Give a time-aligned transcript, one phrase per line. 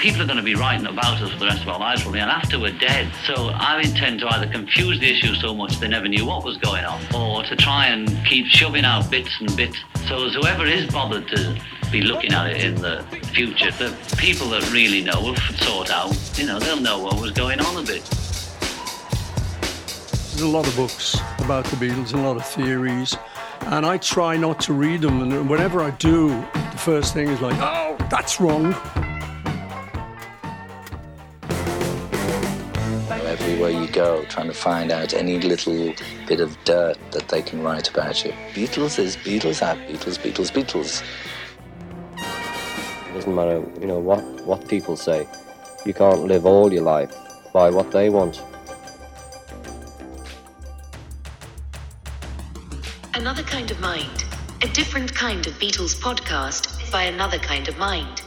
[0.00, 2.20] people are going to be writing about us for the rest of our lives probably,
[2.20, 3.12] and after we're dead.
[3.26, 6.56] So I intend to either confuse the issue so much they never knew what was
[6.56, 9.76] going on, or to try and keep shoving out bits and bits.
[10.08, 11.60] So as whoever is bothered to
[11.92, 16.16] be looking at it in the future, the people that really know will sort out,
[16.38, 18.02] you know, they'll know what was going on a bit.
[20.30, 23.18] There's a lot of books about the Beatles, a lot of theories,
[23.66, 25.20] and I try not to read them.
[25.20, 28.74] And whenever I do, the first thing is like, oh, that's wrong.
[33.60, 35.92] Everywhere you go, trying to find out any little
[36.26, 38.32] bit of dirt that they can write about you.
[38.54, 41.02] Beatles is Beatles are Beatles, Beatles, Beatles.
[42.16, 45.28] It doesn't matter, you know, what, what people say.
[45.84, 47.14] You can't live all your life
[47.52, 48.42] by what they want.
[53.12, 54.24] Another Kind of Mind,
[54.62, 58.22] a different kind of Beatles podcast by another kind of mind.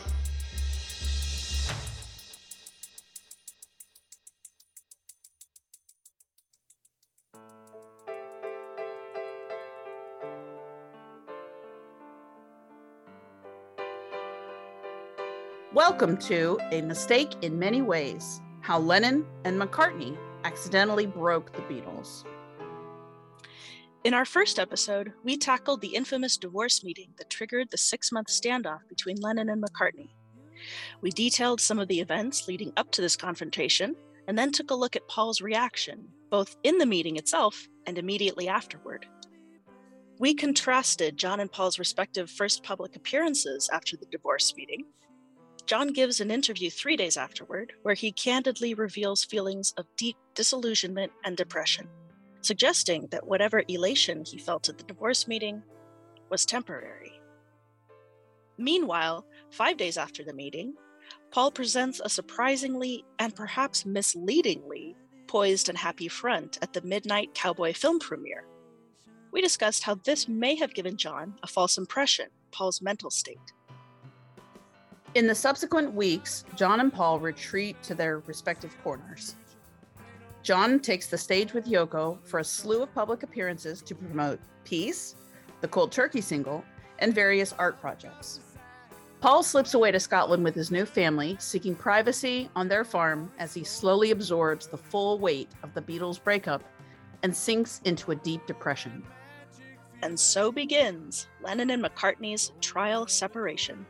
[15.85, 22.23] Welcome to A Mistake in Many Ways How Lennon and McCartney Accidentally Broke the Beatles.
[24.05, 28.27] In our first episode, we tackled the infamous divorce meeting that triggered the six month
[28.27, 30.11] standoff between Lennon and McCartney.
[31.01, 33.93] We detailed some of the events leading up to this confrontation
[34.29, 38.47] and then took a look at Paul's reaction, both in the meeting itself and immediately
[38.47, 39.05] afterward.
[40.17, 44.85] We contrasted John and Paul's respective first public appearances after the divorce meeting
[45.65, 51.11] John gives an interview three days afterward where he candidly reveals feelings of deep disillusionment
[51.23, 51.87] and depression,
[52.41, 55.63] suggesting that whatever elation he felt at the divorce meeting
[56.29, 57.21] was temporary.
[58.57, 60.73] Meanwhile, five days after the meeting,
[61.31, 64.95] Paul presents a surprisingly and perhaps misleadingly
[65.27, 68.45] poised and happy front at the midnight cowboy film premiere.
[69.31, 73.39] We discussed how this may have given John a false impression of Paul's mental state.
[75.15, 79.35] In the subsequent weeks, John and Paul retreat to their respective corners.
[80.41, 85.15] John takes the stage with Yoko for a slew of public appearances to promote Peace,
[85.61, 86.63] the Cold Turkey single,
[86.97, 88.39] and various art projects.
[89.21, 93.53] Paul slips away to Scotland with his new family, seeking privacy on their farm as
[93.53, 96.63] he slowly absorbs the full weight of the Beatles' breakup
[97.21, 99.03] and sinks into a deep depression.
[100.01, 103.85] And so begins Lennon and McCartney's trial separation.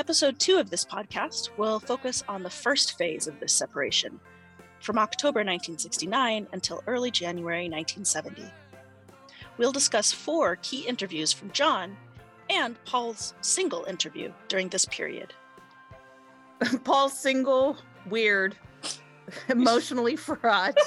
[0.00, 4.18] Episode two of this podcast will focus on the first phase of this separation,
[4.80, 8.44] from October 1969 until early January 1970.
[9.58, 11.98] We'll discuss four key interviews from John
[12.48, 15.34] and Paul's single interview during this period.
[16.84, 17.76] Paul's single,
[18.08, 18.56] weird,
[19.50, 20.78] emotionally fraught,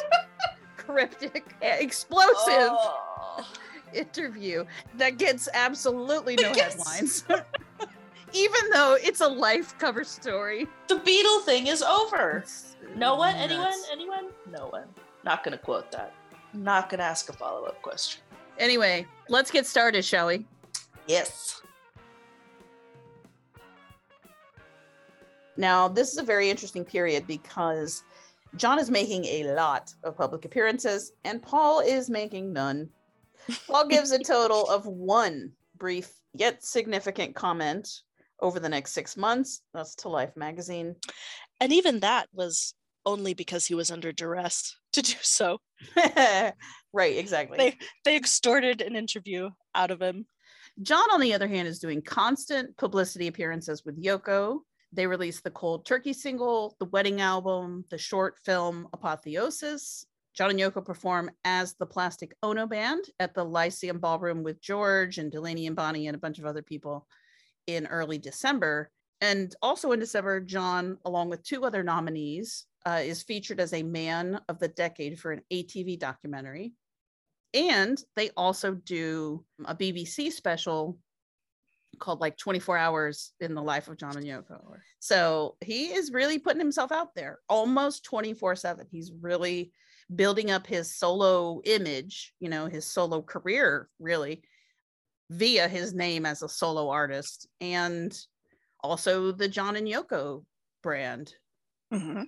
[0.75, 3.47] cryptic, eh, explosive oh.
[3.93, 4.65] interview
[4.97, 7.25] that gets absolutely no headlines.
[8.33, 10.67] Even though it's a life cover story.
[10.87, 12.43] The Beatle thing is over.
[12.95, 13.35] no one?
[13.35, 13.51] Nuts.
[13.51, 13.73] Anyone?
[13.91, 14.25] Anyone?
[14.51, 14.85] No one.
[15.23, 16.13] Not gonna quote that.
[16.53, 18.21] Not gonna ask a follow up question.
[18.59, 20.45] Anyway, let's get started, shall we?
[21.07, 21.61] Yes.
[25.55, 28.03] Now, this is a very interesting period because
[28.55, 32.89] John is making a lot of public appearances and Paul is making none.
[33.67, 38.01] Paul gives a total of one brief yet significant comment
[38.43, 39.61] over the next six months.
[39.73, 40.95] That's to Life magazine.
[41.59, 45.59] And even that was only because he was under duress to do so.
[46.93, 47.57] right, exactly.
[47.57, 50.25] They they extorted an interview out of him.
[50.81, 54.59] John, on the other hand, is doing constant publicity appearances with Yoko.
[54.91, 60.05] They released the Cold Turkey single, the wedding album, the short film Apotheosis.
[60.35, 65.19] John and Yoko perform as the Plastic Ono Band at the Lyceum Ballroom with George
[65.19, 67.07] and Delaney and Bonnie and a bunch of other people
[67.67, 68.89] in early December.
[69.21, 73.83] And also in December, John, along with two other nominees, uh, is featured as a
[73.83, 76.73] man of the decade for an ATV documentary.
[77.53, 80.97] And they also do a BBC special
[81.99, 84.59] called like 24 hours in the life of John and Yoko.
[84.99, 88.87] So he is really putting himself out there almost 24 7.
[88.91, 89.71] He's really
[90.13, 94.43] building up his solo image, you know, his solo career, really
[95.33, 98.17] via his name as a solo artist and
[98.81, 100.43] also the John and Yoko
[100.81, 101.33] brand.
[101.91, 102.23] Mm-hmm.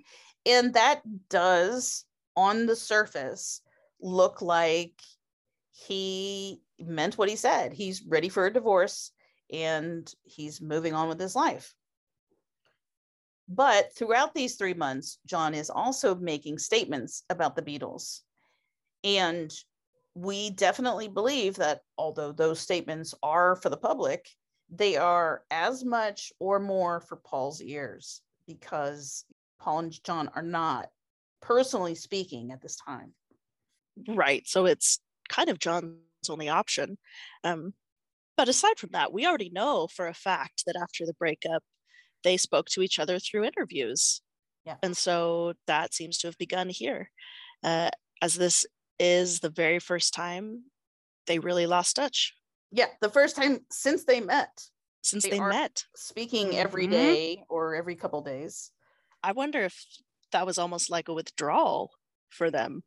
[0.45, 2.05] And that does,
[2.35, 3.61] on the surface,
[4.01, 4.93] look like
[5.71, 7.73] he meant what he said.
[7.73, 9.11] He's ready for a divorce
[9.51, 11.73] and he's moving on with his life.
[13.47, 18.21] But throughout these three months, John is also making statements about the Beatles.
[19.03, 19.53] And
[20.15, 24.29] we definitely believe that although those statements are for the public,
[24.69, 29.25] they are as much or more for Paul's ears because
[29.59, 30.87] Paul and John are not
[31.41, 33.13] personally speaking at this time.
[34.07, 34.47] Right.
[34.47, 36.97] So it's kind of John's only option.
[37.43, 37.73] Um,
[38.37, 41.63] but aside from that, we already know for a fact that after the breakup,
[42.23, 44.21] they spoke to each other through interviews.
[44.65, 44.75] Yeah.
[44.81, 47.11] And so that seems to have begun here.
[47.63, 47.89] Uh,
[48.21, 48.65] as this
[48.99, 50.65] is the very first time
[51.27, 52.33] they really lost touch
[52.71, 54.69] Yeah, the first time since they met,
[55.01, 55.85] since They they, met.
[55.95, 56.91] speaking every Mhm.
[56.91, 58.71] day or every couple days.
[59.23, 59.85] I wonder if
[60.31, 61.91] that was almost like a withdrawal
[62.29, 62.83] for them.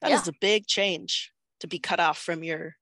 [0.00, 0.28] That is Yeah.
[0.28, 2.76] a big change to be cut off from your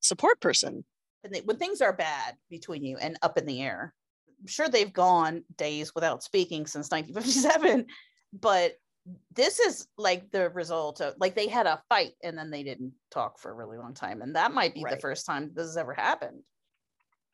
[0.00, 0.84] support person.
[1.22, 3.94] And they, when things are bad between you and up in the air,
[4.40, 7.86] I'm sure they've gone days without speaking since 1957,
[8.32, 8.76] but
[9.34, 12.92] this is like the result of like they had a fight and then they didn't
[13.10, 14.22] talk for a really long time.
[14.22, 16.42] And that might be the first time this has ever happened.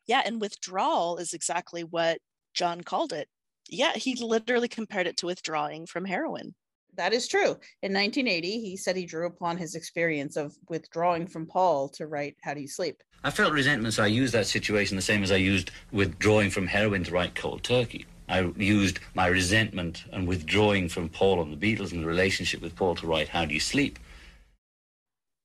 [0.07, 2.19] Yeah, and withdrawal is exactly what
[2.53, 3.27] John called it.
[3.69, 6.55] Yeah, he literally compared it to withdrawing from heroin.
[6.95, 7.57] That is true.
[7.83, 12.37] In 1980, he said he drew upon his experience of withdrawing from Paul to write
[12.41, 13.03] How Do You Sleep?
[13.23, 16.65] I felt resentment, so I used that situation the same as I used withdrawing from
[16.65, 18.05] heroin to write Cold Turkey.
[18.27, 22.75] I used my resentment and withdrawing from Paul and the Beatles and the relationship with
[22.75, 23.99] Paul to write How Do You Sleep.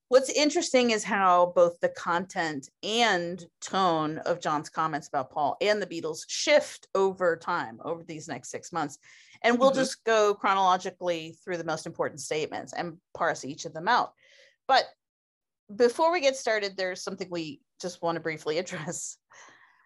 [0.08, 5.81] What's interesting is how both the content and tone of John's comments about Paul and
[5.81, 8.99] the Beatles shift over time, over these next six months.
[9.40, 9.76] And we'll Mhm.
[9.76, 14.12] just go chronologically through the most important statements and parse each of them out.
[14.69, 14.85] But
[15.75, 18.58] before we get started, there's something we just want to briefly
[18.93, 19.17] address.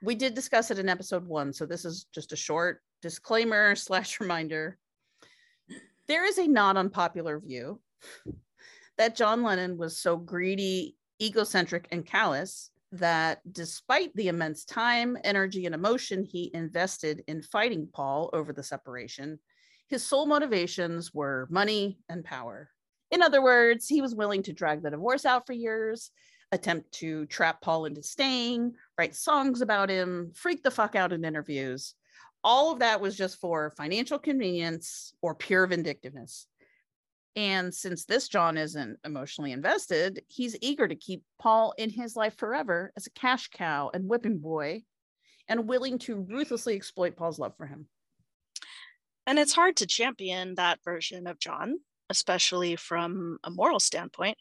[0.03, 4.21] We did discuss it in episode one, so this is just a short disclaimer slash
[4.21, 4.79] reminder.
[6.09, 7.81] There is a not unpopular view
[8.99, 15.67] that John Lennon was so greedy, egocentric, and callous that despite the immense time, energy,
[15.67, 19.39] and emotion he invested in fighting Paul over the separation,
[19.89, 22.71] his sole motivations were money and power.
[23.11, 26.11] In other words, he was willing to drag the divorce out for years,
[26.53, 31.25] attempt to trap Paul into staying, write songs about him, freak the fuck out in
[31.25, 31.95] interviews.
[32.47, 36.47] All of that was just for financial convenience or pure vindictiveness.
[37.35, 42.37] And since this John isn't emotionally invested, he's eager to keep Paul in his life
[42.37, 44.85] forever as a cash cow and whipping boy
[45.49, 47.89] and willing to ruthlessly exploit Paul's love for him.
[49.27, 54.39] And it's hard to champion that version of John, especially from a moral standpoint,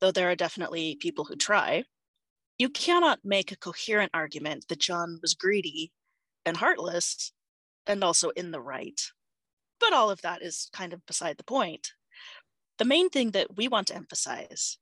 [0.00, 1.82] though there are definitely people who try.
[2.56, 5.90] You cannot make a coherent argument that John was greedy
[6.46, 7.32] and heartless
[7.86, 9.00] and also in the right.
[9.78, 11.92] But all of that is kind of beside the point.
[12.78, 14.78] The main thing that we want to emphasize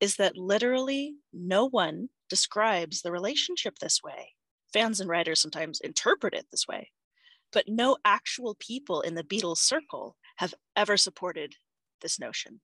[0.00, 4.34] is that literally no one describes the relationship this way.
[4.72, 6.90] Fans and writers sometimes interpret it this way
[7.52, 11.54] but no actual people in the Beatles circle have ever supported
[12.02, 12.60] this notion.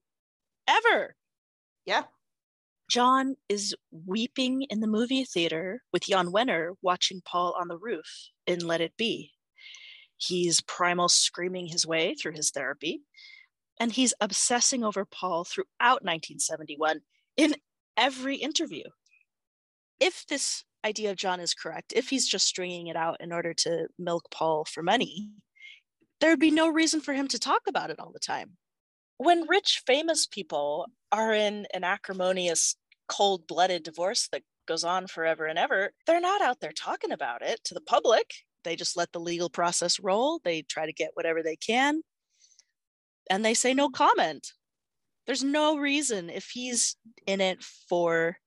[0.67, 1.15] Ever.
[1.85, 2.03] Yeah.
[2.89, 8.29] John is weeping in the movie theater with Jann Wenner watching Paul on the roof
[8.45, 9.31] in Let It Be.
[10.17, 13.01] He's primal screaming his way through his therapy,
[13.79, 17.01] and he's obsessing over Paul throughout 1971
[17.37, 17.55] in
[17.97, 18.83] every interview.
[19.99, 23.53] If this idea of John is correct, if he's just stringing it out in order
[23.53, 25.29] to milk Paul for money,
[26.19, 28.57] there'd be no reason for him to talk about it all the time.
[29.17, 32.75] When rich, famous people are in an acrimonious,
[33.07, 37.41] cold blooded divorce that goes on forever and ever, they're not out there talking about
[37.41, 38.33] it to the public.
[38.63, 40.39] They just let the legal process roll.
[40.43, 42.01] They try to get whatever they can.
[43.29, 44.53] And they say no comment.
[45.25, 46.95] There's no reason if he's
[47.27, 48.37] in it for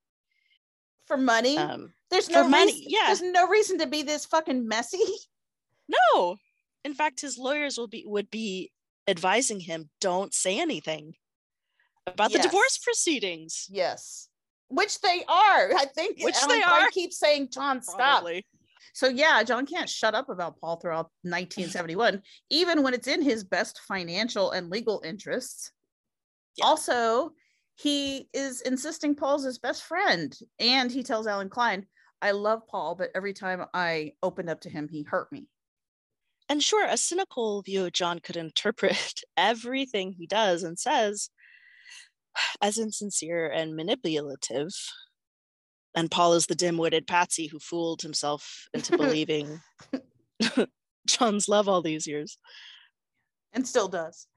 [1.05, 3.05] For money, um, there's no money, reason, yeah.
[3.07, 4.99] There's no reason to be this fucking messy.
[5.87, 6.35] No.
[6.83, 8.71] In fact, his lawyers will be would be
[9.07, 11.15] advising him don't say anything
[12.05, 13.65] about the divorce proceedings.
[13.69, 14.29] Yes.
[14.69, 15.71] Which they are.
[15.73, 16.89] I think Which Allen they Klein are.
[16.89, 18.25] keeps saying, John, stop.
[18.93, 23.43] So yeah, John can't shut up about Paul throughout 1971, even when it's in his
[23.43, 25.71] best financial and legal interests.
[26.57, 26.65] Yeah.
[26.65, 27.33] Also,
[27.75, 31.85] he is insisting Paul's his best friend, and he tells Allen Klein,
[32.23, 35.47] "I love Paul, but every time I opened up to him, he hurt me."
[36.49, 41.29] And sure, a cynical view of John could interpret everything he does and says
[42.61, 44.69] as insincere and manipulative.
[45.95, 49.59] And Paul is the dim witted patsy who fooled himself into believing
[51.07, 52.37] John's love all these years.
[53.53, 54.27] and still does.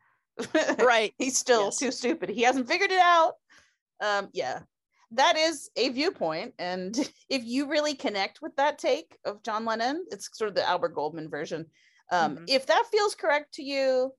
[0.79, 1.13] Right.
[1.19, 1.77] He's still Yes.
[1.79, 2.31] too stupid.
[2.31, 3.35] He hasn't figured it out.
[4.01, 4.61] Um, yeah,
[5.11, 6.55] that is a viewpoint.
[6.59, 6.97] And
[7.29, 10.95] if you really connect with that take of John Lennon, it's sort of the Albert
[10.95, 11.67] Goldman version.
[12.11, 12.45] Um, Mhm.
[12.49, 14.13] If that feels correct to you,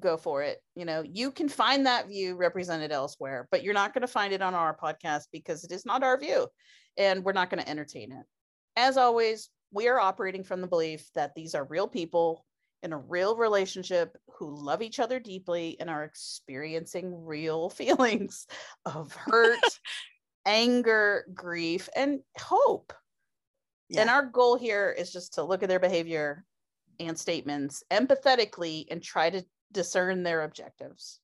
[0.00, 0.62] go for it.
[0.74, 4.32] You know, you can find that view represented elsewhere, but you're not going to find
[4.32, 6.48] it on our podcast because it is not our view
[6.96, 8.26] and we're not going to entertain it.
[8.74, 12.44] As always, we are operating from the belief that these are real people
[12.82, 18.46] in a real relationship who love each other deeply and are experiencing real feelings
[18.84, 19.58] of hurt,
[20.46, 22.92] anger, grief, and hope.
[24.00, 26.44] And our goal here is just to look at their behavior
[27.00, 31.20] and statements empathetically and try to discern their objectives.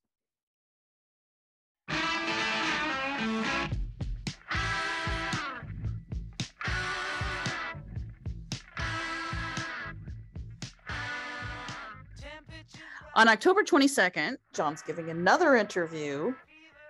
[13.15, 16.33] On October 22nd, John's giving another interview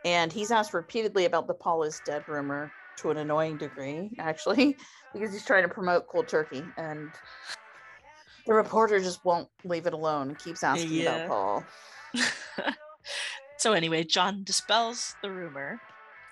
[0.05, 4.77] and he's asked repeatedly about the Paul is dead rumor to an annoying degree, actually,
[5.13, 7.11] because he's trying to promote cold turkey and
[8.47, 11.27] the reporter just won't leave it alone and keeps asking Yeah.
[11.27, 11.65] about Paul.
[13.59, 15.81] so anyway, John dispels the rumor.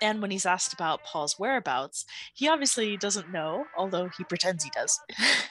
[0.01, 4.71] And when he's asked about Paul's whereabouts, he obviously doesn't know, although he pretends he
[4.71, 4.99] does.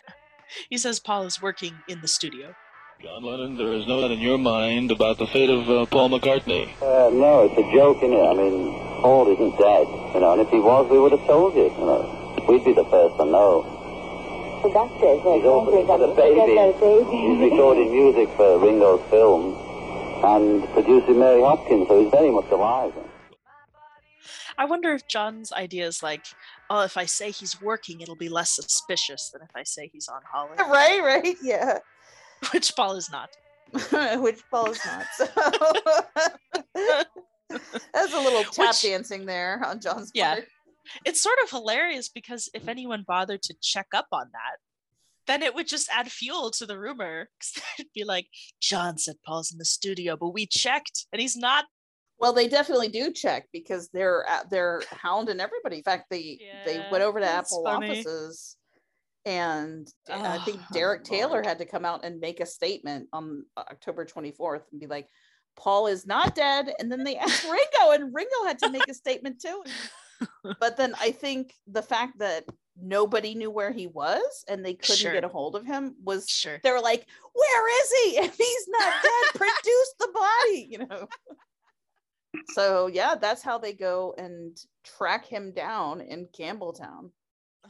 [0.71, 2.55] he says Paul is working in the studio.
[3.01, 6.11] John Lennon, there is no doubt in your mind about the fate of uh, Paul
[6.11, 6.69] McCartney.
[6.83, 8.21] Uh, no, it's a joke, isn't it?
[8.21, 11.55] I mean, Paul isn't dead, you know, and if he was, we would have told
[11.55, 12.17] you, you know.
[12.49, 13.63] We'd be the first to know.
[14.63, 16.53] The doctors are He's also got a baby.
[17.11, 19.55] He's recording music for Ringo's film
[20.23, 22.93] and producing Mary Hopkins, so he's very much alive.
[24.59, 26.27] I wonder if John's idea is like,
[26.69, 30.09] oh, if I say he's working, it'll be less suspicious than if I say he's
[30.09, 31.79] on holiday, right, right, yeah.
[32.53, 33.31] which Paul is not.
[34.21, 35.07] Which Paul is not.
[35.17, 35.27] So
[37.95, 40.41] that's a little tap Which- dancing there on John's Yeah.
[41.05, 44.57] It's sort of hilarious because if anyone bothered to check up on that,
[45.27, 47.29] then it would just add fuel to the rumor.
[47.79, 48.27] It'd be like,
[48.61, 51.67] John said Paul's in the studio, but we checked and he's not.
[52.19, 55.79] Well, they definitely do check because they're they're hounding everybody.
[55.79, 57.91] In fact, they they went over to Apple funny.
[57.91, 58.57] offices,
[59.25, 61.47] and I think Oh, Derek Taylor Lord.
[61.47, 65.09] had to come out and make a statement on October 24th and be like,
[65.57, 68.95] "Paul is not dead." And then they asked Ringo, and Ringo had to make a
[68.95, 69.63] statement too.
[70.59, 72.45] But then I think the fact that
[72.77, 75.13] nobody knew where he was and they couldn't Sure.
[75.13, 76.59] get a hold of him was Sure.
[76.63, 78.19] they were like, "Where is he?
[78.27, 81.09] If he's not dead, produce the body," you know.
[82.53, 87.11] So yeah, that's how they go and track him down in Campbeltown.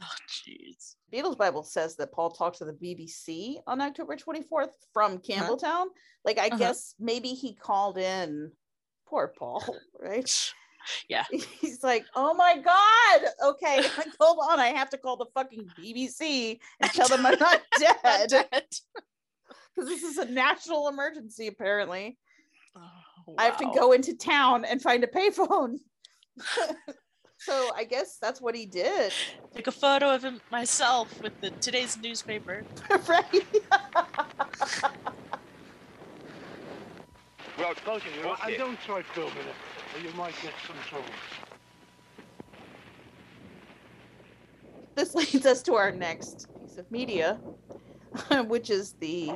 [0.01, 0.95] Oh, jeez.
[1.11, 5.87] Beatles Bible says that Paul talked to the BBC on October 24th from Campbeltown.
[6.23, 6.57] Like I Uh-huh.
[6.57, 8.51] guess maybe he called in
[9.07, 9.63] poor Paul,
[9.99, 10.51] right?
[11.07, 11.25] Yeah.
[11.31, 13.29] He's like, oh my God.
[13.51, 13.83] Okay,
[14.19, 14.59] hold on.
[14.59, 18.29] I have to call the fucking BBC and tell them I'm not dead.
[18.29, 18.63] Dead.
[19.73, 22.17] Because this is a national emergency, apparently.
[22.75, 25.77] Oh, I have to go into town and find a payphone.
[27.39, 29.13] so I guess that's what he did.
[29.55, 32.65] Take a photo of him myself with the today's newspaper.
[33.07, 33.45] right?
[37.57, 39.55] We're out closing, we're don't try filming it,
[39.93, 41.13] or you might get some trouble.
[44.95, 47.39] this leads us to our next piece of media,
[48.47, 49.31] which is the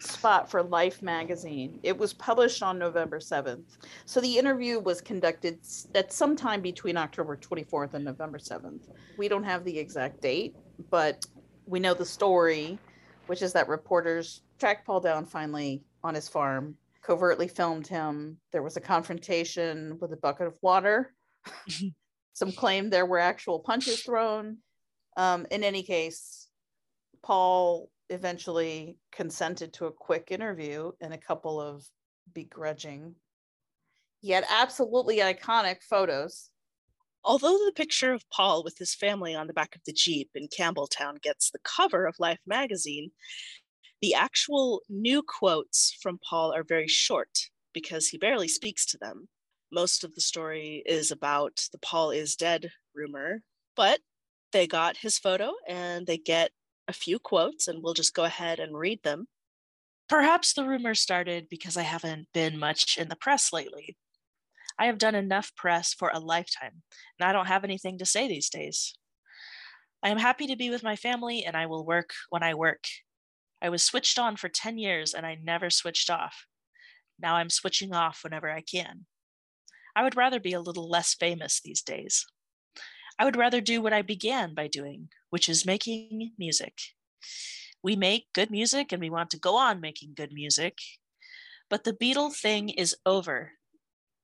[0.00, 1.78] spot for Life magazine.
[1.82, 3.78] It was published on November 7th.
[4.06, 5.60] So the interview was conducted
[5.94, 8.88] at some time between October 24th and November 7th.
[9.16, 10.56] We don't have the exact date,
[10.90, 11.24] but
[11.66, 12.78] we know the story,
[13.26, 16.76] which is that reporters tracked Paul down finally on his farm,
[17.08, 18.36] covertly filmed him.
[18.52, 21.14] There was a confrontation with a bucket of water.
[22.34, 24.58] Some claim there were actual punches thrown.
[25.16, 26.48] Um, in any case,
[27.22, 31.82] Paul eventually consented to a quick interview and a couple of
[32.34, 33.14] begrudging,
[34.20, 36.50] yet absolutely iconic photos.
[37.24, 40.48] Although the picture of Paul with his family on the back of the Jeep in
[40.48, 43.10] Campbeltown gets the cover of Life magazine,
[44.00, 49.28] the actual new quotes from Paul are very short because he barely speaks to them.
[49.70, 53.42] Most of the story is about the Paul is dead rumor,
[53.76, 54.00] but
[54.52, 56.52] they got his photo and they get
[56.88, 59.26] a few quotes, and we'll just go ahead and read them.
[60.08, 63.96] Perhaps the rumor started because I haven't been much in the press lately.
[64.78, 66.82] I have done enough press for a lifetime,
[67.18, 68.96] and I don't have anything to say these days.
[70.02, 72.84] I am happy to be with my family, and I will work when I work.
[73.60, 76.46] I was switched on for 10 years and I never switched off.
[77.18, 79.06] Now I'm switching off whenever I can.
[79.96, 82.24] I would rather be a little less famous these days.
[83.18, 86.78] I would rather do what I began by doing, which is making music.
[87.82, 90.78] We make good music and we want to go on making good music.
[91.68, 93.52] But the Beatle thing is over.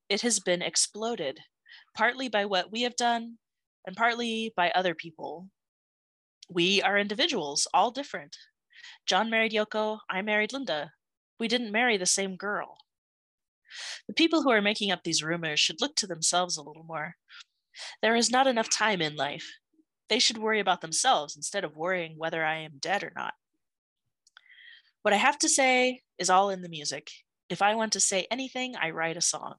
[0.09, 1.41] It has been exploded,
[1.97, 3.39] partly by what we have done
[3.87, 5.49] and partly by other people.
[6.49, 8.37] We are individuals, all different.
[9.07, 10.93] John married Yoko, I married Linda.
[11.39, 12.79] We didn't marry the same girl.
[14.07, 17.17] The people who are making up these rumors should look to themselves a little more.
[18.03, 19.51] There is not enough time in life.
[20.09, 23.35] They should worry about themselves instead of worrying whether I am dead or not.
[25.03, 27.11] What I have to say is all in the music.
[27.51, 29.57] If I want to say anything, I write a song.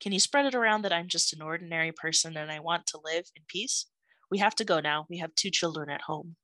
[0.00, 3.00] Can you spread it around that I'm just an ordinary person and I want to
[3.04, 3.86] live in peace?
[4.30, 5.06] We have to go now.
[5.10, 6.36] We have two children at home.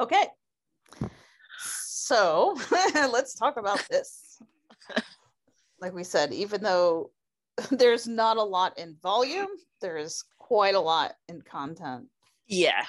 [0.00, 0.26] Okay.
[2.08, 2.58] So
[2.94, 4.40] let's talk about this.
[5.80, 7.10] like we said, even though
[7.70, 9.48] there's not a lot in volume,
[9.80, 12.06] there is quite a lot in content.
[12.46, 12.84] Yeah.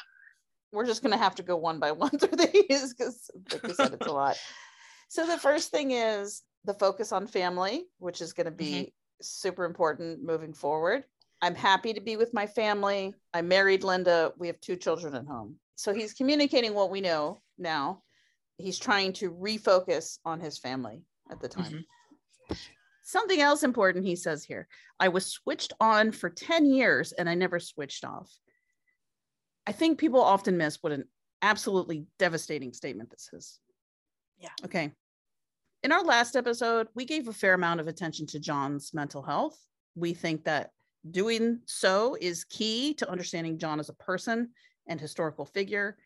[0.71, 3.73] We're just going to have to go one by one through these because, like we
[3.73, 4.37] said, it's a lot.
[5.07, 8.89] So the first thing is the focus on family, which is going to be mm-hmm.
[9.21, 11.03] super important moving forward.
[11.41, 13.15] I'm happy to be with my family.
[13.33, 14.33] I married Linda.
[14.37, 15.55] We have two children at home.
[15.79, 18.03] So he's communicating what we know now.
[18.57, 21.85] He's trying to refocus on his family at the time.
[22.49, 22.55] Mm-hmm.
[23.03, 24.67] Something else important he says here
[24.99, 28.29] I was switched on for 10 years and I never switched off.
[29.65, 31.05] I think people often miss what an
[31.41, 33.59] absolutely devastating statement this is.
[34.37, 34.49] Yeah.
[34.65, 34.91] Okay.
[35.83, 39.57] In our last episode, we gave a fair amount of attention to John's mental health.
[39.95, 40.71] We think that
[41.09, 44.49] doing so is key to understanding John as a person
[44.87, 45.97] and historical figure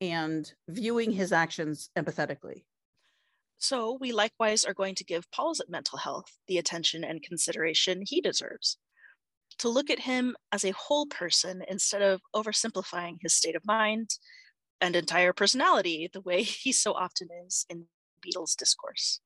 [0.00, 2.64] and viewing his actions empathetically.
[3.58, 8.22] So, we likewise are going to give Paul's mental health the attention and consideration he
[8.22, 8.78] deserves.
[9.58, 14.14] To look at him as a whole person instead of oversimplifying his state of mind
[14.80, 17.86] and entire personality the way he so often is in
[18.24, 19.20] Beatles discourse.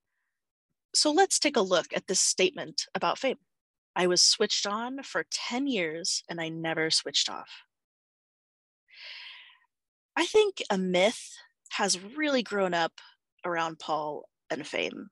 [0.96, 3.38] So, let's take a look at this statement about fame.
[3.94, 7.50] I was switched on for 10 years and I never switched off.
[10.16, 11.36] I think a myth
[11.72, 12.92] has really grown up
[13.44, 15.08] around Paul and fame.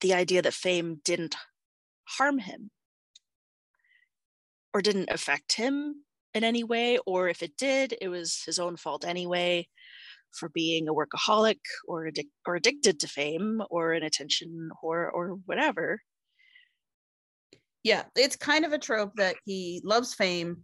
[0.00, 1.36] The idea that fame didn't
[2.04, 2.70] harm him
[4.72, 6.04] or didn't affect him
[6.34, 9.68] in any way, or if it did, it was his own fault anyway
[10.30, 15.38] for being a workaholic or, addic- or addicted to fame or an attention whore or
[15.44, 16.00] whatever.
[17.82, 20.62] Yeah, it's kind of a trope that he loves fame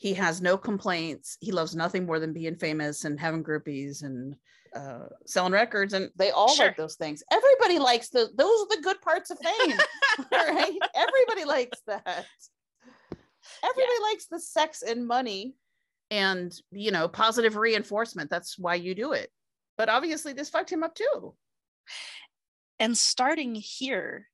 [0.00, 1.36] he has no complaints.
[1.40, 4.34] He loves nothing more than being famous and having groupies and
[4.74, 6.68] uh, selling records, and they all sure.
[6.68, 7.22] like those things.
[7.30, 9.76] Everybody likes the those are the good parts of fame,
[10.32, 10.78] right?
[10.94, 12.24] Everybody likes that.
[13.62, 14.08] Everybody yeah.
[14.10, 15.54] likes the sex and money,
[16.10, 18.30] and you know, positive reinforcement.
[18.30, 19.28] That's why you do it.
[19.76, 21.34] But obviously, this fucked him up too.
[22.78, 24.28] And starting here,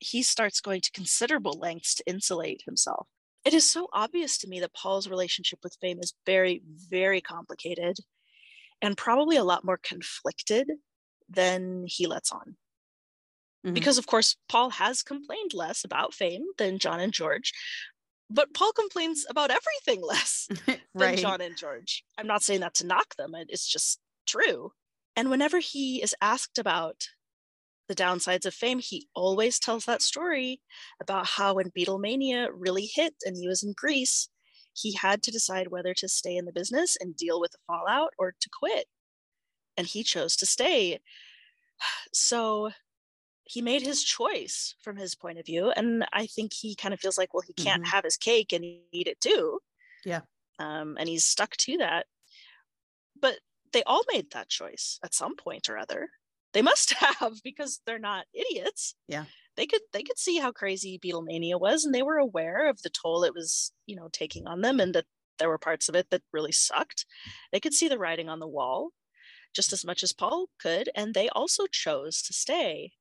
[0.00, 3.06] he starts going to considerable lengths to insulate himself
[3.44, 7.98] it is so obvious to me that Paul's relationship with fame is very, very complicated
[8.80, 10.70] and probably a lot more conflicted
[11.28, 12.56] than he lets on.
[13.64, 13.74] Mm-hmm.
[13.74, 17.52] Because, of course, Paul has complained less about fame than John and George,
[18.28, 21.18] but Paul complains about everything less than right.
[21.18, 22.04] John and George.
[22.18, 24.72] I'm not saying that to knock them, it's just true.
[25.14, 27.08] And whenever he is asked about
[27.88, 30.60] the downsides of fame, he always tells that story
[31.00, 34.28] about how when Beatlemania really hit and he was in Greece,
[34.74, 38.12] he had to decide whether to stay in the business and deal with the fallout
[38.18, 38.86] or to quit.
[39.76, 41.00] And he chose to stay.
[42.14, 42.70] So
[43.44, 45.70] he made his choice from his point of view.
[45.70, 47.90] And I think he kind of feels like, well, he can't mm-hmm.
[47.90, 49.58] have his cake and eat it too.
[50.04, 50.20] Yeah.
[50.58, 52.06] Um, and he's stuck to that.
[53.20, 53.38] But
[53.72, 56.08] they all made that choice at some point or other
[56.52, 58.94] they must have because they're not idiots.
[59.08, 59.24] Yeah.
[59.56, 62.90] They could they could see how crazy beatlemania was and they were aware of the
[62.90, 65.04] toll it was you know taking on them and that
[65.38, 67.04] there were parts of it that really sucked.
[67.52, 68.90] They could see the writing on the wall
[69.54, 72.92] just as much as paul could and they also chose to stay.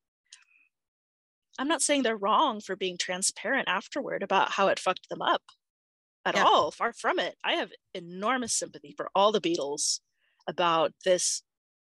[1.59, 5.43] I'm not saying they're wrong for being transparent afterward about how it fucked them up
[6.25, 6.43] at yeah.
[6.43, 6.71] all.
[6.71, 7.35] Far from it.
[7.43, 9.99] I have enormous sympathy for all the beatles
[10.47, 11.43] about this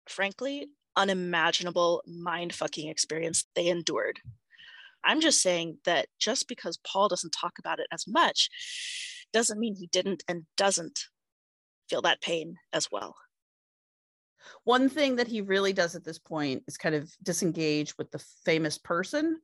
[0.09, 4.21] frankly unimaginable mind fucking experience they endured.
[5.05, 8.51] I'm just saying that just because Paul doesn't talk about it as much
[9.33, 11.01] doesn't mean he didn't and doesn't
[11.89, 13.17] feel that pain as well.
[14.65, 18.25] One thing that he really does at this point is kind of disengage with the
[18.45, 19.41] famous person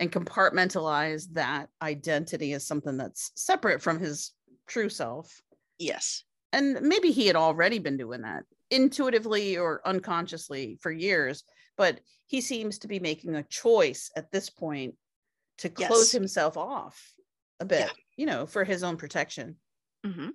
[0.00, 4.32] and compartmentalize that identity as something that's separate from his
[4.66, 5.40] true self.
[5.78, 6.24] Yes.
[6.52, 11.44] And maybe he had already been doing that intuitively or unconsciously for years,
[11.76, 14.96] but he seems to be making a choice at this point
[15.58, 16.12] to close Yes.
[16.12, 17.14] himself off
[17.60, 17.92] a bit, Yeah.
[18.16, 19.56] you know, for his own protection.
[20.04, 20.30] hmm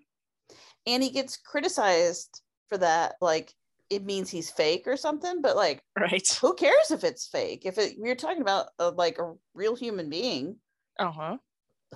[0.85, 3.15] And he gets criticized for that.
[3.21, 3.53] Like,
[3.89, 6.27] it means he's fake or something, but like, Right.
[6.41, 7.65] who cares if it's fake?
[7.65, 10.59] If it, we're talking about a, like a real human being
[10.99, 11.37] Uh huh.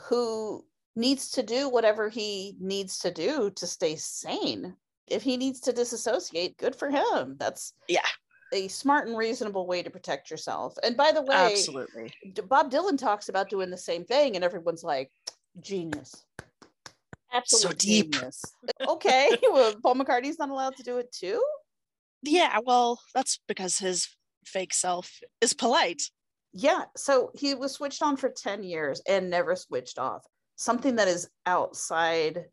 [0.10, 4.76] who needs to do whatever he needs to do to stay sane.
[5.08, 7.36] If he needs to disassociate, good for him.
[7.40, 8.06] That's Yeah.
[8.54, 10.78] a smart and reasonable way to protect yourself.
[10.84, 12.14] And by the way, Absolutely.
[12.48, 15.12] Bob Dylan talks about doing the same thing, and everyone's like,
[15.60, 16.24] genius.
[17.34, 18.14] Absolute deep.
[18.14, 18.42] genius.
[18.88, 21.44] okay, well, Paul McCartney's not allowed to do it too.
[22.24, 22.60] Yeah.
[22.64, 24.08] Well, that's because his
[24.46, 26.04] fake self is polite.
[26.54, 30.26] Yeah, so he was switched on for 10 years and never switched off.
[30.56, 32.46] Something that is outside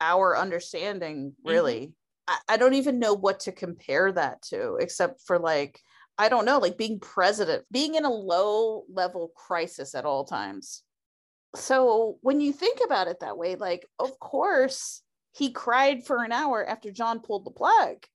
[0.00, 1.94] our understanding, really.
[2.26, 5.80] I, I don't even know what to compare that to, except for like,
[6.18, 10.82] I don't know, like being president, being in a low level crisis at all times.
[11.54, 16.32] So when you think about it that way, like, of course, he cried for an
[16.32, 18.06] hour after John pulled the plug.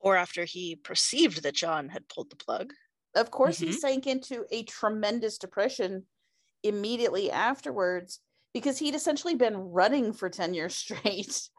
[0.00, 2.72] Or after he perceived that John had pulled the plug.
[3.14, 3.80] of course he Mhm.
[3.80, 6.06] sank into a tremendous depression
[6.62, 8.20] immediately afterwards
[8.54, 11.50] because he'd essentially been running for 10 years straight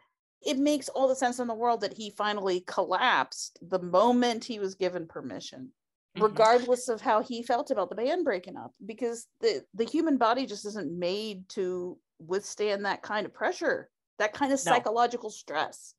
[0.41, 4.59] it makes all the sense in the world that he finally collapsed the moment he
[4.59, 5.73] was given permission
[6.15, 6.43] Mhm.
[6.43, 10.45] regardless of how he felt about the band breaking up because the the human body
[10.45, 14.83] just isn't made to withstand that kind of pressure that kind of No.
[14.83, 15.95] psychological stress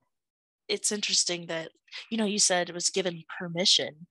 [0.68, 1.72] It's interesting that,
[2.10, 4.06] you know, you said it was given permission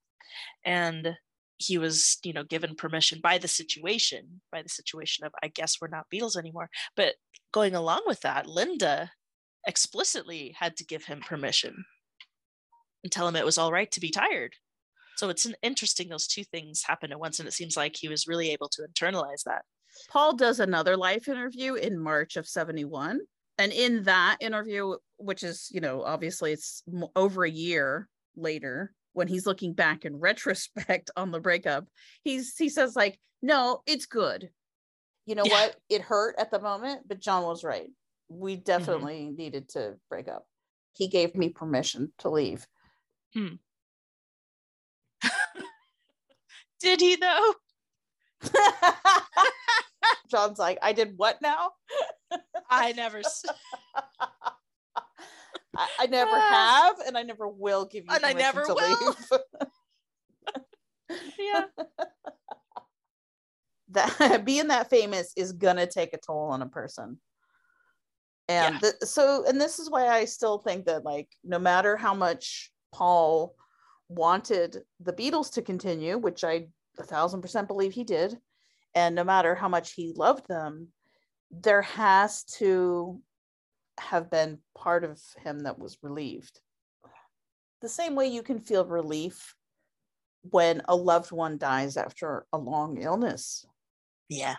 [0.65, 1.17] and
[1.59, 5.77] he was, you know, given permission by the situation, by the situation of, I guess
[5.79, 6.69] we're not Beatles anymore.
[6.95, 7.15] But
[7.51, 9.11] going along with that, Linda
[9.67, 11.83] explicitly had to give him permission
[13.03, 14.53] and tell him it was all right to be tired.
[15.17, 17.39] So it's interesting those two things happen at once.
[17.39, 19.63] And it seems like he was really able to internalize that.
[20.09, 23.19] Paul does another life interview in March of 71.
[23.57, 26.83] And in that interview, which is, you know, obviously it's
[27.17, 31.85] over a year later, when he's looking back in retrospect on the breakup,
[32.23, 34.49] he's he says, like, no, it's good.
[35.25, 35.51] You know Yeah.
[35.51, 35.75] what?
[35.89, 37.89] It hurt at the moment, but John was right.
[38.29, 38.63] We mm-hmm.
[38.63, 40.47] definitely needed to break up.
[40.93, 42.65] He gave me permission to leave.
[43.33, 43.55] Hmm.
[46.79, 47.53] Did he though?
[50.31, 51.71] John's like, I did what now?
[52.69, 53.21] I never
[55.75, 59.15] I, I never have, and I never will give you And I never to will.
[61.09, 61.19] leave.
[61.39, 61.65] yeah.
[63.91, 67.19] that being that famous is gonna take a toll on a person.
[68.47, 68.79] And Yeah.
[68.79, 72.71] th- so, and this is why I still think that, like, no matter how much
[72.91, 73.55] Paul
[74.07, 78.37] wanted the Beatles to continue, which I a thousand percent believe he did,
[78.95, 80.89] and no matter how much he loved them,
[81.51, 83.21] there has to
[83.99, 86.59] have been part of him that was relieved.
[87.81, 89.55] The same way you can feel relief
[90.41, 93.65] when a loved one dies after a long illness.
[94.29, 94.55] Yeah.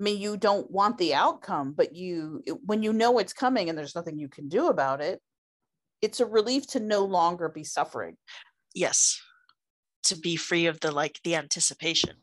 [0.00, 3.76] I mean, you don't want the outcome, but you, when you know it's coming and
[3.76, 5.20] there's nothing you can do about it,
[6.00, 8.16] it's a relief to no longer be suffering.
[8.74, 9.20] Yes.
[10.04, 12.16] To be free of the like the anticipation.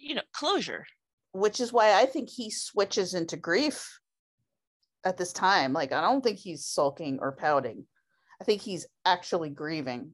[0.00, 0.86] You know, closure.
[1.32, 4.00] which is why I think he switches into grief
[5.06, 5.72] at this time.
[5.72, 7.86] Like, I don't think he's sulking or pouting.
[8.40, 10.12] I think he's actually grieving.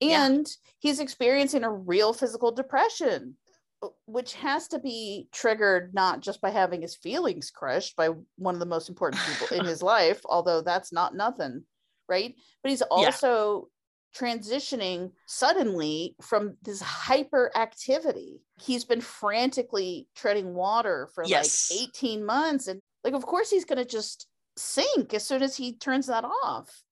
[0.00, 0.26] Yeah.
[0.26, 0.46] And
[0.80, 3.36] he's experiencing a real physical depression,
[3.82, 8.54] uh, which has to be triggered not just by having his feelings crushed by one
[8.54, 11.62] of the most important people in his life, although that's not nothing,
[12.08, 12.34] right?
[12.62, 13.68] But he's also
[14.14, 18.40] transitioning suddenly from this hyperactivity.
[18.60, 21.70] He's been frantically treading water for Yes.
[21.70, 22.66] like 18 months.
[22.66, 26.24] And like, of course, he's going to just sink as soon as he turns that
[26.24, 26.82] off.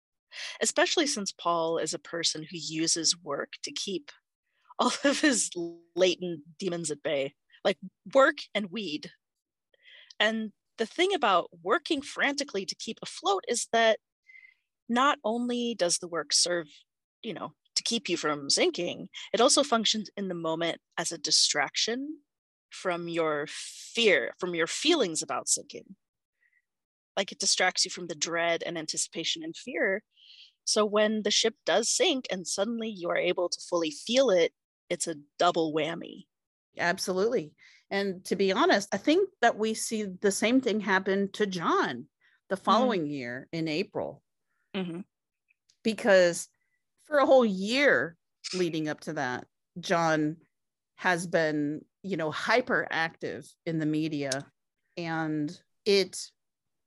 [0.61, 4.11] Especially since Paul is a person who uses work to keep
[4.79, 5.51] all of his
[5.97, 7.79] latent demons at bay, like
[8.15, 9.11] work and weed.
[10.19, 13.99] And the thing about working frantically to keep afloat is that
[14.89, 16.67] not only does the work serve,
[17.23, 21.19] you know, to keep you from sinking, it also functions in the moment as a
[21.19, 22.19] distraction
[22.71, 25.97] from your fear, from your feelings about sinking.
[27.17, 30.03] Like it distracts you from the dread and anticipation and fear
[30.65, 34.53] So when the ship does sink and suddenly you are able to fully feel it,
[34.89, 36.27] it's a double whammy.
[36.79, 37.53] Absolutely.
[37.91, 42.07] And to be honest, I think that we see the same thing happen to John
[42.49, 43.11] the following mm-hmm.
[43.11, 44.23] year in April.
[44.77, 45.01] Mm-hmm.
[45.83, 46.49] Because
[47.07, 48.17] for a whole year
[48.55, 49.47] leading up to that,
[49.81, 50.37] John
[51.01, 54.31] has been, you know, hyperactive in the media
[54.99, 56.19] and it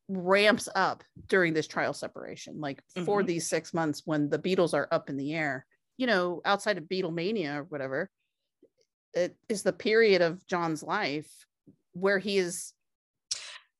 [0.07, 2.61] ramps up during this trial separation.
[2.61, 3.05] Like mm-hmm.
[3.05, 5.65] for these six months when the Beatles are up in the air,
[5.97, 8.11] you know, outside of Beatlemania or whatever,
[9.15, 11.31] it is the period of John's life
[11.93, 12.73] where he is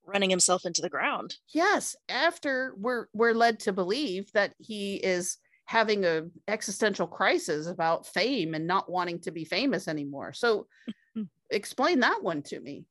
[0.04, 1.36] running himself into the ground.
[1.52, 8.06] Yes, after we're we're led to believe that he is having a existential crisis about
[8.06, 10.32] fame and not wanting to be famous anymore.
[10.32, 10.66] So
[11.50, 12.84] explain that one to me.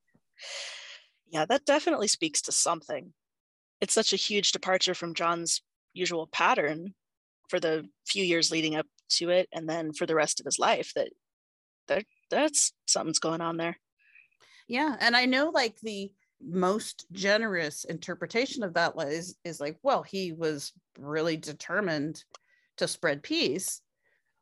[1.28, 3.12] Yeah, that definitely speaks to something.
[3.80, 6.94] It's such a huge departure from John's usual pattern
[7.48, 10.58] for the few years leading up to it and then for the rest of his
[10.58, 11.10] life that
[11.86, 13.76] that that's something's going on there.
[14.66, 16.10] Yeah, and I know like the
[16.42, 22.24] most generous interpretation of that is is like, well, he was really determined
[22.78, 23.80] to spread peace,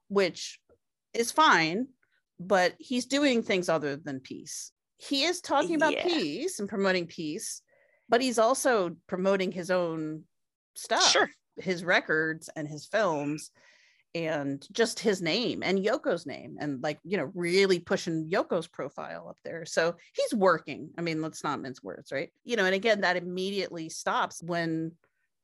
[0.09, 0.59] which
[1.15, 1.89] is fine,
[2.39, 4.73] but he's doing things other than peace.
[4.97, 6.05] He is talking about yeah.
[6.05, 7.63] peace and promoting peace,
[8.09, 10.23] but he's also promoting his own
[10.75, 11.31] stuff, sure.
[11.57, 13.51] his records and his films
[14.15, 19.29] and just his name and Yoko's name and like you know really pushing Yoko's profile
[19.29, 19.65] up there.
[19.65, 20.91] So he's working.
[20.99, 22.31] I mean, let's not mince words, right?
[22.45, 24.93] You know, and again that immediately stops when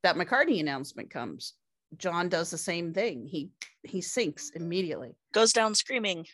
[0.03, 1.55] that McCartney announcement comes.
[1.97, 3.27] John does the same thing.
[3.27, 3.51] He
[3.83, 5.17] he sinks immediately.
[5.33, 6.27] Goes down screaming.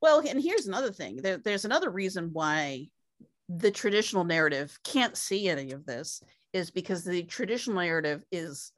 [0.00, 1.16] Well, and here's another thing.
[1.16, 2.88] There, there's another reason why
[3.48, 8.72] the traditional narrative can't see any of this is because the traditional narrative is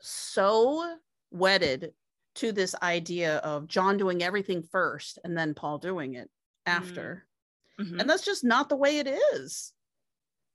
[0.00, 0.96] so
[1.30, 1.92] wedded
[2.36, 6.30] to this idea of John doing everything first and then Paul doing it
[6.66, 7.26] after.
[7.80, 8.00] Mm-hmm.
[8.00, 9.72] And that's just not the way it is.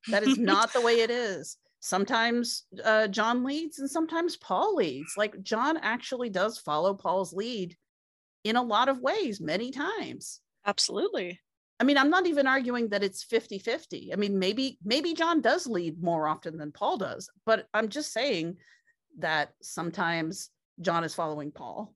[0.09, 1.57] That is not the way it is.
[1.85, 5.17] Sometimes uh, John leads and sometimes Paul leads.
[5.17, 7.75] Like John actually does follow Paul's lead
[8.45, 10.39] in a lot of ways, many times.
[10.65, 11.41] Absolutely.
[11.81, 14.13] I mean, I'm not even arguing that it's 50 50.
[14.13, 18.13] I mean, maybe, maybe John does lead more often than Paul does, but I'm just
[18.13, 18.55] saying
[19.19, 21.93] that sometimes John is following Paul.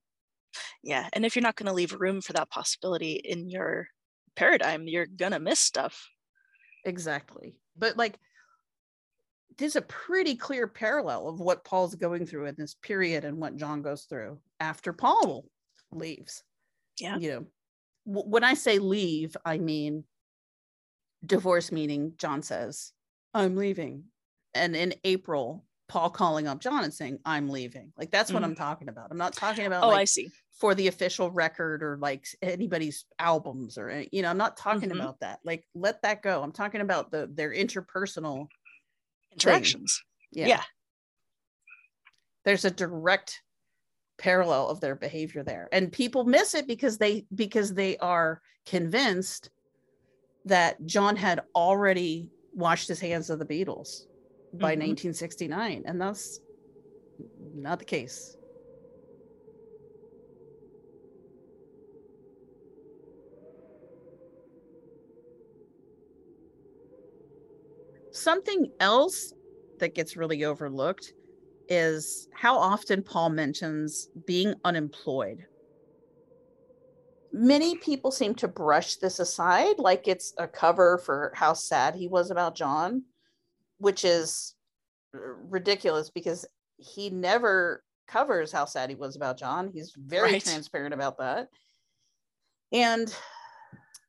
[0.84, 1.08] Yeah.
[1.14, 3.88] And if you're not going to leave room for that possibility in your
[4.36, 6.10] paradigm, you're going to miss stuff.
[6.84, 7.56] Exactly.
[7.78, 8.18] But like,
[9.58, 13.56] there's a pretty clear parallel of what Paul's going through in this period and what
[13.56, 15.46] John goes through after Paul
[15.92, 16.44] leaves.
[17.00, 17.18] Yeah.
[17.18, 17.46] You know,
[18.08, 20.04] w- when I say leave, I mean
[21.26, 22.94] divorce, meaning John says,
[23.34, 24.04] I'm leaving.
[24.54, 27.92] And in April, Paul calling up John and saying, I'm leaving.
[27.98, 28.46] Like that's what mm.
[28.46, 29.08] I'm talking about.
[29.10, 30.30] I'm not talking about oh, like, I see.
[30.60, 35.00] For the official record or like anybody's albums or you know, I'm not talking mm-hmm.
[35.00, 35.40] about that.
[35.46, 36.42] Like let that go.
[36.42, 38.48] I'm talking about the their interpersonal
[39.46, 40.04] interactions.
[40.32, 40.48] Yeah.
[40.48, 40.64] yeah.
[42.46, 43.42] There's a direct
[44.18, 45.70] parallel of their behavior there.
[45.72, 49.50] And people miss it because they because they are convinced
[50.46, 54.06] that John had already washed his hands of the Beatles
[54.54, 54.90] by mm-hmm.
[54.90, 56.40] 1969 and that's
[57.54, 58.37] not the case
[68.28, 69.34] something else
[69.80, 71.14] that gets really overlooked
[71.70, 75.46] is how often Paul mentions being unemployed.
[77.32, 82.10] Many people seem to brush this aside like it's a cover for how sad he
[82.10, 83.04] was about John
[83.78, 84.56] which is
[85.14, 86.46] ridiculous because
[86.78, 89.70] he never covers how sad he was about John.
[89.74, 90.44] He's very right.
[90.44, 91.50] transparent about that.
[92.72, 93.14] And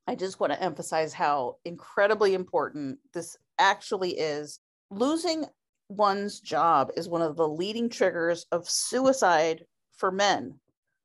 [0.07, 4.61] I just want to emphasize how incredibly important this actually is.
[4.90, 5.44] Losing
[5.88, 9.64] one's job is one of the leading triggers of suicide
[9.97, 10.55] for men.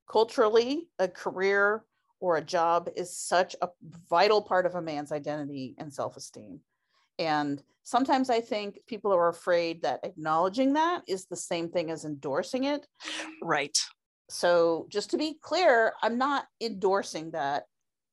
[0.10, 1.84] Culturally, a career
[2.20, 3.70] or a job is such a
[4.10, 6.60] vital part of a man's identity and self esteem.
[7.20, 12.06] And sometimes I think people are afraid that acknowledging that is the same thing as
[12.06, 12.88] endorsing it.
[13.42, 13.78] Right.
[14.30, 17.66] So, just to be clear, I'm not endorsing that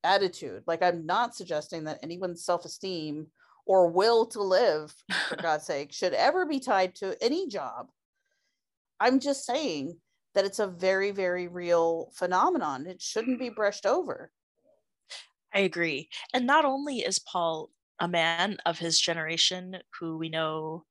[0.02, 0.64] attitude.
[0.66, 3.28] Like, I'm not suggesting that anyone's self esteem
[3.70, 4.92] or will to live,
[5.28, 7.86] for God's sake, should ever be tied to any job.
[8.98, 9.96] I'm just saying
[10.34, 12.88] that it's a very, very real phenomenon.
[12.88, 14.32] It shouldn't be brushed over.
[15.54, 16.08] I agree.
[16.34, 20.82] And not only is Paul a man of his generation who we know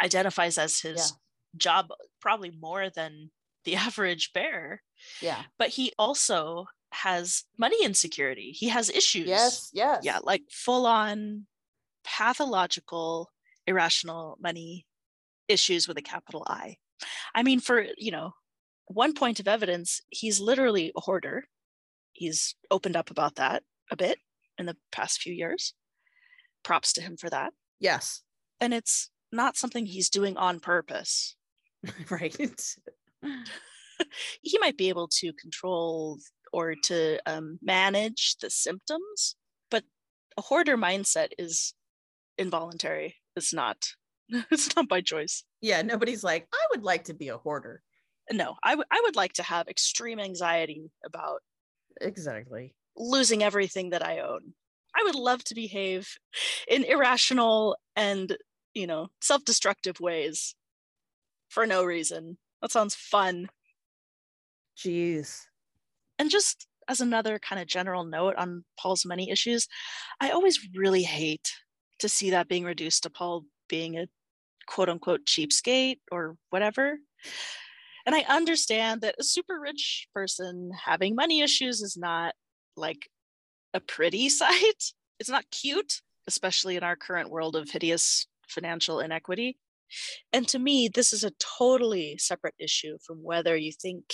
[0.00, 1.14] identifies as his
[1.56, 1.88] job
[2.20, 3.32] probably more than
[3.64, 4.84] the average bear.
[5.20, 5.42] Yeah.
[5.58, 8.52] But he also has money insecurity.
[8.52, 9.26] He has issues.
[9.26, 10.04] Yes, yes.
[10.04, 11.47] Yeah, like full on
[12.08, 13.30] pathological,
[13.66, 14.86] irrational money
[15.48, 16.76] issues with a capital I.
[17.34, 18.32] I mean, for, you know,
[18.86, 21.44] one point of evidence, he's literally a hoarder.
[22.12, 24.18] He's opened up about that a bit
[24.58, 25.74] in the past few years.
[26.64, 27.52] Props to him for that.
[27.78, 28.22] Yes.
[28.60, 31.36] And it's not something he's doing on purpose.
[32.10, 32.36] right.
[34.42, 36.18] he might be able to control
[36.52, 39.36] or to um, manage the symptoms,
[39.70, 39.84] but
[40.36, 41.74] a hoarder mindset is
[42.38, 43.16] involuntary.
[43.36, 43.88] It's not.
[44.50, 45.44] It's not by choice.
[45.62, 47.82] Yeah, nobody's like, I would like to be a hoarder.
[48.30, 51.40] No, I, w- I would like to have extreme anxiety about
[52.00, 52.74] Exactly.
[52.96, 54.52] losing everything that I own.
[54.94, 56.18] I would love to behave
[56.68, 58.36] in irrational and,
[58.74, 60.54] you know, self destructive ways
[61.48, 62.36] for no reason.
[62.60, 63.48] That sounds fun.
[64.76, 65.42] Jeez.
[66.18, 69.68] And just as another kind of general note on Paul's money issues,
[70.20, 71.52] I always really hate
[72.00, 74.06] to see that being reduced to Paul being a
[74.66, 76.98] quote unquote cheapskate or whatever.
[78.06, 82.34] And I understand that a super rich person having money issues is not
[82.76, 83.08] like
[83.74, 84.92] a pretty sight.
[85.18, 89.58] It's not cute, especially in our current world of hideous financial inequity.
[90.32, 94.04] And to me, this is a totally separate issue from whether you think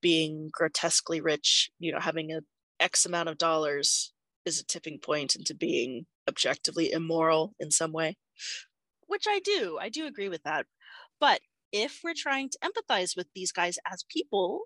[0.00, 2.40] being grotesquely rich, you know, having a
[2.80, 4.12] X amount of dollars
[4.44, 8.16] is a tipping point into being objectively immoral in some way,
[9.06, 9.78] which I do.
[9.80, 10.66] I do agree with that.
[11.20, 11.40] But
[11.72, 14.62] if we're trying to empathize with these guys as people,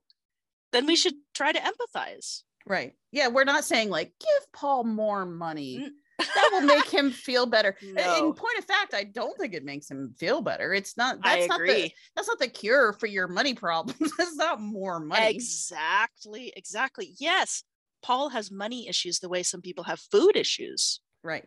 [0.72, 2.42] then we should try to empathize.
[2.66, 2.92] Right.
[3.12, 5.90] Yeah, we're not saying like give Paul more money.
[6.18, 7.76] that will make him feel better.
[7.80, 8.16] No.
[8.16, 10.74] In point of fact, I don't think it makes him feel better.
[10.74, 11.94] It's not I that's not the agree.
[12.14, 14.12] that's not the cure for your money problems.
[14.18, 15.30] that's not more money.
[15.30, 16.52] Exactly.
[16.56, 17.14] Exactly.
[17.18, 17.62] Yes.
[18.02, 21.44] Paul has money issues the way some people have food issues Right.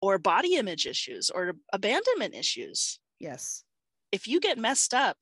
[0.00, 2.98] or body image issues or abandonment issues.
[3.18, 3.64] Yes.
[4.10, 5.16] if you get messed up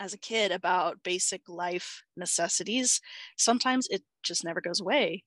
[0.00, 3.00] as a kid about basic life necessities,
[3.36, 5.22] sometimes it just never goes away,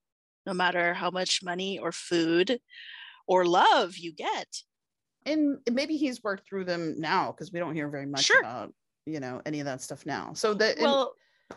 [0.45, 2.59] no matter how much money or food
[3.27, 4.63] or love you get.
[5.25, 8.39] And maybe he's worked through them now because we don't hear very much Sure.
[8.39, 8.73] about,
[9.05, 10.33] you know, any of that stuff now.
[10.33, 11.13] So that Well,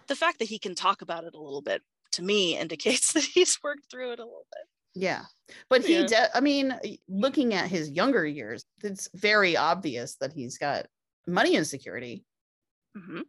[0.06, 3.24] the fact that he can talk about it a little bit to me indicates that
[3.24, 4.66] he's worked through it a little bit.
[4.94, 5.24] Yeah.
[5.68, 6.06] But he, Yeah.
[6.06, 10.86] de- I mean, looking at his younger years, it's very obvious that he's got
[11.26, 12.24] money insecurity
[12.96, 13.22] Mhm.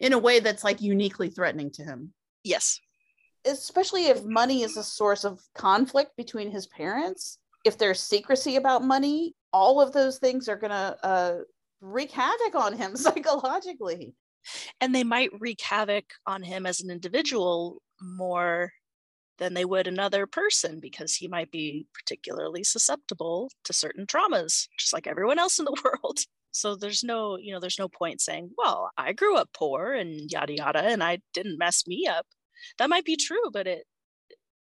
[0.00, 2.14] in a way that's like uniquely threatening to him.
[2.44, 2.80] Yes.
[3.44, 7.38] Especially if money is a source of conflict between his parents.
[7.64, 11.38] If there's secrecy about money, all of those things are going to uh,
[11.80, 14.14] wreak havoc on him psychologically.
[14.80, 18.72] And they might wreak havoc on him as an individual more
[19.40, 24.92] than they would another person because he might be particularly susceptible to certain traumas, just
[24.92, 26.20] like everyone else in the world.
[26.52, 30.30] So there's no, you know, there's no point saying, well, I grew up poor and
[30.30, 32.26] yada yada, and I didn't mess me up.
[32.78, 33.84] That might be true, but it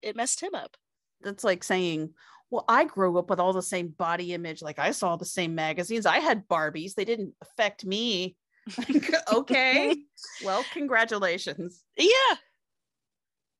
[0.01, 0.77] it messed him up.
[1.23, 2.11] That's like saying,
[2.51, 4.63] well, I grew up with all the same body image.
[4.63, 6.07] Like I saw the same magazines.
[6.07, 6.95] I had Barbies.
[6.95, 8.37] They didn't affect me.
[8.77, 9.97] Like, okay.
[10.45, 11.83] well, congratulations.
[11.97, 12.37] Yeah.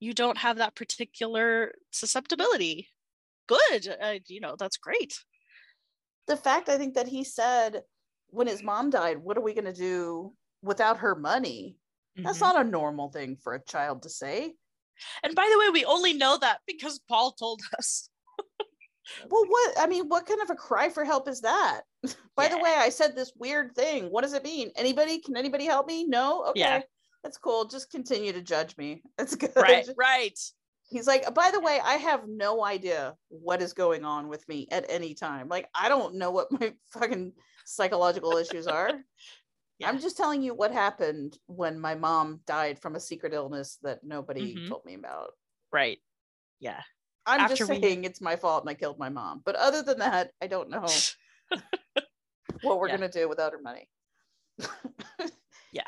[0.01, 2.89] You don't have that particular susceptibility.
[3.47, 3.89] Good.
[4.01, 5.19] Uh, you know, that's great.
[6.27, 7.83] The fact I think that he said
[8.29, 11.77] when his mom died, what are we going to do without her money?
[12.17, 12.43] That's Mhm.
[12.43, 14.55] not a normal thing for a child to say.
[15.23, 18.11] And by the way, we only know that because Paul told us.
[19.31, 21.81] Well, what I mean, what kind of a cry for help is that?
[22.37, 24.11] By the way, I said this weird thing.
[24.11, 24.71] What does it mean?
[24.77, 25.19] Anybody?
[25.19, 26.05] Can anybody help me?
[26.07, 26.45] No?
[26.49, 26.61] Okay.
[26.61, 26.83] Yeah.
[27.23, 27.65] That's cool.
[27.67, 29.03] Just continue to judge me.
[29.19, 29.53] That's good.
[29.57, 30.39] Right, right.
[30.91, 34.69] He's like, by the way, I have no idea what is going on with me
[34.71, 35.49] at any time.
[35.49, 37.33] Like, I don't know what my fucking
[37.67, 38.93] psychological issues are.
[39.85, 44.01] I'm just telling you what happened when my mom died from a secret illness that
[44.03, 44.69] nobody Mhm.
[44.69, 45.31] told me about.
[45.73, 45.99] Right.
[46.59, 46.83] Yeah.
[47.27, 49.43] I'm After just we- saying it's my fault and I killed my mom.
[49.45, 50.87] But other than that, I don't know
[52.63, 52.97] what we're Yeah.
[52.97, 53.89] gonna do without her money.
[55.71, 55.85] Yeah.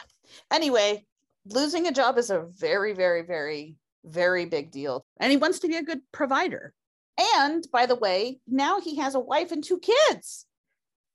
[0.52, 1.06] Anyway,
[1.52, 5.04] losing a job is a very, very, very, very big deal.
[5.18, 6.72] And he wants to be a good provider.
[7.36, 10.46] And by the way, now he has a wife and two kids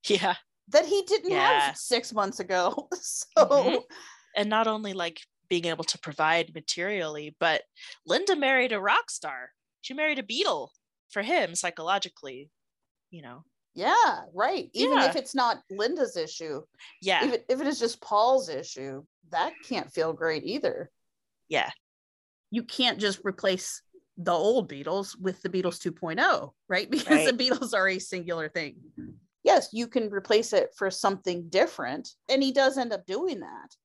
[0.07, 0.36] Yeah.
[0.69, 1.59] that he didn't Yeah.
[1.61, 2.89] have six months ago.
[3.01, 3.83] So Mhm.
[4.36, 7.63] And not only like being able to provide materially, but
[8.05, 9.51] Linda married a rock star.
[9.81, 10.69] She married a Beatle
[11.09, 12.49] for him psychologically.
[13.11, 13.45] You know,
[13.76, 14.69] Yeah, right.
[14.73, 15.09] Even Yeah.
[15.09, 16.63] if it's not Linda's issue.
[17.01, 17.26] Yeah.
[17.26, 20.89] If it, if it is just Paul's issue, that can't feel great either.
[21.49, 21.69] Yeah.
[22.51, 23.82] You can't just replace
[24.17, 26.89] the old Beatles with the Beatles 2.0, right?
[26.89, 27.38] Because Right.
[27.38, 28.78] the Beatles are a singular thing.
[29.43, 32.09] Yes, you can replace it for something different.
[32.30, 33.76] And he does end up doing that.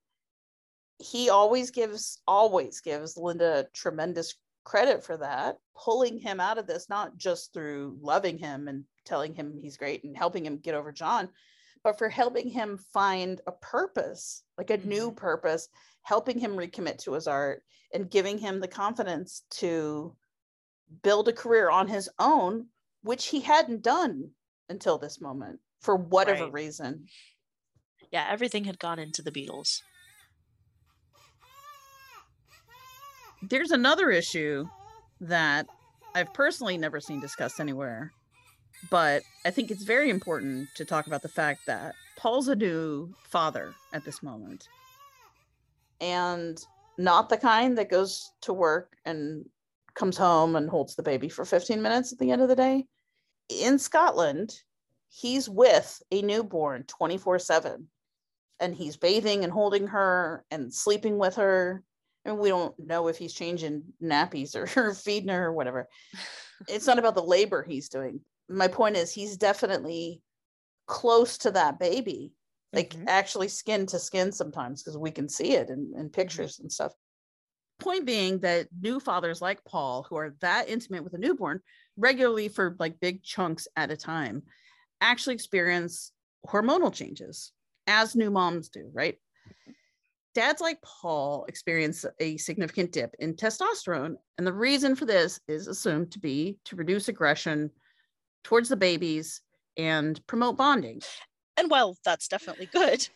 [0.99, 4.34] He always gives, always gives Linda tremendous
[4.64, 9.35] credit for that, pulling him out of this, not just through loving him and telling
[9.35, 11.29] him he's great and helping him get over John,
[11.83, 15.17] but for helping him find a purpose, like a new mm-hmm.
[15.17, 15.69] purpose,
[16.03, 20.15] helping him recommit to his art and giving him the confidence to
[21.03, 22.67] build a career on his own,
[23.03, 24.31] which he hadn't done
[24.69, 26.53] until this moment for whatever Right.
[26.53, 27.07] reason.
[28.13, 29.83] Yeah, everything had gone into the Beatles.
[33.43, 34.69] There's another issue
[35.21, 35.67] that
[36.15, 38.13] I've personally never seen discussed anywhere,
[38.89, 43.12] but I think it's very important to talk about the fact that Paul's a new
[43.24, 44.68] father at this moment.
[46.01, 46.59] And
[46.97, 49.45] not the kind that goes to work and
[49.95, 52.87] comes home and holds the baby for 15 minutes at the end of the day.
[53.49, 54.55] In Scotland,
[55.09, 57.89] he's with a newborn 24 7
[58.61, 61.83] and he's bathing and holding her and sleeping with her.
[62.24, 65.89] And we don't know if he's changing nappies or, or feeding her or whatever.
[66.68, 68.20] It's not about the labor he's doing.
[68.51, 70.22] My point is, he's definitely
[70.86, 72.32] close to that baby,
[72.72, 73.05] like mm-hmm.
[73.09, 76.09] actually skin to skin sometimes, because we can see it in, in mm-hmm.
[76.09, 76.92] pictures and stuff.
[77.78, 81.61] Point being that new fathers like Paul, who are that intimate with a newborn
[81.96, 84.42] regularly for like big chunks at a time,
[85.01, 86.12] actually experience
[86.46, 87.53] hormonal changes
[87.86, 89.14] as new moms do, right?
[89.48, 89.72] Mm-hmm.
[90.34, 94.14] Dads like Paul experience a significant dip in testosterone.
[94.38, 97.70] And the reason for this is assumed to be to reduce aggression
[98.45, 99.41] towards the babies
[99.76, 101.03] and promote bonding.
[101.57, 103.07] And while that's definitely good,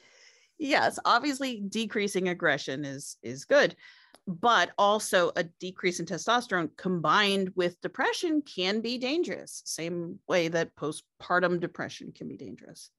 [0.58, 3.74] Yes, obviously decreasing aggression is is good,
[4.26, 9.62] but also a decrease in testosterone combined with depression can be dangerous.
[9.64, 12.90] Same way that postpartum depression can be dangerous.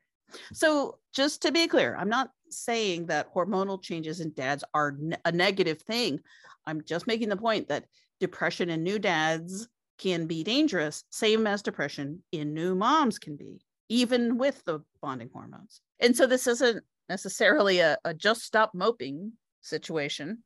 [0.53, 5.17] So, just to be clear, I'm not saying that hormonal changes in dads are ne-
[5.23, 6.19] a negative thing.
[6.65, 7.85] I'm just making the point that
[8.19, 9.67] depression in new dads
[9.97, 15.29] can be dangerous, same as depression in new moms can be, even with the bonding
[15.31, 15.81] hormones.
[15.99, 20.43] And so, this isn't necessarily a, a just stop moping situation.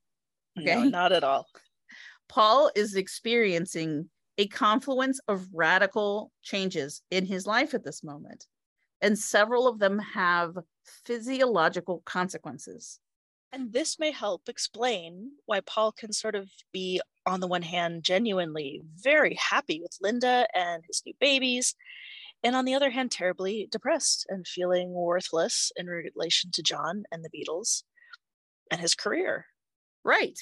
[0.56, 1.48] no, not at all.
[2.28, 8.46] Paul is experiencing a confluence of radical changes in his life at this moment,
[9.02, 10.58] and several of them have
[11.06, 13.00] physiological consequences.
[13.52, 18.04] And this may help explain why Paul can sort of be, on the one hand,
[18.04, 21.76] genuinely very happy with Linda and his new babies,
[22.44, 27.24] and on the other hand, terribly depressed and feeling worthless in relation to John and
[27.24, 27.84] the Beatles
[28.72, 29.46] and his career.
[30.04, 30.38] Right.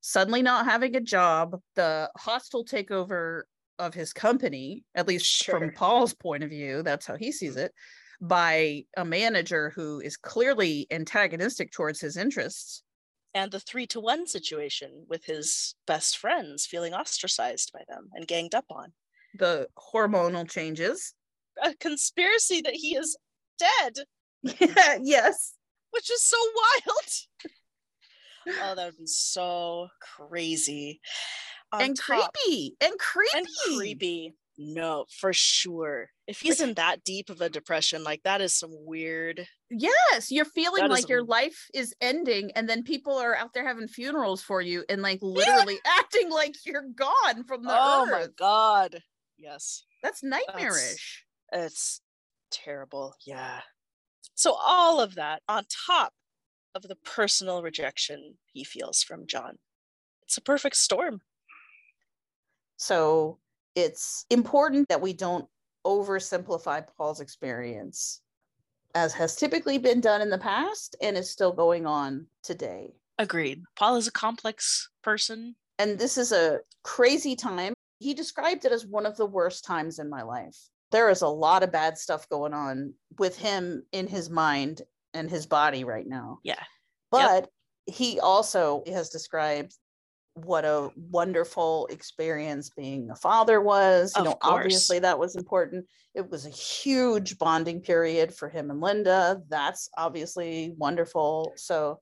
[0.00, 3.42] Suddenly not having a job, the hostile takeover
[3.78, 7.72] of his company, at least from Paul's point of view, that's how he sees it,
[8.20, 12.82] by a manager who is clearly antagonistic towards his interests.
[13.36, 18.26] And the three to one situation with his best friends feeling ostracized by them and
[18.26, 18.94] ganged up on.
[19.38, 21.12] The hormonal changes.
[21.62, 23.14] A conspiracy that he is
[23.58, 24.06] dead.
[25.02, 25.52] yes.
[25.90, 27.52] Which is so wild.
[28.62, 31.02] oh, that would be so crazy.
[31.72, 32.74] On and top- creepy.
[32.80, 33.36] And creepy.
[33.36, 34.34] and creepy.
[34.56, 36.08] No, for sure.
[36.26, 39.46] If he's in that deep of a depression, like that is some weird.
[39.70, 43.36] Yes, you're feeling That is like your a- life is ending, and then people are
[43.36, 47.70] out there having funerals for you and like literally acting like you're gone from the
[47.70, 48.10] oh earth.
[48.10, 48.20] Oh earth.
[48.22, 49.02] my god.
[49.38, 49.84] Yes.
[50.02, 51.24] That's nightmarish.
[51.52, 52.00] It's
[52.50, 53.14] terrible.
[53.24, 53.60] Yeah.
[54.34, 56.12] So all of that on top
[56.74, 59.58] of the personal rejection he feels from John.
[60.24, 61.20] It's a perfect storm.
[62.76, 63.38] So
[63.74, 65.46] it's important that we don't
[65.86, 68.20] oversimplify Paul's experience,
[68.94, 72.92] as has typically been done in the past and is still going on today.
[73.18, 73.62] Agreed.
[73.76, 75.54] Paul is a complex person.
[75.78, 77.72] And this is a crazy time.
[77.98, 80.56] He described it as one of the worst times in my life.
[80.90, 84.82] There is a lot of bad stuff going on with him in his mind
[85.14, 86.38] and his body right now.
[86.42, 86.62] Yeah.
[87.10, 87.48] But
[87.86, 89.74] he also has described
[90.36, 94.12] what a wonderful experience being a father was.
[94.14, 94.54] You Of know, course.
[94.64, 95.86] obviously that was important.
[96.14, 99.42] It was a huge bonding period for him and Linda.
[99.48, 101.52] That's obviously wonderful.
[101.56, 102.00] So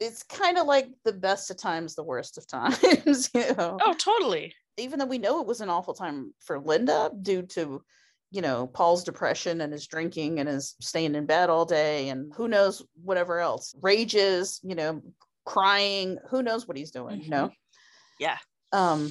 [0.00, 3.78] it's kind of like the best of times, the worst of times, you know.
[3.84, 4.54] Oh, totally.
[4.76, 7.82] Even though we know it was an awful time for Linda due to
[8.30, 12.32] you know, Paul's depression and his drinking and his staying in bed all day and
[12.34, 13.76] who knows whatever else.
[13.80, 15.00] Rages, you know,
[15.44, 17.50] crying, who knows what he's doing, you know?
[18.18, 18.38] Yeah.
[18.72, 19.10] Um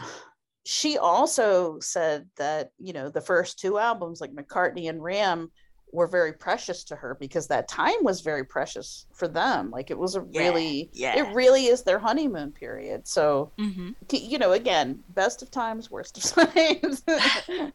[0.66, 5.52] she also said that, you know, the first two albums like McCartney and Ram
[5.92, 9.70] were very precious to her because that time was very precious for them.
[9.70, 11.18] Like it was a Yeah, really yeah.
[11.18, 13.08] it really is their honeymoon period.
[13.08, 13.92] So Mm-hmm.
[14.10, 16.24] you know, again, best of times, worst of
[16.54, 17.04] times.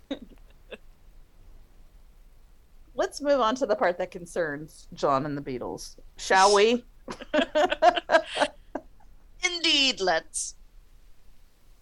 [2.95, 6.85] Let's move on to the part that concerns John and the Beatles, shall we?
[9.45, 10.55] Indeed, let's.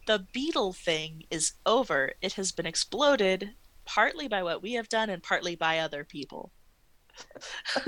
[0.06, 2.12] The Beatle thing is over.
[2.20, 3.54] It has been exploded,
[3.84, 6.52] partly by what we have done and partly by other people.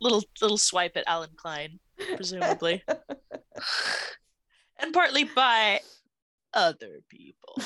[0.00, 1.78] little little swipe at Allen Klein,
[2.16, 2.82] presumably.
[4.78, 5.80] and partly by
[6.52, 7.54] other people.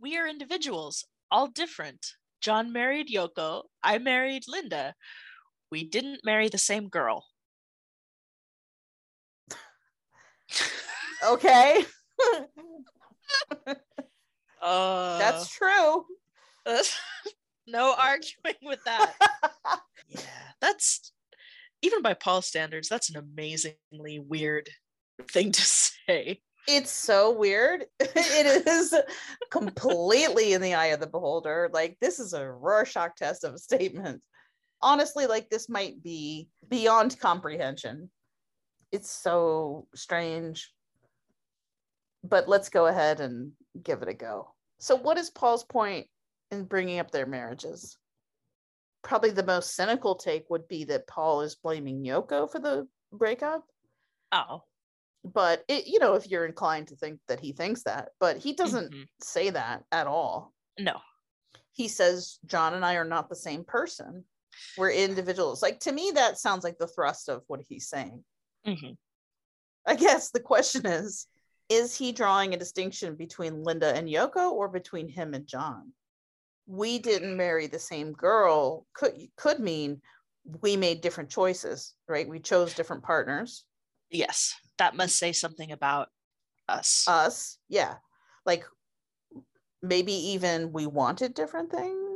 [0.00, 2.14] we are individuals, all different.
[2.40, 3.64] John married Yoko.
[3.82, 4.94] I married Linda.
[5.70, 7.24] We didn't marry the same girl.
[11.26, 11.84] okay,
[14.60, 16.04] Uh, that's true.
[17.66, 19.14] no arguing with that.
[20.08, 20.20] yeah,
[20.60, 21.12] that's
[21.82, 24.68] even by Paul standards, that's an amazingly weird
[25.30, 26.42] thing to say.
[26.68, 27.86] It's so weird.
[28.00, 28.94] it is
[29.50, 31.70] completely in the eye of the beholder.
[31.72, 34.22] Like this is a Rorschach test of a statement.
[34.82, 38.10] Honestly, like this might be beyond comprehension.
[38.92, 40.72] It's so strange.
[42.24, 43.52] But let's go ahead and
[43.82, 44.54] give it a go.
[44.78, 46.06] So, what is Paul's point
[46.50, 47.98] in bringing up their marriages?
[49.02, 53.64] Probably the most cynical take would be that Paul is blaming Yoko for the breakup
[54.32, 54.62] Oh,
[55.24, 58.52] but it, you know if you're inclined to think that he thinks that but he
[58.52, 59.06] doesn't Mhm.
[59.20, 61.00] say that at all no.
[61.72, 64.24] he says john and i are not the same person
[64.76, 65.62] we're individuals.
[65.62, 68.24] Like to me that sounds like the thrust of what he's saying.
[68.66, 68.96] Mhm.
[69.86, 71.26] i guess the question is
[71.70, 75.92] is he drawing a distinction between linda and yoko or between him and john?
[76.66, 80.02] We didn't marry the same girl could could mean
[80.62, 82.28] we made different choices right?
[82.28, 83.64] We chose different partners.
[84.10, 86.08] Yes, that must say something about
[86.68, 87.06] us.
[87.08, 87.94] us yeah.
[88.44, 88.64] Like
[89.82, 92.09] maybe even we wanted different things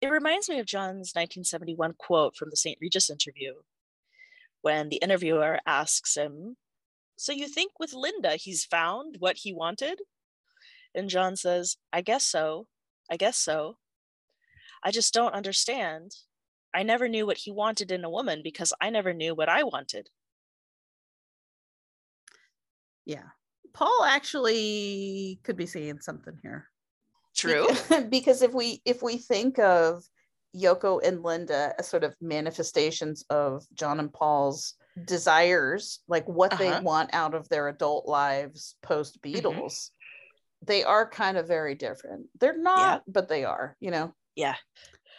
[0.00, 2.78] it reminds me of John's 1971 quote from the St.
[2.80, 3.54] Regis interview
[4.62, 6.56] when the interviewer asks him,
[7.16, 10.00] So you think with Linda he's found what he wanted?
[10.94, 12.66] And John says, I guess so.
[13.10, 13.76] I guess so.
[14.82, 16.12] I just don't understand.
[16.74, 19.64] I never knew what he wanted in a woman because I never knew what I
[19.64, 20.08] wanted.
[23.08, 23.24] yeah
[23.72, 26.68] paul actually could be saying something here
[27.38, 27.66] True.
[28.10, 30.02] because if we if we think of
[30.56, 34.74] yoko and linda as sort of manifestations of john and paul's
[35.04, 36.62] desires like what Uh-huh.
[36.78, 39.90] they want out of their adult lives post beatles
[40.64, 44.56] they are kind of very different they're not but they are you know Yeah.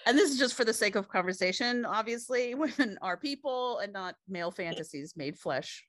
[0.08, 4.16] and this is just for the sake of conversation obviously women are people and not
[4.28, 5.86] male fantasies made flesh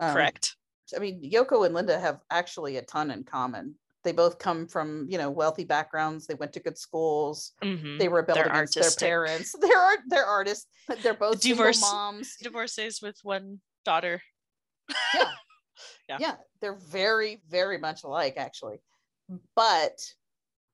[0.00, 0.56] Um, Correct.
[0.96, 3.74] I mean, Yoko and Linda have actually a ton in common.
[4.08, 6.26] They both come from, you know, wealthy backgrounds.
[6.26, 7.52] They went to good schools.
[7.62, 7.98] Mhm.
[7.98, 9.00] They rebelled They're against artistic.
[9.00, 9.54] their parents.
[9.60, 9.98] They're art.
[10.08, 10.66] They're artists.
[11.02, 12.36] They're both Divorce- single moms.
[12.40, 14.22] Divorcees with one daughter.
[15.14, 15.30] Yeah.
[16.08, 16.16] Yeah.
[16.20, 18.78] yeah, they're very, very much alike, actually.
[19.54, 20.00] But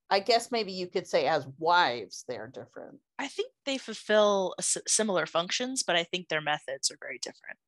[0.08, 3.00] I guess maybe you could say as wives, they're different.
[3.18, 7.58] I think they fulfill similar functions, but I think their methods are very different.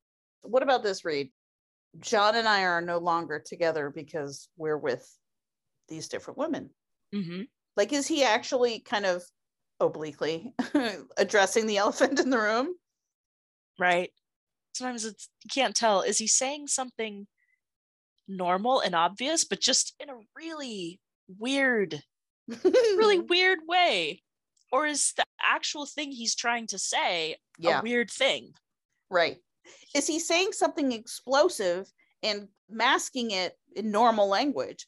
[0.43, 1.31] What about this, Reed?
[1.99, 5.05] John and I are no longer together because we're with
[5.87, 6.69] these different women.
[7.13, 7.43] Mm-hmm.
[7.75, 9.23] Like, is he actually kind of
[9.79, 10.53] obliquely
[11.17, 12.75] addressing the elephant in the room?
[13.79, 14.11] Right.
[14.73, 16.01] Sometimes it's you can't tell.
[16.01, 17.27] Is he saying something
[18.27, 20.99] normal and obvious, but just in a really
[21.39, 22.01] weird,
[22.63, 24.21] really weird way?
[24.71, 27.79] Or is the actual thing he's trying to say Yeah.
[27.79, 28.51] a weird thing?
[29.09, 29.37] Right.
[29.95, 31.87] Is he saying something explosive
[32.21, 34.85] and masking it in normal language?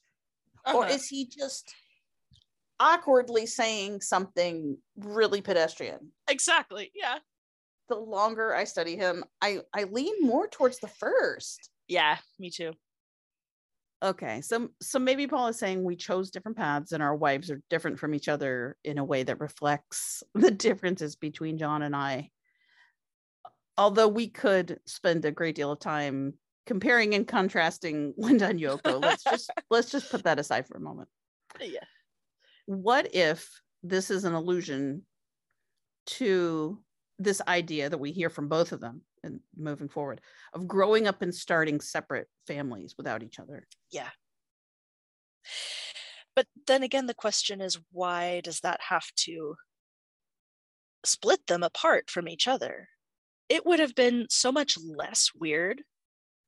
[0.66, 0.93] Or Uh-huh.
[0.93, 1.74] is he just
[2.80, 6.12] awkwardly saying something really pedestrian?
[6.28, 6.91] Exactly.
[6.95, 7.20] Yeah.
[7.89, 11.70] The longer I study him, I, I lean more towards the first.
[11.88, 12.74] Yeah, me too.
[14.01, 17.62] Okay, so so maybe Paul is saying we chose different paths and our wives are
[17.70, 22.30] different from each other in a way that reflects the differences between John and I.
[23.78, 26.36] Although we could spend a great deal of time
[26.66, 30.82] comparing and contrasting Linda and Yoko, let's just let's just put that aside for a
[30.82, 31.10] moment.
[31.60, 31.84] Yeah.
[32.66, 33.49] what if
[33.82, 35.03] this is an allusion
[36.05, 36.80] to
[37.18, 40.22] this idea that we hear from both of them and moving forward
[40.53, 44.10] of growing up and starting separate families without each other Yeah.
[46.36, 49.55] But then again, the question is why does that have to
[51.03, 52.88] split them apart from each other?
[53.49, 55.82] It would have been so much less weird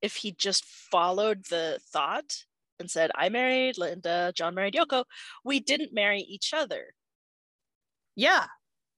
[0.02, 2.46] if he just followed the thought
[2.80, 5.04] and said, I married Linda, John married Yoko.
[5.46, 6.94] We didn't marry each other.
[8.16, 8.46] yeah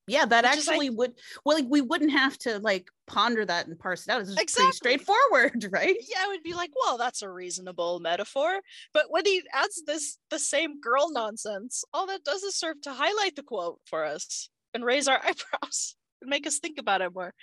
[0.08, 1.14] yeah that Which is like- actually would
[1.46, 4.42] well like we wouldn't have to like ponder that and parse it out it's just
[4.42, 4.66] Exactly.
[4.66, 8.60] pretty straightforward right Yeah, I would be like, well, that's a reasonable metaphor.
[8.94, 12.92] But when he adds this the same girl nonsense, all that does is serve to
[12.94, 17.14] highlight the quote for us and raise our eyebrows and make us think about it
[17.14, 17.34] more.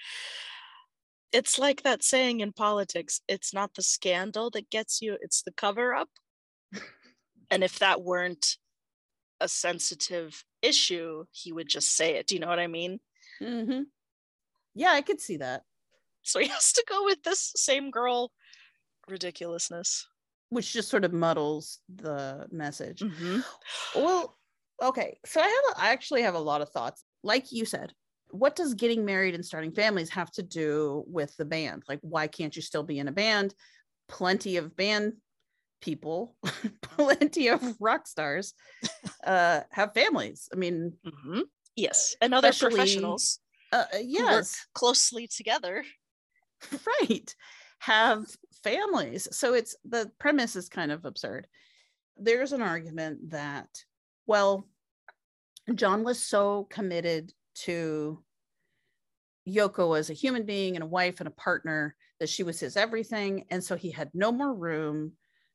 [1.33, 5.53] It's like that saying in politics, it's not the scandal that gets you, it's the
[5.53, 6.09] cover up.
[7.51, 8.57] and if that weren't
[9.41, 12.27] a sensitive issue, he would just say it.
[12.27, 12.99] Do you know what I mean?
[13.41, 13.83] mm-hmm.
[14.75, 15.63] yeah i could see that
[16.23, 18.33] So he has to go with this same girl
[19.09, 20.07] ridiculousness.
[20.51, 23.43] which just sort of muddles the message Mhm.
[23.95, 24.37] well
[24.83, 27.93] okay so i have a, i actually have a lot of thoughts like you said
[28.33, 31.83] what does getting married and starting families have to do with the band?
[31.89, 33.55] Like why can't you still be in a band?
[34.09, 35.15] Plenty of band
[35.81, 36.37] people
[36.83, 38.55] plenty of rock stars
[39.25, 40.49] uh have families.
[40.53, 41.43] I mean Mhm.
[41.77, 43.39] Yes, and other professionals
[43.73, 44.67] uh, work yes.
[44.75, 45.85] closely together.
[46.87, 47.35] right.
[47.79, 48.27] Have
[48.63, 49.29] families.
[49.31, 51.47] So it's the premise is kind of absurd.
[52.19, 53.69] There's an argument that
[54.27, 54.69] well
[55.75, 58.23] john was so committed to
[59.49, 62.77] yoko as a human being and a wife and a partner that she was his
[62.77, 63.47] everything.
[63.51, 65.13] And so he had no more room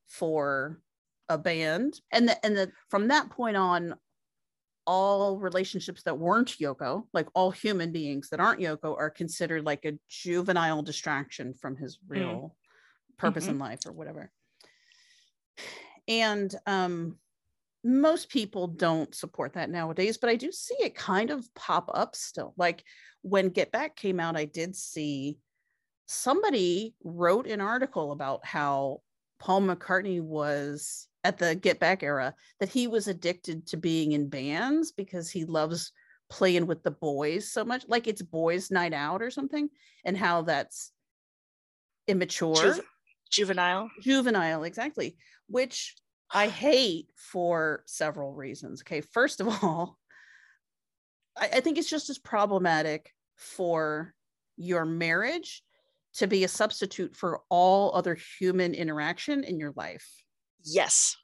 [0.07, 0.81] for
[1.29, 2.01] a band.
[2.11, 3.95] And the, and the, from that point on
[4.87, 9.85] all relationships that weren't Yoko, like all human beings that aren't Yoko, are considered like
[9.85, 12.55] a juvenile distraction from his real
[13.17, 14.31] purpose in life or whatever.
[16.07, 17.17] And um,
[17.85, 22.15] most people don't support that nowadays, but I do see it kind of pop up
[22.15, 22.55] still.
[22.57, 22.83] Like
[23.21, 25.37] when Get Back came out, I did see
[26.07, 29.01] somebody wrote an article about how
[29.39, 34.29] Paul McCartney was at the Get Back era that he was addicted to being in
[34.29, 35.91] bands because he loves
[36.27, 39.69] playing with the boys so much, like it's boys' night out or something,
[40.03, 40.91] and how that's
[42.07, 42.85] immature, Juve-
[43.29, 43.91] juvenile.
[44.01, 45.17] juvenile, exactly,
[45.47, 45.95] which
[46.31, 48.81] I hate for several reasons.
[48.81, 49.97] Okay, first of all,
[51.37, 54.13] I, I think it's just as problematic for
[54.57, 55.63] your marriage
[56.15, 60.07] to be a substitute for all other human interaction in your life.
[60.63, 61.15] Yes.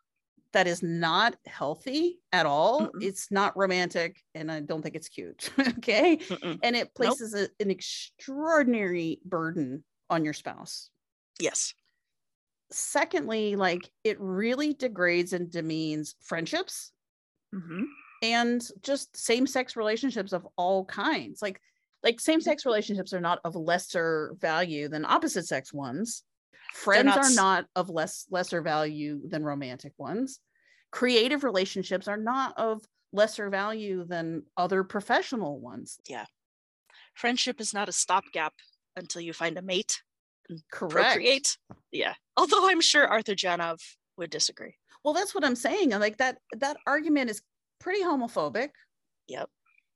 [0.53, 2.81] That is not healthy at all.
[2.81, 3.01] Mm-mm.
[3.01, 5.49] It's not romantic, and I don't think it's cute.
[5.59, 6.17] okay.
[6.17, 6.59] Mm-mm.
[6.61, 10.89] And it places a- an extraordinary burden on your spouse.
[11.39, 11.73] Yes.
[12.71, 16.91] Secondly, like it really degrades and demeans friendships
[17.53, 17.85] Mhm.
[18.21, 21.41] and just same-sex relationships of all kinds.
[21.41, 21.61] Like
[22.03, 26.23] like same-sex relationships are not of lesser value than opposite sex ones
[26.73, 30.39] friends not are not of less lesser value than romantic ones.
[30.91, 35.99] Creative relationships are not of lesser value than other professional ones.
[36.07, 36.25] Yeah.
[37.13, 38.53] Friendship is not a stopgap
[38.95, 40.01] until you find a mate
[40.71, 40.93] Correct.
[40.93, 41.57] procreate.
[41.91, 42.13] Yeah.
[42.37, 43.79] Although I'm sure Arthur Janov
[44.17, 44.75] would disagree.
[45.03, 47.41] well that's what i'm saying like that that argument is
[47.79, 48.69] pretty homophobic
[49.29, 49.49] Yep.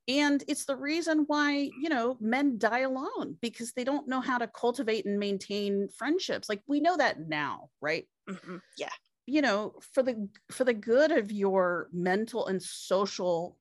[0.07, 4.39] and it's the reason why you know men die alone because they don't know how
[4.39, 8.61] to cultivate and maintain friendships like we know that now right Mhm.
[8.77, 8.89] Yeah.
[9.27, 13.59] you know for the for the good of your mental and social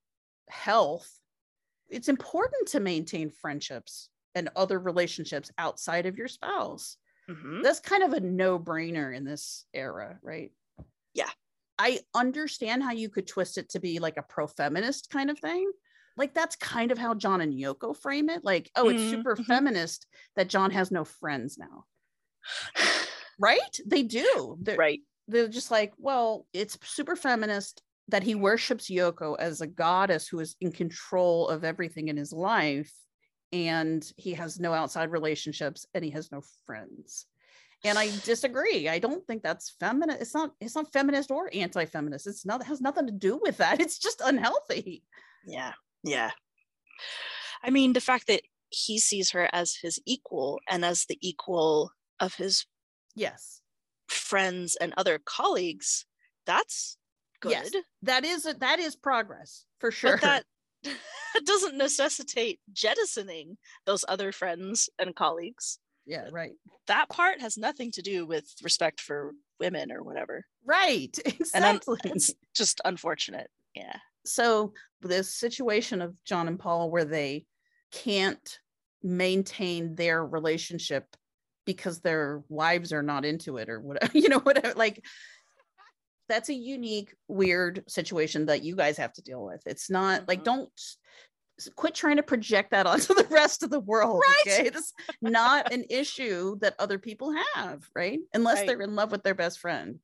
[0.49, 1.21] health
[1.91, 6.97] it's important to maintain friendships and other relationships outside of your spouse
[7.29, 7.63] Mhm.
[7.63, 10.53] that's kind of a no-brainer in this era right
[11.15, 11.31] Yeah.
[11.79, 15.71] i understand how you could twist it to be like a pro-feminist kind of thing
[16.17, 19.37] like that's kind of how john and yoko frame it like oh it's Mhm, super
[19.39, 19.45] mhm.
[19.47, 20.07] feminist
[20.37, 21.85] that john has no friends now
[23.39, 25.01] right they do they're, Right.
[25.29, 30.41] they're just like well it's super feminist that he worships yoko as a goddess who
[30.41, 32.93] is in control of everything in his life
[33.53, 37.27] and he has no outside relationships and he has no friends
[37.85, 42.27] and i disagree i don't think that's feminist it's not it's not feminist or anti-feminist
[42.27, 45.03] it's not it has nothing to do with that it's just unhealthy
[45.47, 45.73] Yeah.
[46.03, 46.31] Yeah.
[47.63, 51.93] I mean, the fact that he sees her as his equal and as the equal
[52.21, 52.67] of his
[53.15, 53.61] yes
[54.09, 56.07] friends and other colleagues,
[56.47, 56.97] that's
[57.41, 57.53] good.
[57.53, 57.71] Yes,
[58.03, 60.17] that is that is progress for sure.
[60.17, 60.45] But that
[61.45, 63.57] doesn't necessitate jettisoning
[63.87, 65.79] those other friends and colleagues.
[66.07, 66.53] yeah, right.
[66.87, 70.45] That part has nothing to do with respect for women or whatever.
[70.65, 71.17] Right.
[71.27, 71.99] And Exactly.
[72.05, 73.49] it's just unfortunate.
[73.75, 73.97] Yeah.
[74.25, 74.73] so
[75.03, 77.45] this situation of John and Paul where they
[77.93, 78.59] can't
[79.03, 81.05] maintain their relationship
[81.67, 84.75] because their wives are not into it or whatever, you know, whatever.
[84.75, 85.05] Like
[86.29, 89.63] that's a unique, weird situation that you guys have to deal with.
[89.67, 90.45] It's not like mm-hmm.
[90.45, 90.71] don't
[91.77, 94.23] quit trying to project that onto the rest of the world.
[94.27, 94.59] Right.
[94.61, 94.69] Okay.
[94.69, 98.21] It's not an issue that other people have, right?
[98.33, 98.67] Unless Right.
[98.67, 100.01] they're in love with their best friend.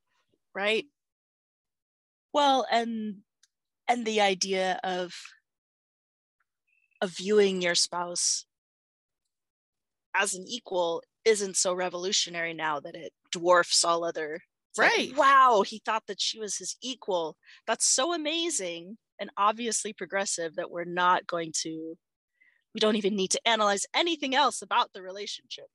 [0.55, 0.87] right
[2.33, 3.17] well and
[3.89, 5.13] and the idea of
[7.01, 8.45] of viewing your spouse
[10.15, 14.41] as an equal isn't so revolutionary now that it dwarfs all other
[14.71, 15.17] it's like, Right.
[15.17, 20.71] wow he thought that she was his equal that's so amazing and obviously progressive that
[20.71, 21.97] we're not going to
[22.75, 25.67] we don't even need to analyze anything else about the relationship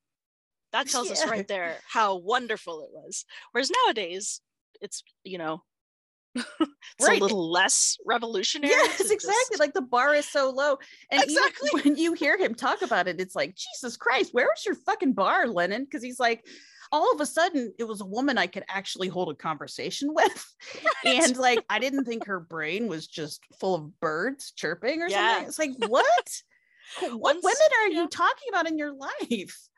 [0.72, 4.42] that tells us right there how wonderful it was whereas nowadays
[4.82, 5.62] it's you know
[6.36, 7.20] it's Right.
[7.20, 9.34] a little less revolutionary Yes, exactly.
[9.52, 10.78] just- Like the bar is so low.
[11.10, 11.70] And Exactly.
[11.82, 15.14] when you hear him talk about it, it's like, Jesus Christ, where was your fucking
[15.14, 15.86] bar, Lennon?
[15.86, 16.46] Because he's like,
[16.92, 20.56] all of a sudden, it was a woman I could actually hold a conversation with.
[21.06, 25.34] And like, I didn't think her brain was just full of birds chirping or Yeah.
[25.46, 25.48] something.
[25.48, 26.42] It's like, what?
[27.14, 29.70] what Once- women are you talking about in your life?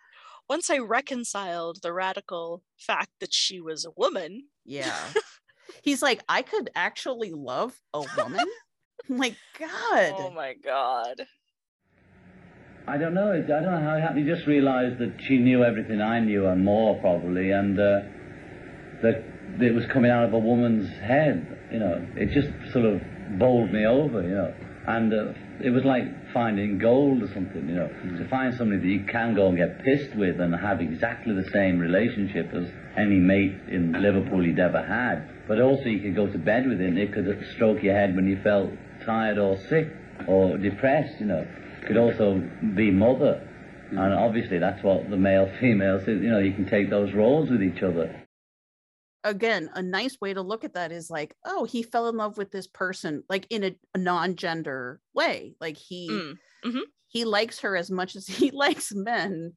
[0.50, 4.96] once i reconciled the radical fact that she was a woman Yeah.
[5.84, 8.46] He's like, I could actually love a woman.
[9.10, 10.14] I'm like, God.
[10.18, 11.26] oh my god
[12.88, 13.34] I don't know.
[13.34, 14.26] I don't know how it happened.
[14.26, 18.00] You just realised that she knew everything I knew and more probably, and uh,
[19.02, 19.24] that
[19.60, 21.58] it was coming out of a woman's head.
[21.70, 23.02] You know, it just sort of
[23.38, 24.22] bowled me over.
[24.22, 24.54] You know,
[24.88, 27.68] and uh, it was like finding gold or something.
[27.68, 30.80] You know, to find somebody that you can go and get pissed with and have
[30.80, 35.28] exactly the same relationship as any mate in Liverpool you'd ever had.
[35.46, 36.98] But also you could go to bed with him.
[36.98, 38.72] It could stroke your head when you felt
[39.06, 39.90] tired or sick
[40.28, 41.20] or depressed.
[41.20, 41.48] You know
[41.86, 42.40] could also
[42.76, 43.42] be mother.
[43.92, 47.50] And obviously that's what the male female says, you know, you can take those roles
[47.50, 48.24] with each other.
[49.24, 52.38] again a nice way to look at that is like oh he fell in love
[52.38, 56.82] with this person like in a, a non-gender way like he Mm, mhm.
[57.08, 59.54] he likes her as much as he likes men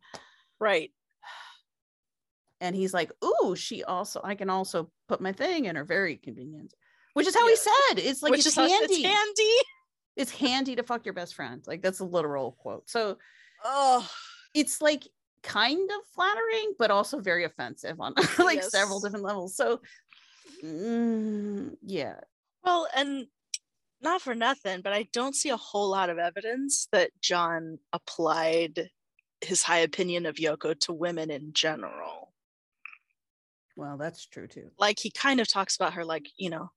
[0.60, 0.90] right
[2.60, 6.16] and he's like ooh she also i can also put my thing in her very
[6.16, 6.72] convenient
[7.14, 9.56] which is how he said it's like which it's is how it's handy
[10.20, 12.88] it's handy to fuck your best friend like that's a literal quote.
[12.88, 13.16] So
[13.64, 14.08] oh
[14.54, 15.06] it's like
[15.42, 19.56] kind of flattering but also very offensive on like several different levels.
[19.56, 19.80] So
[20.64, 22.16] mm, yeah.
[22.64, 23.26] Well and
[24.02, 28.88] not for nothing but i don't see a whole lot of evidence that john applied
[29.40, 32.32] his high opinion of yoko to women in general.
[33.76, 34.70] Well that's true too.
[34.78, 36.70] Like he kind of talks about her like you know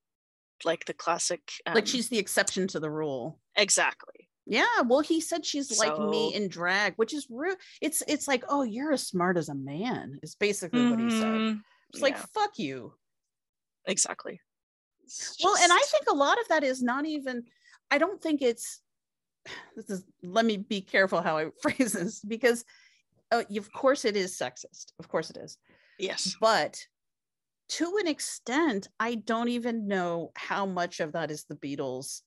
[0.65, 3.39] like the classic like um, she's the exception to the rule.
[3.55, 4.29] Exactly.
[4.45, 8.27] Yeah well he said she's like me So- in drag which is rude it's it's
[8.27, 11.23] like oh you're as smart as a man is basically what he said.
[11.23, 11.61] Mhm.
[11.93, 12.93] it's like fuck you.
[13.85, 14.39] Exactly.
[15.03, 17.43] It's well and i think a lot of that is not even
[17.91, 18.81] i don't think it's
[19.75, 22.63] this is let me be careful how i phrase this because
[23.31, 25.57] uh, of course it is sexist of course it is.
[25.99, 26.35] Yes.
[26.41, 26.79] But
[27.77, 32.21] to an extent i don't even know how much of that is the beatles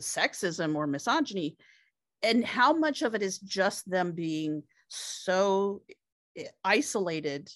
[0.00, 1.56] sexism or misogyny
[2.22, 5.82] and how much of it is just them being so
[6.64, 7.50] isolated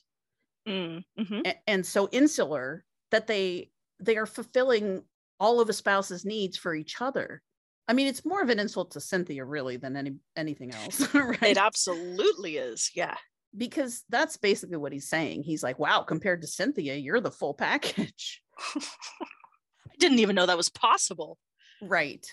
[0.68, 1.46] Mm, mhm.
[1.46, 5.02] a- and so insular that they they are fulfilling
[5.40, 7.42] all of a spouse's needs for each other.
[7.88, 11.42] I mean it's more of an insult to cynthia really than any anything else right?
[11.42, 13.16] it absolutely is yeah
[13.56, 15.42] because that's basically what he's saying.
[15.42, 18.42] He's like wow compared to cynthia you're the full package.
[18.76, 21.38] I didn't even know that was possible.
[21.82, 22.26] Right.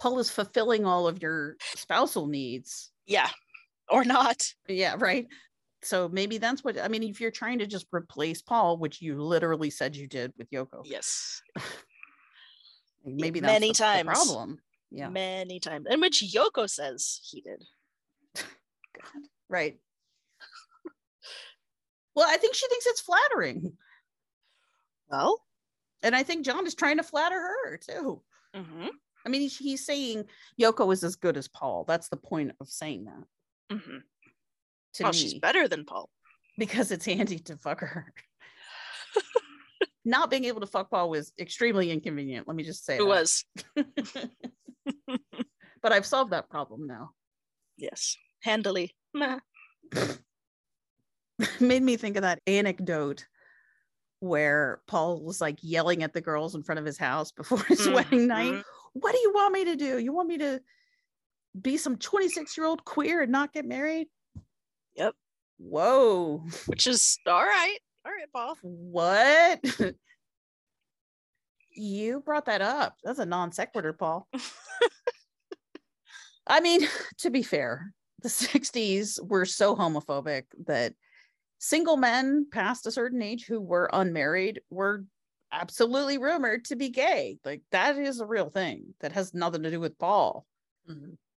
[0.00, 2.90] Paul is fulfilling all of your spousal needs.
[3.06, 3.28] Yeah
[3.88, 4.46] or not.
[4.68, 5.26] Yeah right.
[5.82, 9.20] So maybe that's what i mean if you're trying to just replace paul which you
[9.20, 10.82] literally said you did with yoko.
[10.84, 11.42] Yes.
[13.06, 14.06] Maybe that's many the, the times.
[14.06, 14.58] problem.
[14.90, 15.10] Yeah.
[15.10, 17.62] Many times in which yoko says he did.
[18.36, 19.22] God.
[19.50, 19.76] right
[22.14, 23.72] well i think she thinks it's flattering
[25.10, 25.40] well
[26.02, 28.22] and i think john is trying to flatter her too
[28.54, 28.88] mhm,
[29.24, 30.24] i mean he's, he's saying
[30.60, 34.00] yoko is as good as paul that's the point of saying that mhm.
[34.94, 36.08] to well me she's better than paul
[36.58, 38.12] because it's handy to fuck her
[40.04, 42.46] not being able to fuck Paul was extremely inconvenient.
[42.46, 43.06] Let me just say It that.
[43.06, 43.44] was.
[45.82, 47.10] but I've solved that problem now.
[47.76, 48.16] Yes.
[48.42, 48.94] Handily.
[51.60, 53.26] Made me think of that anecdote
[54.20, 57.80] where Paul was like yelling at the girls in front of his house before his
[57.86, 58.64] Mhm, wedding night.
[58.94, 59.98] What do you want me to do?
[59.98, 60.60] You want me to
[61.60, 64.08] be some 26 year old queer and not get married?
[64.96, 65.14] Yep.
[65.58, 66.44] Whoa.
[66.66, 67.78] Which is all right.
[68.06, 68.56] All right, Paul.
[68.62, 69.64] What?
[71.74, 72.96] you brought that up.
[73.02, 74.28] That's a non sequitur, Paul.
[76.46, 76.86] I mean,
[77.18, 80.94] to be fair, the 60s were so homophobic that
[81.64, 85.04] single men past a certain age who were unmarried were
[85.50, 87.38] absolutely rumored to be gay.
[87.44, 90.44] Like, that is a real thing that has nothing to do with Paul.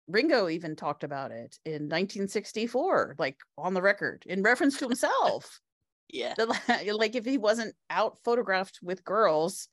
[0.07, 5.59] Ringo even talked about it in 1964, like on the record, in reference to himself.
[6.07, 6.35] Yeah.
[6.85, 9.67] Like if he wasn't out photographed with girls,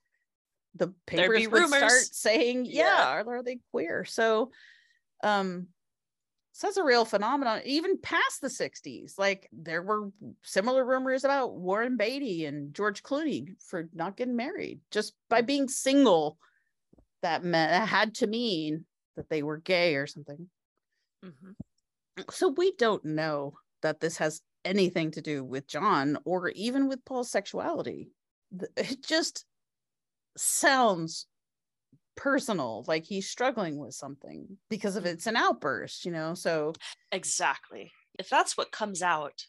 [0.75, 2.73] the papers would start saying, Yeah.
[2.73, 4.51] "Yeah, are, are they queer?" So,
[5.23, 5.69] um,
[6.53, 7.63] so that's a real phenomenon.
[7.65, 10.11] Even past the '60s, like there were
[10.43, 15.47] similar rumors about Warren Beatty and George Clooney for not getting married just by mm.
[15.47, 16.39] being single.
[17.23, 18.85] That meant had to mean
[19.17, 20.49] that they were gay or something.
[21.25, 21.53] Mm-hmm.
[22.31, 27.05] So we don't know that this has anything to do with John or even with
[27.05, 28.11] Paul's sexuality.
[28.77, 29.45] It just
[30.37, 31.27] sounds
[32.17, 35.09] personal, like he's struggling with something because of mm.
[35.09, 36.35] it's an outburst, you know.
[36.35, 36.75] So
[37.11, 37.93] Exactly.
[38.19, 39.47] If that's what comes out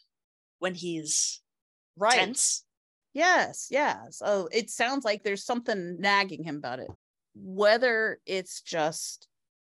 [0.58, 1.42] when he's
[1.96, 2.14] right.
[2.14, 2.64] tense,
[3.14, 4.20] Yes, yes.
[4.24, 6.90] Oh, it sounds like there's something nagging him about it.
[7.36, 9.28] Whether it's just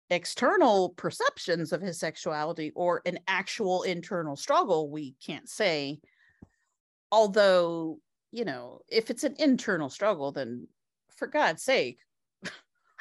[0.10, 6.00] external perceptions of his sexuality or an actual internal struggle, we can't say.
[7.12, 8.00] Although,
[8.32, 10.68] you know, if it's an internal struggle, then
[11.18, 12.00] for God's sake,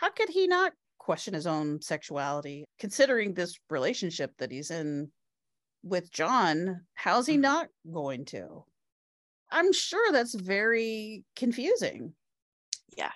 [0.02, 2.64] how could he not question his own sexuality?
[2.80, 5.12] Considering this relationship that he's in
[5.84, 7.42] with John, how's he mm-hmm.
[7.42, 8.64] not going to?
[9.52, 12.14] I'm sure that's very confusing.
[12.96, 13.12] yeah.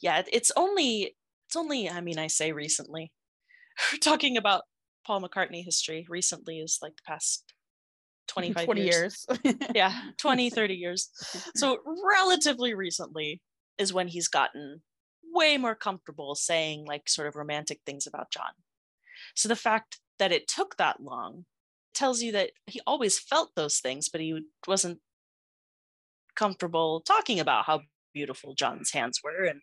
[0.00, 1.16] Yeah, it's only
[1.46, 3.12] it's only I mean I say recently.
[3.92, 4.62] We're talking about
[5.06, 7.52] Paul McCartney history recently is like the past
[8.28, 9.26] 25 20 years.
[9.44, 9.56] years.
[9.74, 11.10] yeah, 20, 30 years.
[11.56, 11.78] So
[12.10, 13.42] relatively recently
[13.78, 14.80] is when he's gotten
[15.32, 18.52] way more comfortable saying like sort of romantic things about John.
[19.34, 21.44] So the fact that it took that long
[21.94, 24.98] tells you that he always felt those things, but he wasn't
[26.34, 27.80] comfortable talking about how
[28.14, 29.60] beautiful John's hands were and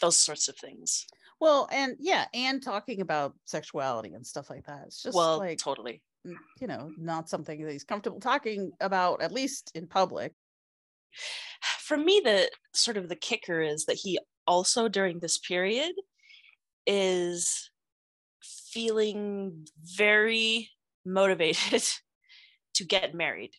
[0.00, 1.06] those sorts of things.
[1.40, 4.84] Well, and yeah, and talking about sexuality and stuff like that.
[4.86, 6.02] It's just well, like totally.
[6.24, 10.34] you know, not something that he's comfortable talking about, at least in public.
[11.80, 15.92] For me, the sort of the kicker is that he also during this period
[16.86, 17.70] is
[18.42, 20.70] feeling very
[21.04, 21.84] motivated
[22.74, 23.52] to get married.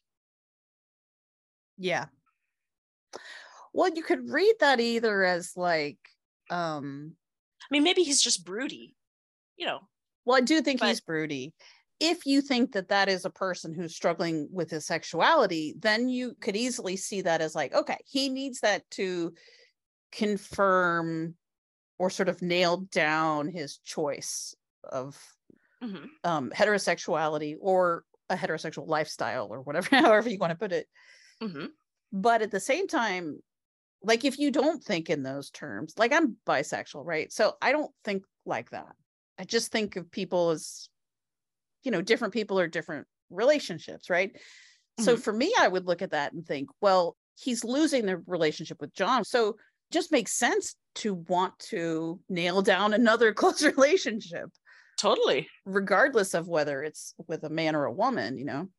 [1.78, 2.06] Yeah.
[3.74, 5.98] Well, you could read that either as like,
[6.50, 7.16] um,
[7.62, 8.96] I mean, maybe he's just broody,
[9.58, 9.80] you know.
[10.26, 11.54] well, I do think he's broody.
[12.00, 16.36] If you think that that is a person who's struggling with his sexuality, then you
[16.36, 19.34] could easily see that as like, okay, he needs that to
[20.12, 21.38] confirm
[22.00, 25.38] or sort of nail down his choice of
[25.82, 26.20] Mhm.
[26.24, 30.88] um, heterosexuality or a heterosexual lifestyle or whatever, however you want to put it.
[31.42, 31.74] Mhm.
[32.12, 33.42] But at the same time,
[34.04, 37.32] like if you don't think in those terms, like I'm bisexual, right?
[37.34, 38.96] So I don't think like that.
[39.40, 40.90] I just think of people as,
[41.84, 44.36] you know, different people are different relationships, right?
[45.00, 45.24] So Mhm.
[45.24, 48.94] for me, I would look at that and think, well, he's losing the relationship with
[48.94, 49.24] John.
[49.24, 49.58] So
[49.92, 54.50] just makes sense to want to nail down another close relationship
[54.98, 55.50] Totally.
[55.66, 58.70] regardless of whether it's with a man or a woman, you know.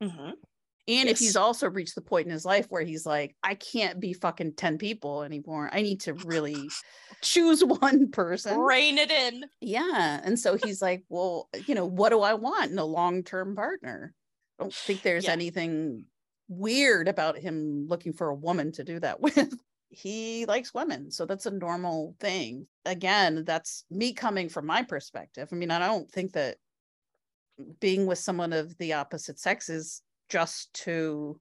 [0.00, 0.40] Mhm.
[0.88, 4.00] And if he's also reached the point in his life where he's like, I can't
[4.00, 5.70] be fucking 10 people anymore.
[5.72, 6.68] I need to really
[7.22, 8.58] choose one person.
[8.58, 9.44] Rein it in.
[9.60, 10.20] Yeah.
[10.24, 13.54] And so he's like, well, you know, what do I want in a long term
[13.54, 14.14] partner?
[14.58, 15.32] I don't think there's Yeah.
[15.32, 16.06] anything
[16.48, 19.54] weird about him looking for a woman to do that with.
[19.90, 21.10] He likes women.
[21.10, 22.66] So that's a normal thing.
[22.84, 25.48] Again, that's me coming from my perspective.
[25.52, 26.56] I mean, I don't think that
[27.80, 31.38] being with someone of the opposite sex is just to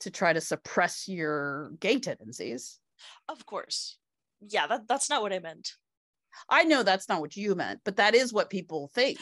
[0.00, 2.80] to try to suppress your gay tendencies.
[3.28, 3.98] Of course.
[4.40, 5.74] Yeah, that, that's not what I meant.
[6.48, 9.18] I know that's not what you meant, but that is what people think.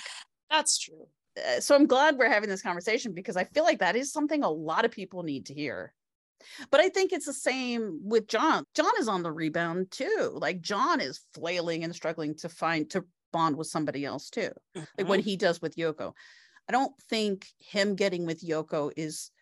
[0.49, 1.07] That's true.
[1.39, 4.43] Uh, so I'm glad we're having this conversation because I feel like that is something
[4.43, 5.93] a lot of people need to hear.
[6.71, 8.65] But I think it's the same with John.
[8.75, 10.31] John is on the rebound too.
[10.35, 14.51] Like John is flailing and struggling to find to bond with somebody else too.
[14.75, 15.25] Like when Mhm.
[15.25, 16.15] he does with Yoko.
[16.71, 19.33] I don't think him getting with Yoko is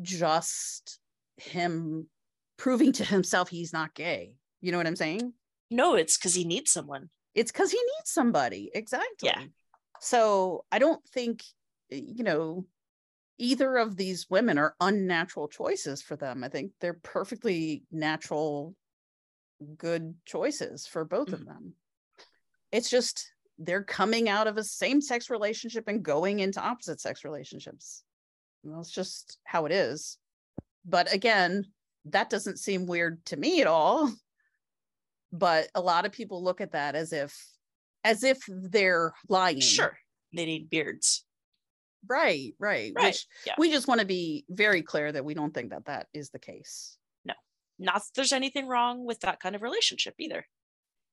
[0.00, 0.98] just
[1.36, 2.08] him
[2.56, 4.32] proving to himself he's not gay.
[4.62, 5.34] You know what I'm saying?
[5.70, 7.10] No, it's because he needs someone.
[7.34, 8.70] It's because he needs somebody.
[8.72, 9.28] Exactly.
[9.28, 9.42] Yeah.
[10.00, 11.44] So I don't think,
[11.90, 12.64] you know,
[13.36, 16.42] either of these women are unnatural choices for them.
[16.42, 18.74] I think they're perfectly natural,
[19.76, 21.48] good choices for both of mm-hmm.
[21.48, 21.74] them.
[22.72, 27.24] It's just they're coming out of a same sex relationship and going into opposite sex
[27.24, 28.02] relationships.
[28.64, 30.18] And That's just how it is.
[30.84, 31.64] But again,
[32.06, 34.12] that doesn't seem weird to me at all.
[35.32, 37.36] But a lot of people look at that as if
[38.04, 39.60] as if they're lying.
[39.60, 39.98] Sure.
[40.34, 41.24] They need beards.
[42.08, 42.92] Right, right.
[42.94, 43.54] Right, Which yeah.
[43.58, 46.38] we just want to be very clear that we don't think that that is the
[46.38, 46.96] case.
[47.24, 47.34] No,
[47.78, 50.46] not that there's anything wrong with that kind of relationship either.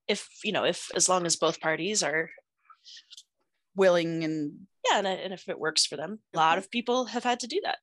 [0.07, 2.29] If, you know, if as long as both parties are,
[3.75, 4.53] Willing and
[4.89, 7.47] yeah, and, and if it works for them, a lot of people have had to
[7.47, 7.79] do that.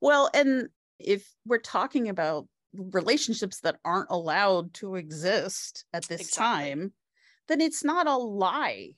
[0.00, 6.44] well, and if we're talking about relationships that aren't allowed to exist at this Exactly.
[6.70, 6.92] time,
[7.46, 8.90] then it's not a lie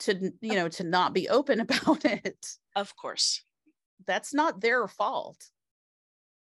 [0.00, 2.46] to you know to not be open about it.
[2.76, 3.42] Of course.
[4.06, 5.46] That's not their fault.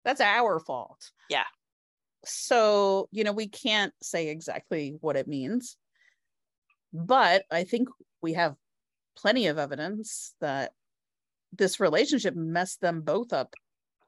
[0.03, 1.11] That's our fault.
[1.29, 1.45] Yeah.
[2.25, 5.77] So, you know, we can't say exactly what it means.
[6.93, 7.89] But I think
[8.21, 8.55] we have
[9.15, 10.73] plenty of evidence that
[11.51, 13.53] this relationship messed them both up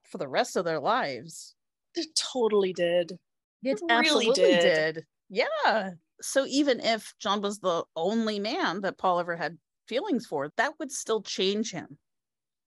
[0.03, 1.55] for the rest of their lives.
[1.95, 3.17] It totally did.
[3.63, 4.95] It really absolutely did.
[4.95, 5.05] did.
[5.29, 5.91] Yeah.
[6.21, 9.57] So even if John was the only man that Paul ever had
[9.87, 11.97] feelings for, that would still change him.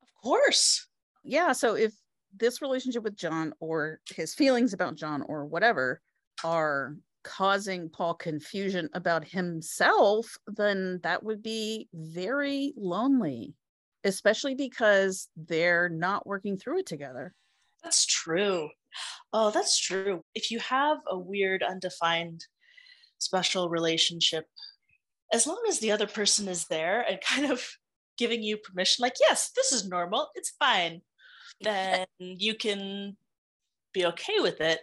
[0.02, 0.86] Of course.
[1.24, 1.52] Yeah.
[1.52, 1.92] So if
[2.36, 6.00] this relationship with John or his feelings about John or whatever
[6.44, 13.54] are causing Paul confusion about himself, then that would be very lonely,
[14.04, 17.34] especially because they're not working through it together.
[17.82, 18.70] That's true.
[19.32, 20.22] Oh, that's true.
[20.34, 22.44] If you have a weird, undefined,
[23.18, 24.46] special relationship,
[25.32, 27.66] as long as the other person is there and kind of
[28.16, 31.02] giving you permission, like, yes, this is normal, it's fine,
[31.60, 33.16] then you can
[33.92, 34.80] be okay with it.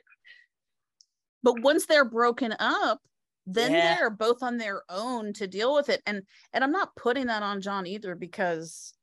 [1.44, 3.00] but once they're broken up
[3.48, 3.96] then Yeah.
[3.96, 6.24] they're both on their own to deal with it and
[6.54, 8.94] and i'm not putting that on john either because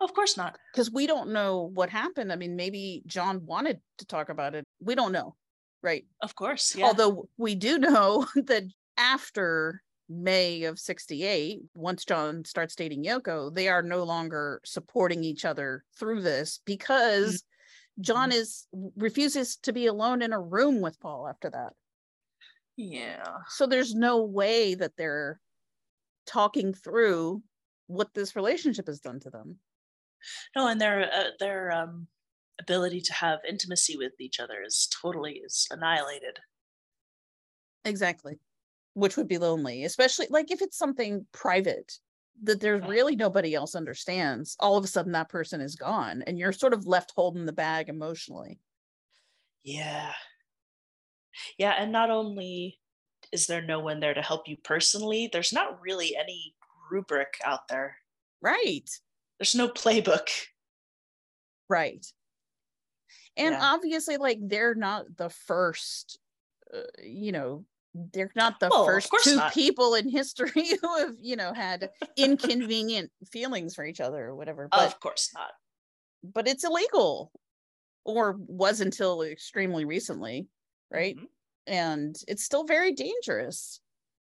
[0.00, 0.56] Of course not.
[0.72, 4.64] because we don't know what happened i mean maybe john wanted to talk about it
[4.80, 5.34] we don't know
[5.82, 6.76] right Of course.
[6.76, 6.86] Yeah.
[6.86, 8.62] although we do know that
[8.96, 15.44] after may of 68 once john starts dating yoko they are no longer supporting each
[15.44, 17.44] other through this because
[18.00, 21.72] john is refuses to be alone in a room with paul after that
[22.76, 23.24] yeah.
[23.48, 25.40] so there's no way that they're
[26.26, 27.42] talking through
[27.86, 29.58] what this relationship has done to them
[30.56, 32.06] No, and their uh, their um,
[32.60, 36.38] ability to have intimacy with each other is totally is annihilated.
[37.84, 38.38] exactly
[38.94, 41.98] which would be lonely especially like if it's something private
[42.42, 46.38] that there's really nobody else understands all of a sudden that person is gone and
[46.38, 48.58] you're sort of left holding the bag emotionally
[49.62, 50.12] Yeah.
[51.58, 52.80] Yeah, and not only
[53.32, 56.54] is there no one there to help you personally, there's not really any
[56.90, 57.96] rubric out there.
[58.40, 58.90] right
[59.38, 60.28] There's no playbook.
[61.68, 62.04] right
[63.36, 63.60] and Yeah.
[63.74, 66.18] obviously like they're not the first
[66.74, 67.64] uh, you know
[67.94, 69.52] they're not the Well, first two not.
[69.52, 74.68] people in history who have you know had inconvenient feelings for each other or whatever
[74.68, 75.52] but of course not.
[76.22, 77.32] but it's illegal
[78.04, 80.48] or was until extremely recently
[80.90, 81.28] right Mhm.
[81.66, 83.80] and it's still very dangerous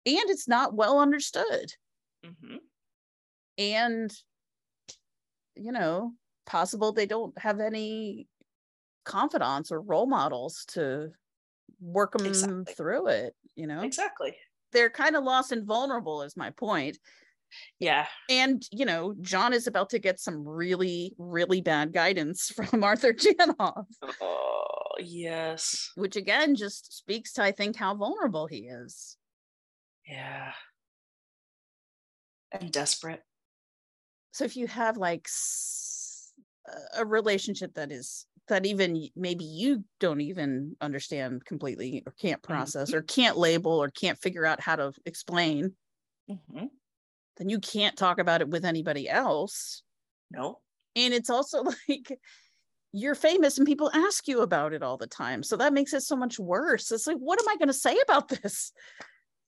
[0.06, 1.74] and it's not well understood
[2.24, 2.60] Mhm.
[3.58, 4.24] and
[5.56, 6.14] you know
[6.46, 8.28] possible they don't have any
[9.06, 11.12] confidants or role models to
[11.80, 12.74] work them Exactly.
[12.76, 14.36] through it you know Exactly.
[14.72, 16.98] they're kind of lost and vulnerable is my point
[17.80, 18.08] Yeah.
[18.30, 23.14] and you know john is about to get some really really bad guidance from Arthur
[23.14, 23.86] Janov
[24.22, 25.92] Oh, yes.
[25.96, 29.18] which again just speaks to i think how vulnerable he is
[30.08, 30.54] Yeah.
[32.52, 33.22] And desperate.
[34.32, 35.28] so if you have like
[36.98, 42.94] a relationship that is that even maybe you don't even understand completely or can't process
[42.94, 45.76] or can't label or can't figure out how to explain
[46.30, 46.70] Mhm.
[47.38, 49.84] then you can't talk about it with anybody else
[50.32, 50.62] No.
[50.96, 52.20] and it's also like
[52.98, 55.44] you're famous and people ask you about it all the time.
[55.44, 56.90] So that makes it so much worse.
[56.94, 58.72] It's like, what am I going to say about this?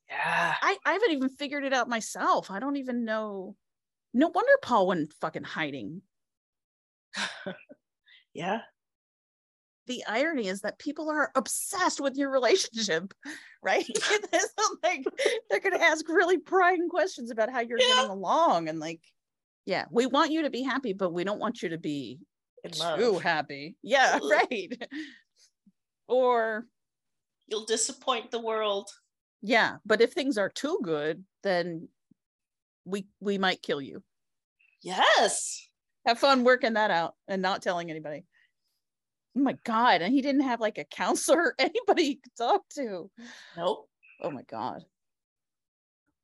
[0.09, 0.53] Yeah.
[0.61, 2.51] I, I haven't even figured it out myself.
[2.51, 3.55] I don't even know.
[4.13, 6.01] No wonder Paul went fucking hiding.
[8.33, 8.61] yeah.
[9.87, 13.13] The irony is that people are obsessed with your relationship,
[13.63, 13.87] right?
[14.83, 15.05] Like
[15.49, 17.87] they're going to ask really prying questions about how you're Yeah.
[17.95, 18.69] getting along.
[18.69, 19.01] And like,
[19.65, 22.19] yeah, we want you to be happy, but we don't want you to be
[22.63, 23.21] In too love.
[23.21, 23.75] happy.
[23.81, 24.71] Yeah, right.
[26.07, 26.65] or
[27.47, 28.89] You'll disappoint the world.
[29.41, 31.87] yeah, but if things are too good, then
[32.85, 34.03] we we might kill you.
[34.81, 35.65] Yes.
[36.05, 38.25] Have fun working that out and not telling anybody.
[39.37, 43.09] Oh my god, and he didn't have like a counselor, anybody he could talk to.
[43.55, 43.87] Nope.
[44.21, 44.83] Oh my god.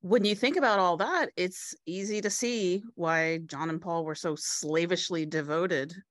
[0.01, 4.15] When you think about all that, it's easy to see why John and Paul were
[4.15, 6.01] so slavishly devoted to-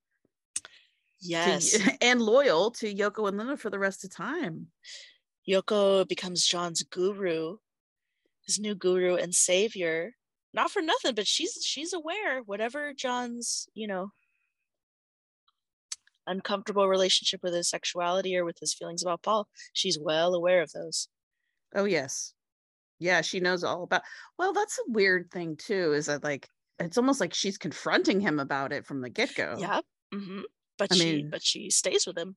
[1.20, 1.76] Yes.
[2.00, 4.68] and loyal to Yoko and Linda for the rest of time.
[5.48, 7.57] Yoko becomes John's guru,
[8.46, 10.14] his new guru and savior.
[10.55, 14.12] Not for nothing, but she's she's aware whatever John's, you know,
[16.26, 20.72] uncomfortable relationship with his sexuality or with his feelings about Paul, she's well aware of
[20.72, 21.08] those.
[21.74, 22.34] Oh yes.
[22.98, 24.02] Yeah, she knows all about.
[24.38, 26.48] Well, that's a weird thing too is that like
[26.78, 29.56] it's almost like she's confronting him about it from the get-go.
[29.58, 29.80] Yeah.
[30.12, 30.42] hmm
[30.78, 32.36] But I she mean- but she stays with him.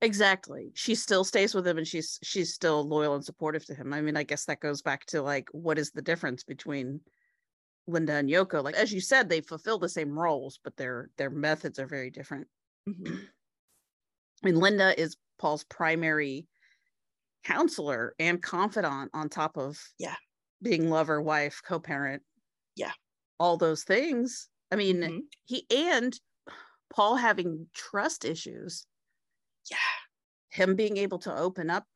[0.00, 0.70] Exactly.
[0.74, 3.92] She still stays with him and she's she's still loyal and supportive to him.
[3.92, 7.00] I mean, I guess that goes back to like what is the difference between
[7.86, 8.62] Linda and Yoko?
[8.62, 12.10] Like as you said, they fulfill the same roles, but their their methods are very
[12.10, 12.48] different.
[12.86, 13.32] Mhm.
[14.42, 16.48] I mean, Linda is Paul's primary
[17.44, 20.16] counselor and confidant on top of Yeah.
[20.62, 22.22] being lover, wife, co-parent.
[22.76, 22.92] Yeah.
[23.40, 24.48] All those things.
[24.70, 25.32] I mean, Mhm.
[25.44, 26.18] he and
[26.90, 28.86] Paul having trust issues,
[29.70, 29.78] Yeah.
[30.50, 31.86] him being able to open up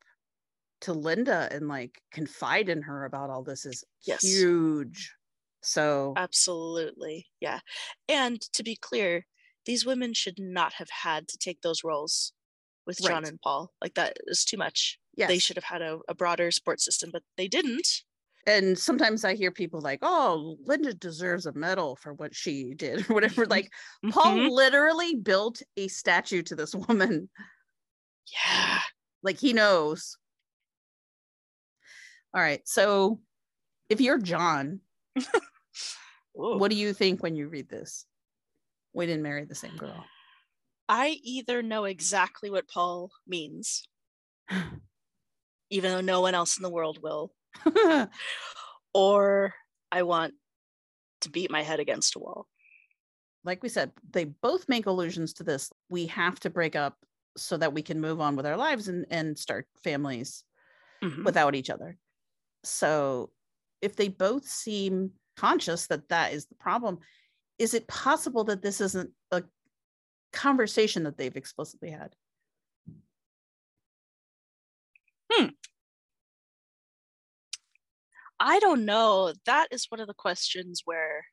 [0.81, 4.45] to Linda and like confide in her about all this is Yes.
[4.45, 5.15] huge.
[5.63, 7.27] So Absolutely.
[7.39, 7.59] Yeah.
[8.07, 9.25] And to be clear,
[9.67, 12.33] these women should not have had to take those roles
[12.87, 13.27] with John Right.
[13.27, 13.71] and Paul.
[13.81, 14.97] Like that is too much.
[15.15, 15.27] yes.
[15.29, 17.87] They should have had a, a broader sports system, but they didn't.
[18.47, 23.01] and sometimes I hear people like, "Oh, Linda deserves a medal for what she did,"
[23.09, 23.45] or whatever.
[23.45, 23.69] Like
[24.09, 24.49] Paul Mhm.
[24.51, 27.29] literally built a statue to this woman.
[28.33, 28.79] Yeah.
[29.21, 30.17] Like he knows.
[32.33, 33.19] All right, so
[33.89, 34.79] if you're John,
[36.33, 38.05] what do you think when you read this?
[38.97, 40.03] We didn't marry the same girl.
[40.89, 43.87] I either know exactly what Paul means,
[45.69, 47.31] even though no one else in the world will,
[48.95, 49.53] or
[49.91, 50.33] I want
[51.21, 52.47] to beat my head against a wall.
[53.43, 55.71] like we said, they both make allusions to this.
[55.89, 56.97] We have to break up
[57.37, 60.43] so that we can move on with our lives and, and start families
[61.03, 61.23] Mhm.
[61.23, 61.97] without each other.
[62.63, 63.31] So
[63.79, 66.99] if they both seem conscious that that is the problem,
[67.59, 69.43] is it possible that this isn't a
[70.33, 72.15] conversation that they've explicitly had?
[75.31, 75.47] Hmm.
[78.39, 79.33] I don't know.
[79.45, 81.25] That is one of the questions where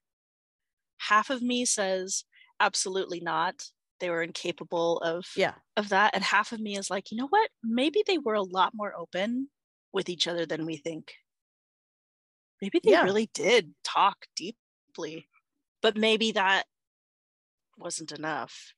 [0.98, 2.24] half of me says
[2.60, 3.70] absolutely not.
[4.00, 5.54] They were incapable of Yeah.
[5.76, 7.50] of that, and half of me is like, you know what?
[7.62, 9.50] Maybe they were a lot more open
[9.92, 11.14] with each other than we think.
[12.60, 13.02] Maybe they Yeah.
[13.02, 15.28] really did talk deeply,
[15.84, 16.64] but maybe that
[17.76, 18.72] wasn't enough.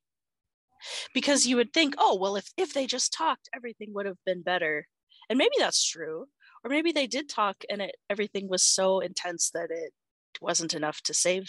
[1.14, 4.42] Because you would think, oh, well, if if they just talked, everything would have been
[4.42, 4.88] better.
[5.30, 6.26] And maybe that's true.
[6.64, 9.92] Or maybe they did talk and it everything was so intense that it
[10.40, 11.48] wasn't enough to save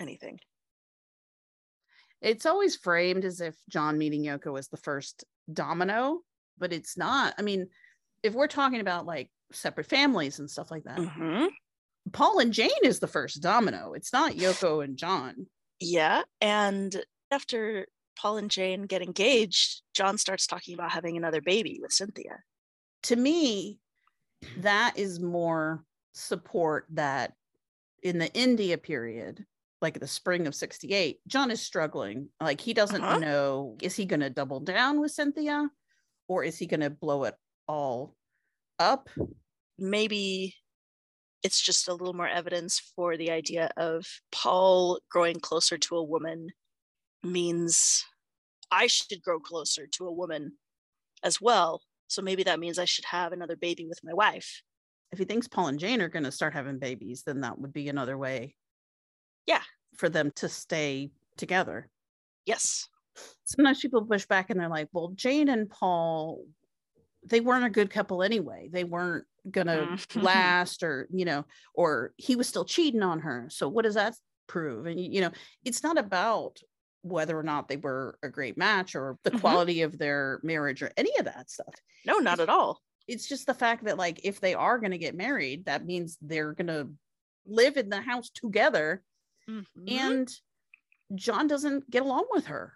[0.00, 0.40] anything.
[2.20, 6.22] It's always framed as if John meeting Yoko was the first domino,
[6.58, 7.34] but it's not.
[7.38, 7.68] I mean,
[8.24, 11.50] if we're talking about like separate families and stuff like that, Mhm.
[12.12, 13.92] Paul and Jane is the first domino.
[13.94, 15.46] It's not Yoko and John.
[15.80, 16.22] Yeah.
[16.40, 17.86] And after
[18.18, 22.38] Paul and Jane get engaged, John starts talking about having another baby with Cynthia.
[23.04, 23.78] To me,
[24.58, 27.32] that is more support that
[28.02, 29.44] in the India period,
[29.80, 32.28] like the spring of 68, John is struggling.
[32.40, 33.18] Like he doesn't Uh-huh.
[33.18, 35.68] know is he going to double down with Cynthia
[36.28, 37.34] or is he going to blow it
[37.66, 38.14] all
[38.78, 39.08] up?
[39.78, 40.54] Maybe
[41.42, 46.02] it's just a little more evidence for the idea of Paul growing closer to a
[46.02, 46.48] woman
[47.22, 48.04] means
[48.70, 50.52] I should grow closer to a woman
[51.22, 51.82] as well.
[52.08, 54.62] So maybe that means I should have another baby with my wife.
[55.12, 57.72] If he thinks Paul and Jane are going to start having babies, then that would
[57.72, 58.54] be another way
[59.46, 59.62] Yeah.
[59.96, 61.90] for them to stay together.
[62.46, 62.88] Yes.
[63.44, 66.46] sometimes people push back and they're like, well, Jane and Paul,
[67.24, 68.70] they weren't a good couple anyway.
[68.72, 70.22] They weren't gonna Mhm.
[70.22, 71.44] last, or you know,
[71.74, 73.48] or he was still cheating on her.
[73.50, 74.14] So what does that
[74.46, 74.86] prove?
[74.86, 75.30] And you know,
[75.64, 76.58] it's not about
[77.02, 79.40] whether or not they were a great match or the Mhm.
[79.40, 81.74] quality of their marriage or any of that stuff.
[82.06, 82.80] No, not at all.
[83.08, 86.52] It's just the fact that like if they are gonna get married, that means they're
[86.52, 86.88] gonna
[87.44, 89.02] live in the house together
[89.48, 89.64] Mhm.
[89.90, 90.40] and
[91.16, 92.74] John doesn't get along with her.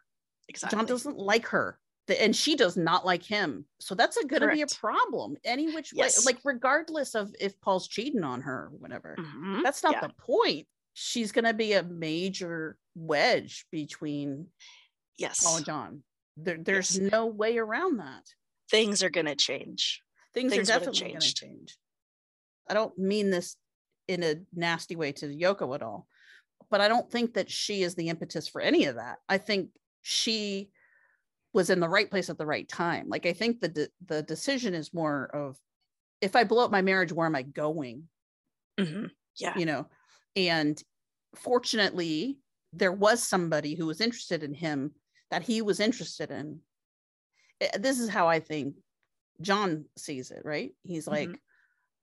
[0.48, 0.76] exactly.
[0.76, 1.78] John doesn't like her.
[2.06, 3.66] The- And she does not like him.
[3.80, 6.08] So that's going to be a problem any which way.
[6.24, 9.62] Like, regardless of if Paul's cheating on her or whatever, Mhm.
[9.62, 10.06] that's not Yeah.
[10.06, 10.68] the point.
[10.94, 14.52] She's going to be a major wedge between
[15.18, 15.42] Yes.
[15.44, 16.04] Paul and John.
[16.36, 17.10] There, there's Yes.
[17.10, 18.24] no way around that.
[18.70, 20.02] Things are going to change.
[20.34, 21.76] Things, Things are definitely going to change.
[22.68, 23.56] I don't mean this
[24.06, 26.06] in a nasty way to Yoko at all,
[26.70, 29.18] but I don't think that she is the impetus for any of that.
[29.28, 29.70] I think
[30.02, 30.70] she
[31.56, 33.08] was in the right place at the right time.
[33.08, 35.58] Like I think the de- the decision is more of
[36.20, 38.08] if I blow up my marriage, where am I going?
[38.78, 39.10] Mhm.
[39.38, 39.58] Yeah.
[39.58, 39.88] You know,
[40.36, 40.80] and
[41.34, 42.38] fortunately,
[42.74, 44.94] there was somebody who was interested in him
[45.30, 46.60] that he was interested in.
[47.62, 48.76] Eh, This is how I think
[49.40, 50.74] John sees it, right?
[50.82, 51.38] He's like, Mhm.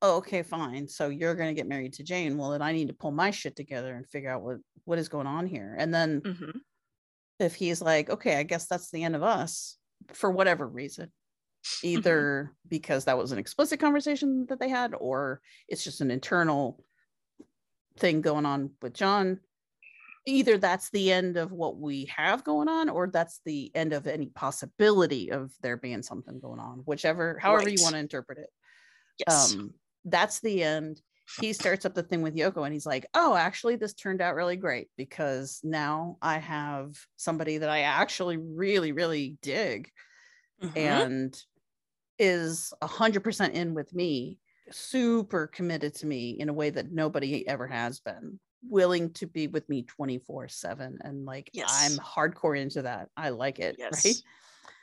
[0.02, 0.88] oh, okay, fine.
[0.88, 2.38] So you're going to get married to Jane.
[2.38, 5.10] Well, then I need to pull my shit together and figure out what what is
[5.10, 5.76] going on here.
[5.78, 6.62] And then Mhm.
[7.40, 9.78] If he's like, okay, I guess that's the end of us
[10.14, 11.12] for whatever reason,
[11.64, 11.88] Mm-hmm.
[11.88, 15.40] either because that was an explicit conversation that they had, or
[15.70, 16.84] it's just an internal
[17.98, 19.40] thing going on with John.
[20.26, 24.08] Either that's the end of what we have going on, or that's the end of
[24.08, 28.50] any possibility of there being something going on, whichever, however you want to interpret it.
[29.26, 29.54] Yes.
[29.54, 29.74] Um,
[30.04, 31.02] that's the end.
[31.40, 34.36] He starts up the thing with Yoko and he's like, Oh, actually, this turned out
[34.36, 39.92] really great because now I have somebody that I actually really, really dig
[40.62, 40.76] Mhm.
[40.78, 41.44] and
[42.20, 44.40] is a hundred percent in with me,
[44.72, 49.48] super committed to me in a way that nobody ever has been, willing to be
[49.48, 51.00] with me 24 7.
[51.04, 51.70] And like Yes.
[51.70, 53.10] I'm hardcore into that.
[53.18, 53.76] I like it.
[53.80, 54.06] yes.
[54.06, 54.24] Right.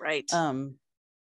[0.00, 0.34] Right.
[0.34, 0.76] Um,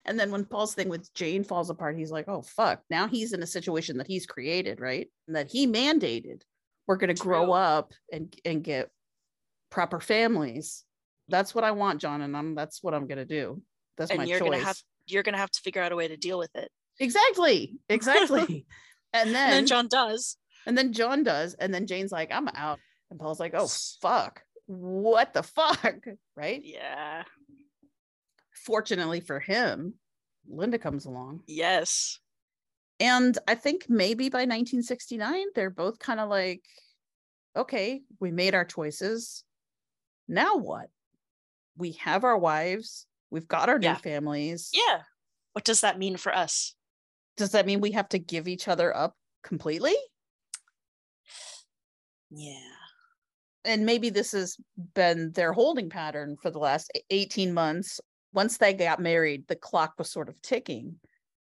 [0.07, 3.33] and then when Paul's thing with Jane falls apart, he's like, oh fuck, now he's
[3.33, 5.09] in a situation that he's created, right?
[5.27, 6.43] And that he mandated.
[6.87, 8.91] We're gonna grow up and and get
[9.70, 10.85] proper families.
[11.28, 13.61] That's what I want, John, and I'm that's what I'm gonna do.
[13.99, 14.51] That's and my you're choice.
[14.51, 16.70] gonna have you're gonna have to figure out a way to deal with it.
[17.01, 17.78] Exactly.
[17.89, 18.66] Exactly.
[19.12, 20.37] and then And then John does.
[20.66, 22.78] and then John does, and then Jane's like, I'm out.
[23.11, 23.69] And Paul's like, oh
[24.01, 24.43] fuck.
[24.66, 26.05] What the fuck?
[26.37, 26.61] Right?
[26.62, 27.23] Yeah.
[28.67, 29.95] Fortunately for him,
[30.49, 31.43] Linda comes along.
[31.47, 32.19] Yes.
[32.99, 36.65] And I think maybe by 1969, they're both kind of like,
[37.55, 39.45] okay, we made our choices.
[40.27, 40.89] Now what?
[41.77, 43.93] We have our wives, we've got our Yeah.
[43.93, 44.71] new families.
[44.75, 45.03] Yeah.
[45.53, 46.75] What does that mean for us?
[47.37, 49.15] Does that mean we have to give each other up
[49.45, 49.95] completely?
[52.31, 52.59] Yeah.
[53.65, 54.57] And maybe this has
[54.95, 58.01] been their holding pattern for the last e- 18 months.
[58.37, 60.97] Once they got married, the clock was sort of ticking.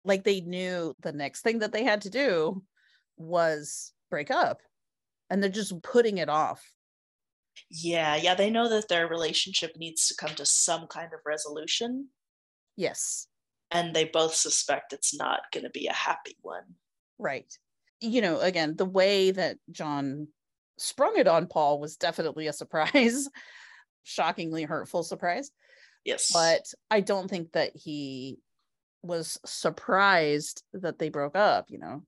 [0.04, 2.62] Like they knew the next thing that they had to do
[3.16, 4.62] was break up.
[5.28, 6.64] And they're just putting it off.
[7.68, 12.10] Yeah, yeah, they know that their relationship needs to come to some kind of resolution,
[12.76, 13.26] Yes.
[13.70, 16.76] and they both suspect it's not going to be a happy one.
[17.18, 17.52] Right.
[18.00, 20.28] You know, again, the way that John
[20.78, 23.28] sprung it on Paul was definitely a surprise,
[24.04, 25.50] shockingly hurtful surprise.
[26.04, 26.30] Yes.
[26.32, 28.38] But I don't think that he
[29.02, 32.02] was surprised that they broke up, you know.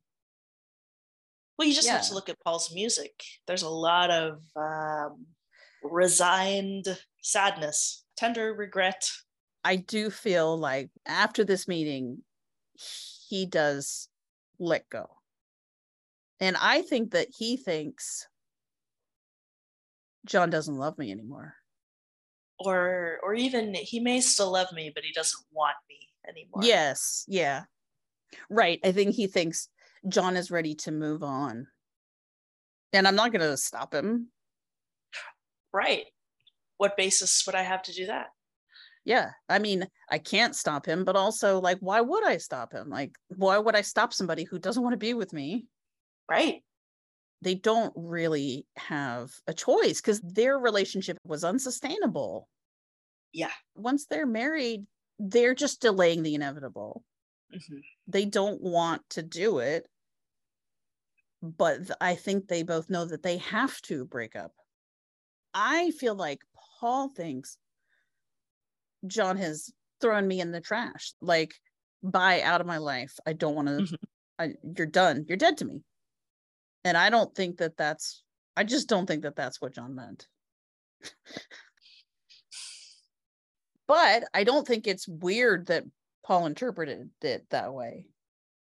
[1.58, 3.22] Well, you just have to look at Paul's music.
[3.46, 5.26] There's a lot of um,
[5.82, 9.10] resigned sadness, tender regret.
[9.64, 12.18] I do feel like after this meeting,
[13.28, 14.08] he does
[14.58, 15.06] let go.
[16.40, 18.28] And I think that he thinks
[20.26, 21.54] John doesn't love me anymore.
[22.58, 26.62] Or, or even he may still love me, but he doesn't want me anymore.
[26.62, 27.64] Yes, yeah.
[28.48, 28.80] Right.
[28.84, 29.68] I think he thinks
[30.08, 31.66] John is ready to move on.
[32.92, 34.28] And I'm not going to stop him.
[35.72, 36.04] Right.
[36.78, 38.28] What basis would I have to do that?
[39.04, 39.30] Yeah.
[39.48, 42.88] I mean, I can't stop him, but also, like, why would I stop him?
[42.88, 45.66] Like, why would I stop somebody who doesn't want to be with me?
[46.28, 46.62] Right.
[47.42, 52.48] They don't really have a choice because their relationship was unsustainable.
[53.32, 53.52] Yeah.
[53.74, 54.86] Once they're married,
[55.18, 57.04] they're just delaying the inevitable.
[57.54, 57.82] Mhm.
[58.08, 59.88] they don't want to do it
[61.42, 64.52] but i think they both know that they have to break up
[65.54, 66.42] i feel like
[66.78, 67.58] paul thinks
[69.06, 71.12] John has thrown me in the trash.
[71.20, 71.54] Like,
[72.02, 73.18] bye out of my life.
[73.26, 73.74] I don't want to.
[73.78, 73.96] Mhm.
[74.38, 75.24] I, you're done.
[75.28, 75.82] You're dead to me.
[76.86, 78.22] And I don't think that that's.
[78.56, 80.28] I just don't think that that's what John meant.
[83.88, 85.82] but I don't think it's weird that
[86.24, 88.06] Paul interpreted it that way.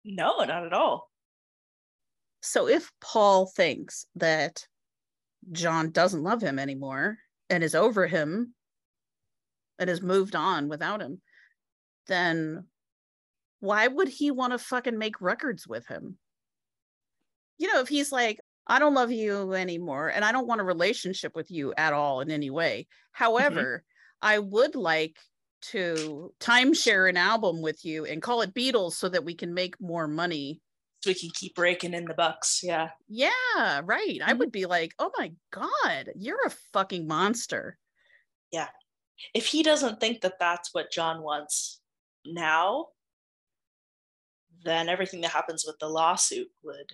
[0.05, 1.09] No, not at all.
[2.43, 4.67] So if Paul thinks that
[5.51, 7.17] John doesn't love him anymore
[7.49, 8.53] and is over him
[9.79, 11.19] and has moved on without him,
[12.05, 12.65] then
[13.59, 16.19] why would he want to fucking make records with him?
[17.57, 20.65] You know, if he's like, I don't love you anymore and I don't want a
[20.65, 22.87] relationship with you at all in any way.
[22.87, 23.23] Mm-hmm.
[23.23, 23.83] However,
[24.21, 25.17] I would like
[25.63, 29.79] to timeshare an album with you and call it Beatles so that we can make
[29.79, 30.61] more money
[31.01, 32.61] So we can keep raking in the bucks.
[32.63, 32.89] Yeah.
[33.07, 34.19] yeah, right.
[34.23, 34.37] I mm-hmm.
[34.39, 37.77] would be like, oh my God, you're a fucking monster.
[38.51, 38.67] Yeah.
[39.33, 41.81] If he doesn't think that that's what John wants
[42.25, 42.87] now,
[44.63, 46.93] then everything that happens with the lawsuit would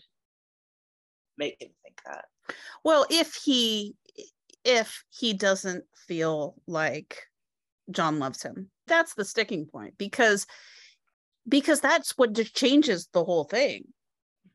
[1.40, 2.26] make him think that.
[2.84, 3.96] Well, if he
[4.64, 7.24] if he doesn't feel like
[7.90, 10.46] John loves him, that's the sticking point because
[11.48, 13.86] because that's what just changes the whole thing.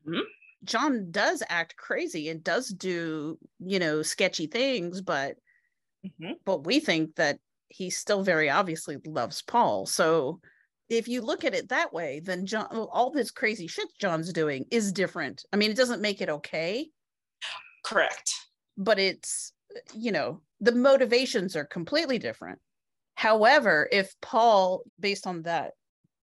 [0.07, 0.21] Mhm.
[0.63, 5.37] John does act crazy and does do, you know, sketchy things, but
[6.05, 6.35] Mhm.
[6.45, 9.85] but we think that he still very obviously loves Paul.
[9.85, 10.39] So
[10.89, 14.65] if you look at it that way, then John all this crazy shit John's doing
[14.71, 15.43] is different.
[15.51, 16.87] I mean, it doesn't make it okay,
[17.83, 18.31] Correct.
[18.77, 19.53] but it's
[19.93, 22.59] you know, the motivations are completely different.
[23.15, 25.71] However, if Paul based on that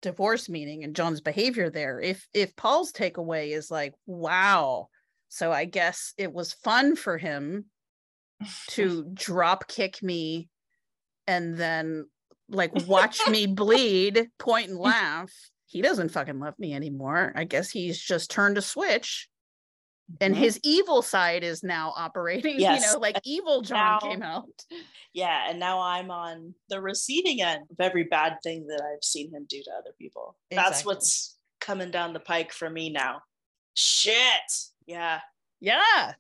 [0.02, 4.90] divorce meeting and John's behavior there, if if Paul's takeaway is like, wow,
[5.30, 7.66] so I guess it was fun for him
[8.70, 10.50] to drop kick me
[11.28, 12.06] and then
[12.52, 15.32] like watch me bleed, point and laugh.
[15.68, 17.32] He doesn't fucking love me anymore.
[17.36, 19.30] I guess he's just turned a switch
[20.20, 20.40] and Mhm.
[20.40, 22.82] his evil side is now operating, Yes.
[22.86, 24.66] you know, like evil John Now- came out.
[25.14, 25.50] Yeah.
[25.50, 29.46] And now I'm on the receiving end of every bad thing that I've seen him
[29.48, 30.38] do to other people.
[30.50, 33.22] That's what's coming down the pike for me now.
[33.74, 34.52] Shit.
[34.86, 35.22] Yeah.
[35.62, 36.14] Yeah.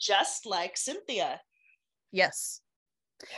[0.00, 1.40] Just like Cynthia.
[2.12, 2.60] Yes.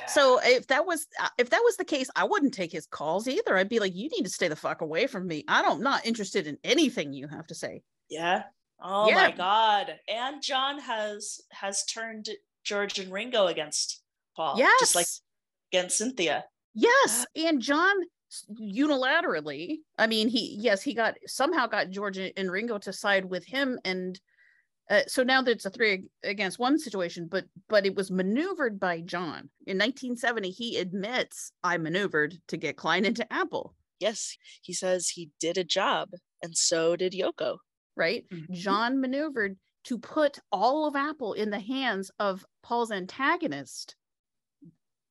[0.06, 3.28] So if that was uh, if that was the case, I wouldn't take his calls
[3.28, 3.56] either.
[3.56, 5.44] I'd be like, you need to stay the fuck away from me.
[5.48, 7.82] I don't not interested in anything you have to say.
[8.08, 8.44] Yeah.
[8.80, 9.14] Oh Yeah.
[9.14, 9.98] my god.
[10.08, 12.28] And John has has turned
[12.64, 14.02] George and Ringo against
[14.36, 14.56] Paul.
[14.58, 14.80] yes.
[14.80, 15.06] Just like
[15.72, 16.44] against Cynthia.
[16.74, 17.26] yes.
[17.36, 17.94] And John
[18.60, 23.44] unilaterally, I mean, he yes, he got somehow got George and Ringo to side with
[23.44, 24.20] him and
[24.90, 28.78] uh, so now that it's a three against one situation, but but it was maneuvered
[28.78, 30.50] by John in 1970.
[30.50, 33.74] He admits I maneuvered to get Klein into Apple.
[34.00, 36.10] Yes, he says he did a job,
[36.42, 37.58] and so did Yoko.
[37.96, 38.24] right?
[38.50, 43.94] John maneuvered to put all of Apple in the hands of Paul's antagonist.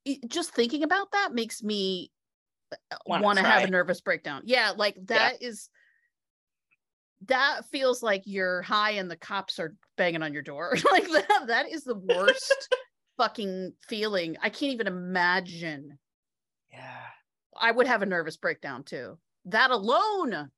[0.06, 2.12] It- just thinking about that makes me
[3.06, 4.42] Wanna have a nervous breakdown.
[4.46, 5.70] Yeah, like that is
[7.28, 10.76] that feels like you're high and the cops are banging on your door.
[10.92, 12.76] like that that is the worst
[13.18, 14.38] fucking feeling.
[14.42, 15.98] I can't even imagine.
[16.72, 17.02] Yeah.
[17.56, 19.18] I would have a nervous breakdown too.
[19.46, 20.50] That alone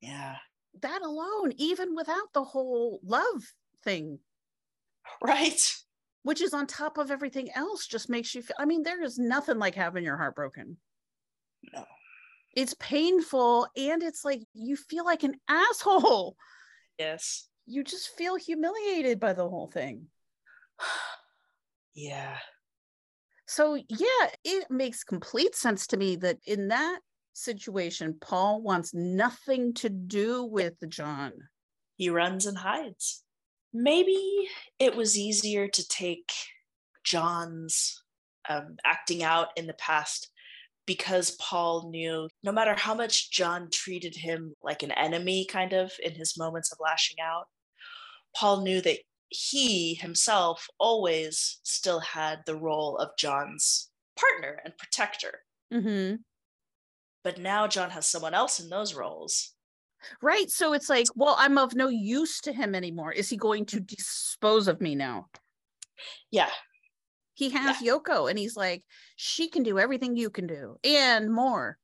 [0.00, 0.36] Yeah.
[0.82, 3.42] that alone, even without the whole love
[3.84, 4.18] thing,
[5.22, 5.74] Right.
[6.22, 8.56] which is on top of everything else, just makes you feel.
[8.58, 10.76] I mean, there is nothing like having your heart broken.
[11.72, 11.84] No.
[12.58, 16.34] It's painful and it's like you feel like an asshole.
[16.98, 17.46] Yes.
[17.66, 20.06] You just feel humiliated by the whole thing.
[21.94, 22.36] Yeah.
[23.46, 27.00] So, yeah, it makes complete sense to me that in that
[27.32, 31.32] situation, Paul wants nothing to do with John.
[31.96, 33.24] He runs and hides.
[33.72, 34.48] Maybe
[34.78, 36.30] it was easier to take
[37.02, 38.00] John's
[38.48, 40.30] um, acting out in the past
[40.88, 45.92] because Paul knew no matter how much John treated him like an enemy, kind of
[46.02, 47.44] in his moments of lashing out,
[48.34, 55.40] Paul knew that he himself always still had the role of John's partner and protector.
[55.72, 56.16] Mm-hmm.
[57.22, 59.52] But now John has someone else in those roles.
[60.22, 60.48] Right.
[60.48, 63.12] So it's like, well, I'm of no use to him anymore.
[63.12, 65.26] Is he going to dispose of me now?
[66.30, 66.48] Yeah.
[67.38, 68.82] He has Yoko and he's like,
[69.14, 71.78] she can do everything you can do and more.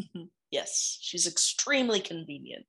[0.00, 0.24] Mm-hmm.
[0.50, 2.64] Yes, she's extremely convenient.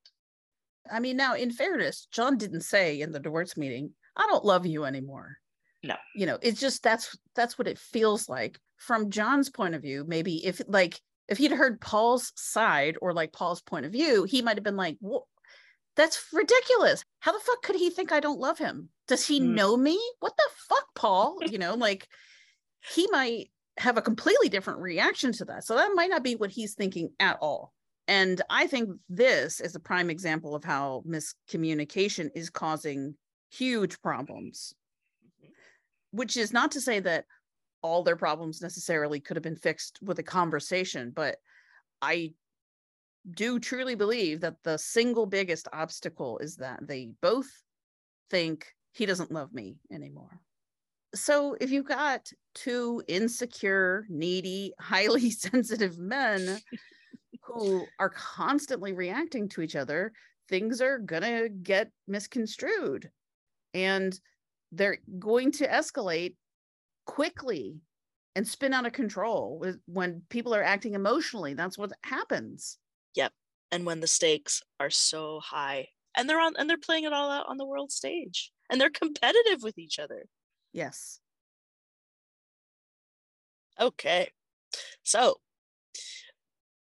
[0.91, 4.65] I mean, now in fairness, John didn't say in the divorce meeting, I don't love
[4.65, 5.37] you anymore.
[5.81, 5.95] No.
[6.13, 10.03] You know, it's just that's that's what it feels like from John's point of view,
[10.05, 14.41] maybe if like if he'd heard Paul's side or like Paul's point of view, he
[14.41, 15.25] might have been like, "Whoa,
[15.95, 17.05] that's ridiculous.
[17.19, 18.89] How the fuck could he think I don't love him?
[19.07, 19.55] Does he Mm.
[19.55, 19.99] know me?
[20.19, 21.39] What the fuck, Paul?
[21.41, 22.07] You know, like
[22.93, 25.65] he might have a completely different reaction to that.
[25.65, 27.73] So that might not be what he's thinking at all.
[28.07, 33.15] And I think this is a prime example of how miscommunication is causing
[33.49, 34.73] huge problems,
[36.11, 37.25] which is not to say that
[37.81, 41.37] all their problems necessarily could have been fixed with a conversation, but
[42.01, 42.33] I
[43.31, 47.49] do truly believe that the single biggest obstacle is that they both
[48.29, 50.39] think he doesn't love me anymore.
[51.15, 56.59] So if you've got two insecure, needy, highly sensitive men
[57.41, 60.11] who are constantly reacting to each other,
[60.47, 63.09] things are going to get misconstrued
[63.73, 64.19] and
[64.71, 66.35] they're going to escalate
[67.05, 67.81] quickly
[68.35, 71.53] and spin out of control when people are acting emotionally.
[71.55, 72.77] That's what happens.
[73.15, 73.31] Yep.
[73.71, 77.31] And when the stakes are so high and they're on and they're playing it all
[77.31, 80.25] out on the world stage and they're competitive with each other.
[80.73, 81.19] Yes.
[83.79, 84.29] Okay.
[85.03, 85.37] So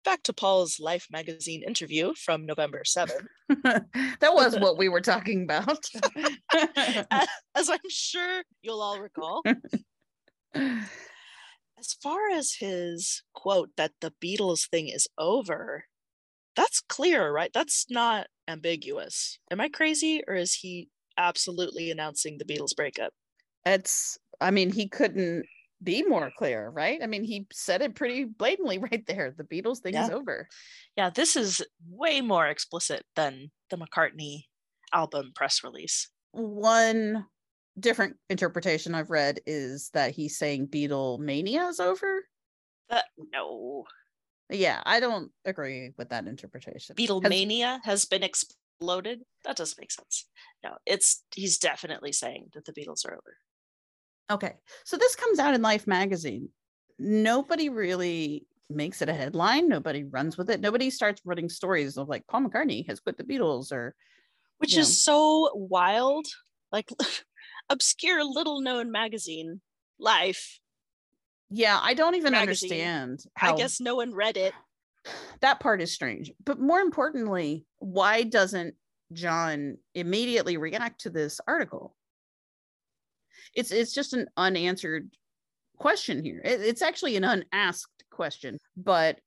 [0.04, 3.26] back to Paul's Life magazine interview from November 7th.
[3.62, 5.84] that was what we were talking about.
[7.54, 9.42] As I'm sure you'll all recall.
[10.54, 15.84] As far as his quote that the Beatles thing is over,
[16.58, 17.50] that's clear, right?
[17.54, 19.38] That's not ambiguous.
[19.50, 23.12] Am I crazy or is he absolutely announcing the Beatles breakup?
[23.66, 25.44] it's i mean he couldn't
[25.82, 29.78] be more clear right i mean he said it pretty blatantly right there the beatles
[29.78, 30.48] thing is over
[30.96, 34.44] Yeah, this is way more explicit than the McCartney
[34.92, 36.08] album press release.
[36.32, 37.26] one
[37.78, 42.24] different interpretation i've read is that he's saying Beatlemania is over
[42.90, 43.84] That no.
[44.50, 49.20] Yeah i don't agree with that interpretation Has- Beatlemania has been exploded.
[49.44, 50.26] That doesn't make sense.
[50.62, 53.36] No, it's he's definitely saying that the Beatles are over.
[54.30, 54.54] Okay.
[54.84, 56.48] So this comes out in Life magazine.
[56.98, 59.68] Nobody really makes it a headline.
[59.68, 60.60] Nobody runs with it.
[60.60, 63.94] Nobody starts running stories of like Paul McCartney has quit the Beatles or
[64.58, 66.26] Which is so wild.
[66.70, 66.90] Like
[67.70, 69.60] obscure little known magazine
[69.98, 70.60] Life.
[71.50, 72.70] Yeah, I don't even Magazine.
[72.72, 74.52] understand I guess no one read it.
[75.40, 76.32] that part is strange.
[76.44, 78.74] But more importantly, why doesn't
[79.12, 81.94] John immediately react to this article?
[83.54, 85.10] It's it's just an unanswered
[85.78, 86.40] question here.
[86.44, 89.20] It- it's actually an unasked question, but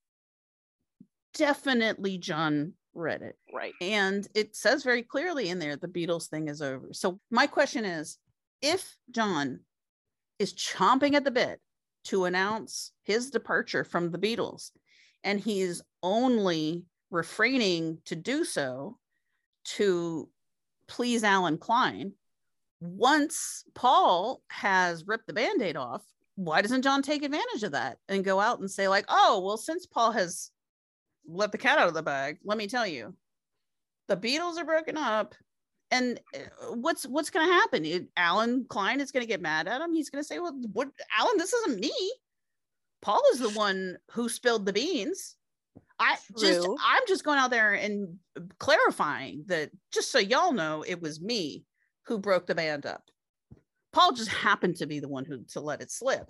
[1.34, 3.38] definitely John read it.
[3.54, 3.74] Right.
[3.82, 6.90] And it says very clearly in there the Beatles thing is over.
[6.94, 8.18] So my question is
[8.62, 9.62] if John
[10.40, 11.60] is chomping at the bit
[12.06, 14.72] to announce his departure from the Beatles
[15.24, 18.98] and he's only refraining to do so
[19.64, 20.30] to
[20.88, 22.14] please Allen Klein,
[22.80, 26.02] once Paul has ripped the band-aid off,
[26.36, 29.58] why doesn't John take advantage of that and go out and say, like, oh, well,
[29.58, 30.50] since Paul has
[31.28, 33.14] let the cat out of the bag, let me tell you,
[34.08, 35.36] the Beatles are broken up.
[35.92, 37.86] And uh, what's what's going to happen?
[37.86, 39.94] It- Allen Klein is going to get mad at him.
[39.94, 41.38] He's going to say, "Well, what, Allen?
[41.38, 42.14] This isn't me.
[43.02, 45.36] Paul is the one who spilled the beans.
[46.00, 48.18] I just I'm just going out there and
[48.60, 51.64] clarifying that just so y'all know, it was me
[52.08, 53.04] who broke the band up.
[53.94, 56.30] Paul just happened to be the one who to let it slip.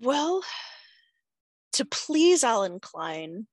[0.00, 0.42] Well,
[1.72, 3.46] to please Allen Klein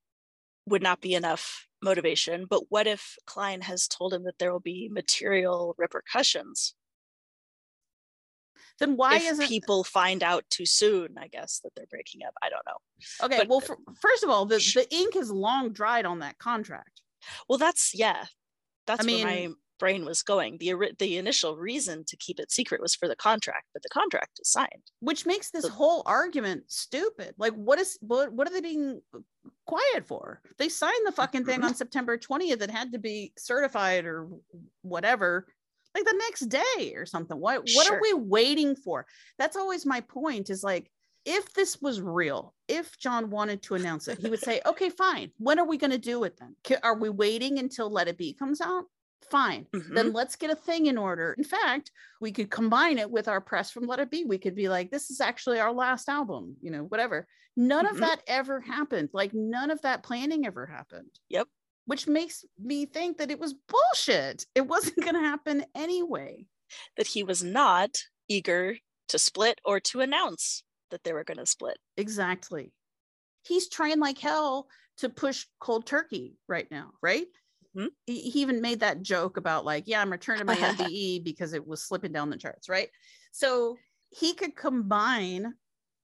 [0.68, 4.60] would not be enough motivation, but what if Klein has told him that there will
[4.60, 6.76] be material repercussions?
[8.80, 12.34] Then why if isn't people find out too soon, I guess, that they're breaking up?
[12.42, 13.26] I don't know.
[13.26, 13.38] okay?
[13.40, 17.02] but- well, fir- first of all, the the ink has long dried on that contract.
[17.48, 18.26] Well, that's yeah.
[18.88, 20.58] That's where my brain was going.
[20.58, 24.40] The the initial reason to keep it secret was for the contract, but the contract
[24.42, 24.84] is signed.
[25.00, 27.36] which makes this So- whole argument stupid.
[27.38, 28.34] Like, what is what?
[28.34, 29.02] What are they being
[29.66, 30.42] quiet for?
[30.58, 31.76] They signed the fucking thing on mm-hmm.
[31.76, 32.62] September twentieth.
[32.62, 34.28] It had to be certified or
[34.82, 35.48] whatever,
[35.96, 37.40] like the next day or something.
[37.40, 39.06] What What are we waiting for?
[39.38, 40.50] That's always my point.
[40.50, 40.92] Is like,
[41.26, 45.32] if this was real, if John wanted to announce it, he would say, "Okay, fine.
[45.38, 46.56] When are we going to do it then?
[46.84, 48.86] Are we waiting until Let It Be comes out?"
[49.30, 49.68] Fine.
[49.72, 51.34] Then let's get a thing in order.
[51.38, 54.26] In fact, we could combine it with our press from Let It Be.
[54.26, 57.28] We could be like, this is actually our last album, you know, whatever.
[57.56, 58.00] None of Mhm.
[58.00, 59.10] that ever happened.
[59.14, 61.12] Like, none of that planning ever happened.
[61.30, 61.48] Yep.
[61.86, 64.46] Which makes me think that it was bullshit.
[64.56, 66.48] It wasn't going to happen anyway.
[66.98, 68.78] That he was not eager
[69.10, 71.78] to split or to announce that they were going to split.
[71.98, 72.74] Exactly.
[73.44, 74.68] He's trying like hell
[74.98, 77.28] to push cold turkey right now, right?
[77.76, 77.88] Mhm.
[78.06, 81.66] He, he even made that joke about like, yeah, I'm returning my MBE because it
[81.66, 82.90] was slipping down the charts, right?
[83.32, 83.78] So
[84.10, 85.54] he could combine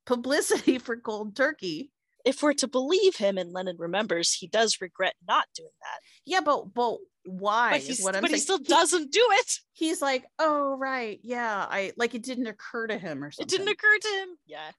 [0.06, 1.92] publicity for cold turkey.
[2.26, 6.00] If we're to believe him and Lennon remembers, he does regret not doing that.
[6.26, 7.72] Yeah, but but why?
[7.72, 9.52] But, is what I'm but he still doesn't do it.
[9.72, 13.46] He's like, oh right, yeah, I like it didn't occur to him or something.
[13.46, 14.30] It didn't occur to him.
[14.46, 14.72] Yeah.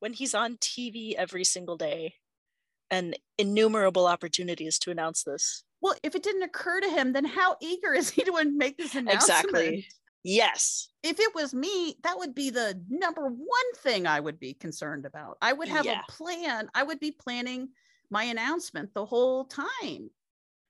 [0.00, 2.14] When he's on TV every single day
[2.90, 5.64] and innumerable opportunities to announce this.
[5.80, 8.94] Well, if it didn't occur to him, then how eager is he to make this
[8.94, 9.22] announcement?
[9.44, 9.86] Exactly.
[10.24, 10.88] Yes.
[11.02, 15.06] If it was me, that would be the number one thing I would be concerned
[15.06, 15.38] about.
[15.40, 16.02] I would have Yeah.
[16.06, 16.68] a plan.
[16.74, 17.68] I would be planning
[18.10, 20.10] my announcement the whole time.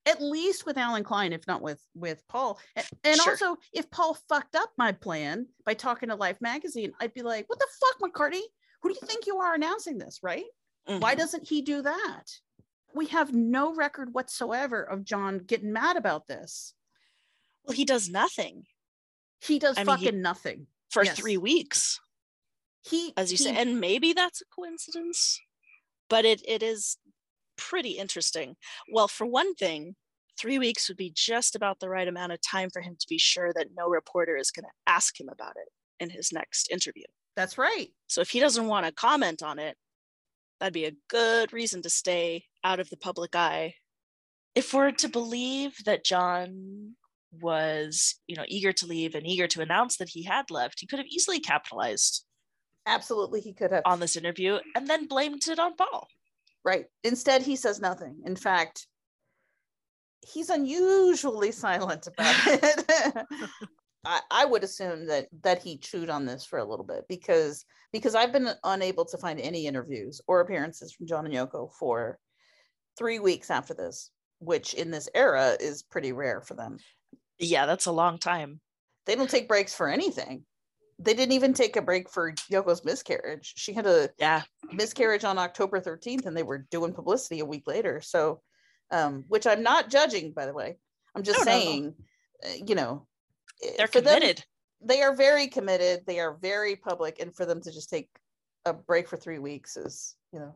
[0.06, 2.59] At least with Allen Klein, if not with with Paul.
[3.05, 3.32] And, Sure.
[3.32, 7.47] also, if Paul fucked up my plan by talking to Life magazine, I'd be like,
[7.48, 8.43] "What the fuck, McCartney?
[8.82, 10.22] Who do you think you are announcing this?
[10.22, 10.47] Right?
[10.86, 11.18] Why Mhm.
[11.18, 12.24] doesn't he do that?
[12.94, 16.74] We have no record whatsoever of John getting mad about this.
[17.65, 18.65] Well, he does nothing
[19.40, 21.16] He does I mean, he- fucking nothing for Yes.
[21.19, 22.01] three weeks,
[22.82, 23.55] He, as you say.
[23.55, 25.39] And maybe that's a coincidence,
[26.09, 26.97] but it, it is
[27.56, 28.56] pretty interesting.
[28.90, 29.97] Well, for one thing,
[30.39, 33.19] three weeks would be just about the right amount of time for him to be
[33.19, 35.69] sure that no reporter is going to ask him about it
[36.01, 37.05] in his next interview.
[37.36, 37.90] that's right.
[38.09, 39.77] So if he doesn't want to comment on it,
[40.60, 43.74] that'd be a good reason to stay out of the public eye.
[44.55, 46.94] if we're to believe that John
[47.30, 50.86] was, you know, eager to leave and eager to announce that he had left, he
[50.86, 52.24] could have easily capitalized
[52.86, 53.82] Absolutely, he could have.
[53.85, 56.09] on this interview and then blamed it on Paul.
[56.64, 56.86] Right.
[57.05, 58.22] Instead, he says nothing.
[58.24, 58.86] In fact,
[60.26, 63.26] he's unusually silent about it.
[64.05, 67.65] I, I would assume that that he chewed on this for a little bit because
[67.93, 72.19] because I've been unable to find any interviews or appearances from John and Yoko for
[72.97, 74.11] three weeks after this,
[74.41, 76.79] which in this era is pretty rare for them.
[77.39, 78.61] Yeah, that's a long time.
[79.07, 80.45] They don't take breaks for anything.
[80.99, 83.55] They didn't even take a break for Yoko's miscarriage.
[83.57, 84.43] She had a Yeah.
[84.73, 88.01] miscarriage on October 13th and they were doing publicity a week later.
[88.01, 88.43] So,
[88.91, 90.79] um, which I'm not judging, by the way.
[91.15, 91.95] I'm just saying,
[92.45, 93.07] uh, you know,
[93.62, 94.44] Eh, They're for them- committed.
[94.80, 96.05] they are very committed.
[96.06, 97.20] They are very public.
[97.20, 98.09] And for them to just take
[98.64, 100.55] a break for three weeks is, you know,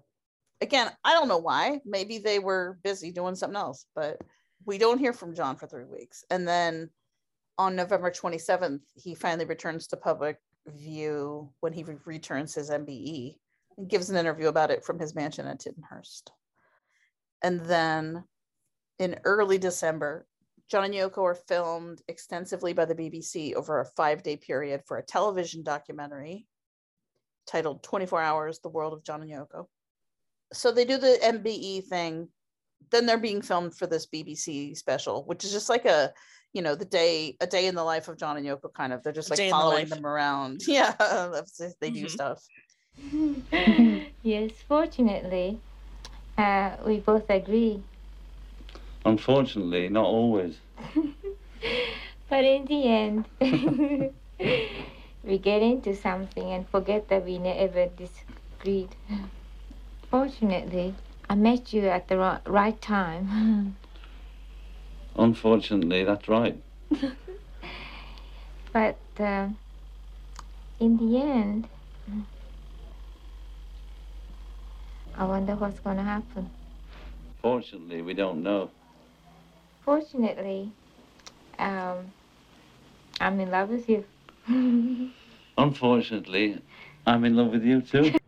[0.60, 1.80] again, I don't know why.
[1.84, 4.20] Maybe they were busy doing something else, but
[4.64, 6.24] we don't hear from John for three weeks.
[6.30, 6.90] And then
[7.58, 13.38] on November 27th, he finally returns to public view when he re- returns his MBE
[13.76, 16.30] and gives an interview about it from his mansion at Tittenhurst.
[17.42, 18.24] And then
[18.98, 20.26] in early December,
[20.72, 24.96] John and Yoko are filmed extensively by the BBC over a five day period for
[24.96, 26.46] a television documentary
[27.46, 29.66] titled 24 Hours The World of John and Yoko.
[30.54, 32.28] So they do the MBE thing.
[32.90, 36.10] Then they're being filmed for this BBC special, which is just like a,
[36.54, 39.02] you know, the day, a day in the life of John and Yoko kind of.
[39.02, 40.62] They're just A like day in the following them around.
[40.66, 41.74] Yeah, that's it.
[41.82, 42.10] they do Mhm.
[42.10, 42.42] stuff.
[44.22, 45.60] yes, fortunately,
[46.38, 47.82] uh, we both agree.
[49.04, 50.58] Unfortunately, not always.
[52.32, 53.28] But in the end,
[55.22, 58.96] we get into something and forget that we never disagreed.
[60.10, 60.94] Fortunately,
[61.28, 63.76] I met you at the right time.
[65.14, 66.56] Unfortunately, that's right.
[68.72, 69.48] but uh,
[70.80, 71.68] in the end,
[75.14, 76.50] I wonder what's going to happen.
[77.42, 78.70] Fortunately, we don't know.
[79.84, 80.72] Fortunately,
[81.58, 82.12] um,
[83.20, 84.04] I'm in love with you.
[85.58, 86.62] Unfortunately,
[87.04, 88.12] I'm in love with you too.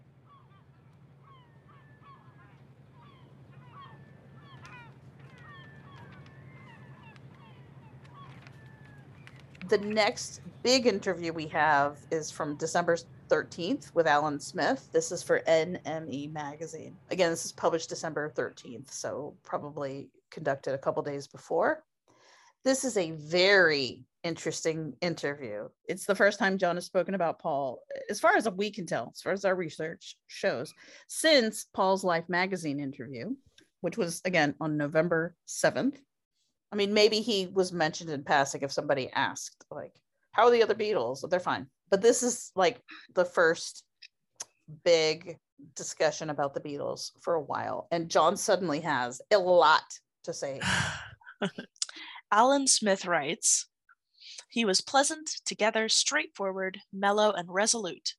[9.68, 12.97] the next big interview we have is from December
[13.28, 14.89] 13th with Alan Smith.
[14.93, 16.97] This is for NME Magazine.
[17.10, 21.82] Again, this is published December 13th, so probably conducted a couple days before.
[22.65, 25.69] This is a very interesting interview.
[25.86, 27.81] It's the first time John has spoken about Paul,
[28.11, 30.73] as far as we can tell, as far as our research shows,
[31.06, 33.35] since Paul's Life Magazine interview,
[33.82, 35.97] which was again on November 7th.
[36.73, 39.93] I mean, maybe he was mentioned in passing if somebody asked, like,
[40.32, 41.28] how are the other Beatles?
[41.28, 41.69] They're fine.
[41.90, 42.81] But this is like
[43.15, 43.85] the first
[44.85, 45.39] big
[45.77, 47.86] discussion about the Beatles for a while.
[47.93, 49.85] And John suddenly has a lot
[50.24, 50.60] to say.
[52.32, 53.68] Alan Smith writes
[54.48, 58.14] He was pleasant, together, straightforward, mellow, and resolute,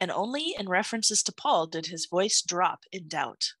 [0.00, 3.52] And only in references to Paul did his voice drop in doubt.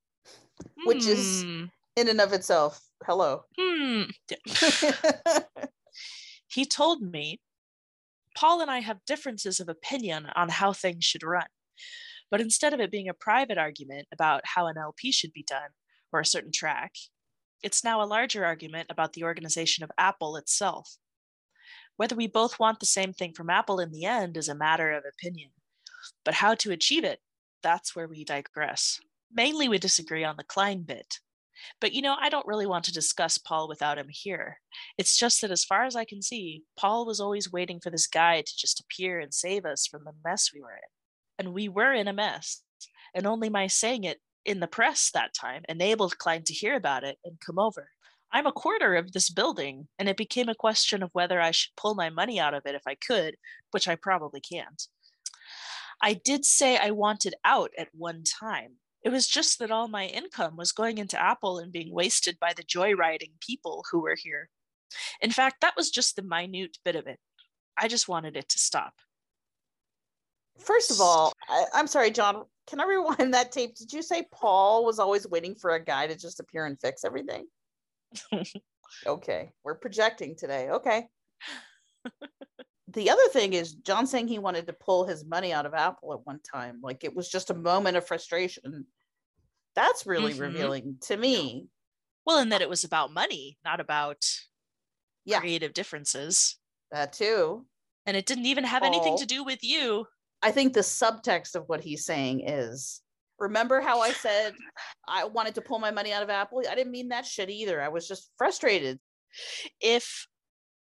[0.84, 1.64] which is Hmm.
[1.96, 3.44] in and of itself, hello.
[3.58, 4.02] Hmm.
[6.46, 7.40] he told me,
[8.36, 11.46] Paul and I have differences of opinion on how things should run.
[12.30, 15.70] But instead of it being a private argument about how an LP should be done
[16.12, 16.92] or a certain track,
[17.62, 20.96] it's now a larger argument about the organization of Apple itself.
[21.96, 24.92] Whether we both want the same thing from Apple in the end is a matter
[24.92, 25.50] of opinion.
[26.24, 27.20] But how to achieve it,
[27.62, 29.00] that's where we digress.
[29.32, 31.18] Mainly, we disagree on the Klein bit.
[31.80, 34.58] But you know, I don't really want to discuss Paul without him here.
[34.98, 38.06] It's just that as far as I can see, Paul was always waiting for this
[38.06, 41.44] guy to just appear and save us from the mess we were in.
[41.46, 42.62] And we were in a mess.
[43.14, 47.04] And only my saying it in the press that time enabled Klein to hear about
[47.04, 47.88] it and come over.
[48.32, 51.76] I'm a quarter of this building, and it became a question of whether I should
[51.76, 53.36] pull my money out of it if I could,
[53.72, 54.82] which I probably can't.
[56.02, 58.76] I did say I wanted out at one time.
[59.04, 62.54] It was just that all my income was going into Apple and being wasted by
[62.54, 64.48] the joyriding people who were here.
[65.20, 67.18] In fact, that was just the minute bit of it.
[67.76, 68.94] I just wanted it to stop.
[70.58, 72.44] First of all, I, I'm sorry, John.
[72.66, 73.74] Can I rewind that tape?
[73.74, 77.04] Did you say Paul was always waiting for a guy to just appear and fix
[77.04, 77.48] everything?
[79.06, 80.70] okay, we're projecting today.
[80.70, 81.08] Okay.
[82.88, 86.12] the other thing is John saying he wanted to pull his money out of Apple
[86.12, 86.80] at one time.
[86.82, 88.86] Like it was just a moment of frustration.
[89.74, 90.40] That's really Mhm.
[90.40, 91.68] revealing to me.
[92.26, 94.24] Well, and that it was about money, not about
[95.24, 95.40] Yeah.
[95.40, 96.58] creative differences.
[96.90, 97.66] That too.
[98.06, 100.06] And it didn't even have anything to do with you.
[100.42, 103.00] I think the subtext of what he's saying is
[103.38, 104.54] remember how I said
[105.08, 106.62] I wanted to pull my money out of Apple?
[106.68, 107.80] I didn't mean that shit either.
[107.80, 108.98] I was just frustrated.
[109.80, 110.26] If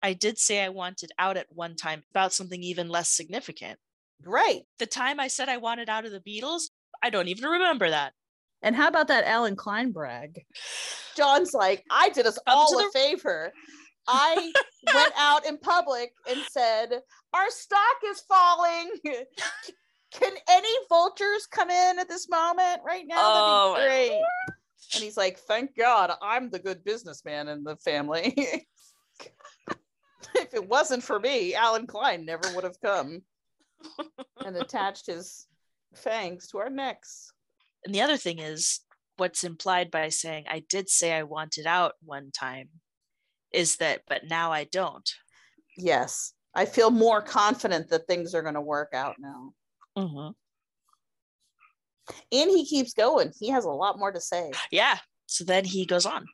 [0.02, 3.78] I did say I wanted out at one time about something even less significant,
[4.24, 4.62] Right.
[4.78, 6.70] the time I said I wanted out of the Beatles,
[7.02, 8.12] I don't even remember that.
[8.62, 10.42] And how about that Allen Klein brag?
[11.16, 13.52] John's like, I did us all a the- favor.
[14.08, 14.52] I
[14.94, 17.00] went out in public and said,
[17.32, 18.90] Our stock is falling.
[20.12, 23.16] Can any vultures come in at this moment right now?
[23.18, 24.22] Oh, That'd be oh, great.
[24.94, 28.34] And he's like, Thank God I'm the good businessman in the family.
[30.34, 33.22] if it wasn't for me, Allen Klein never would have come
[34.44, 35.46] and attached his
[35.94, 37.32] fangs to our necks.
[37.84, 38.80] And the other thing is
[39.16, 42.68] what's implied by saying I did say I wanted out one time
[43.52, 45.08] is that, but now I don't.
[45.76, 46.32] Yes.
[46.54, 49.52] I feel more confident that things are going to work out now.
[49.96, 50.32] Mm-hmm.
[52.32, 53.32] And he keeps going.
[53.38, 54.52] He has a lot more to say.
[54.70, 54.98] Yeah.
[55.26, 56.26] So then he goes on.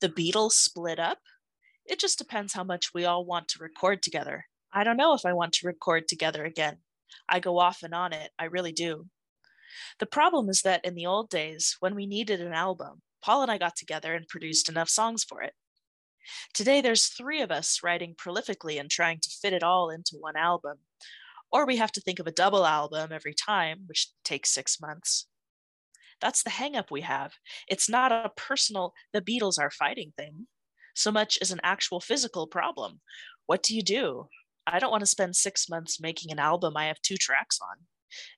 [0.00, 1.18] The Beatles split up.
[1.84, 4.46] It just depends how much we all want to record together.
[4.72, 6.78] I don't know if I want to record together again.
[7.28, 8.30] I go off and on it.
[8.38, 9.06] I really do.
[9.98, 13.50] The problem is that in the old days, when we needed an album, Paul and
[13.50, 15.52] I got together and produced enough songs for it.
[16.54, 20.36] Today, there's three of us writing prolifically and trying to fit it all into one
[20.36, 20.78] album.
[21.50, 25.26] Or we have to think of a double album every time, which takes six months.
[26.20, 27.32] That's the hangup we have.
[27.68, 30.46] It's not a personal, the Beatles are fighting thing,
[30.94, 33.00] so much as an actual physical problem.
[33.46, 34.28] What do you do?
[34.66, 37.86] I don't want to spend six months making an album I have two tracks on.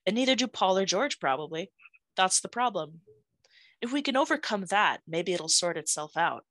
[0.05, 1.71] And neither do Paul or George, probably.
[2.15, 3.01] That's the problem.
[3.81, 6.45] If we can overcome that, maybe it'll sort itself out.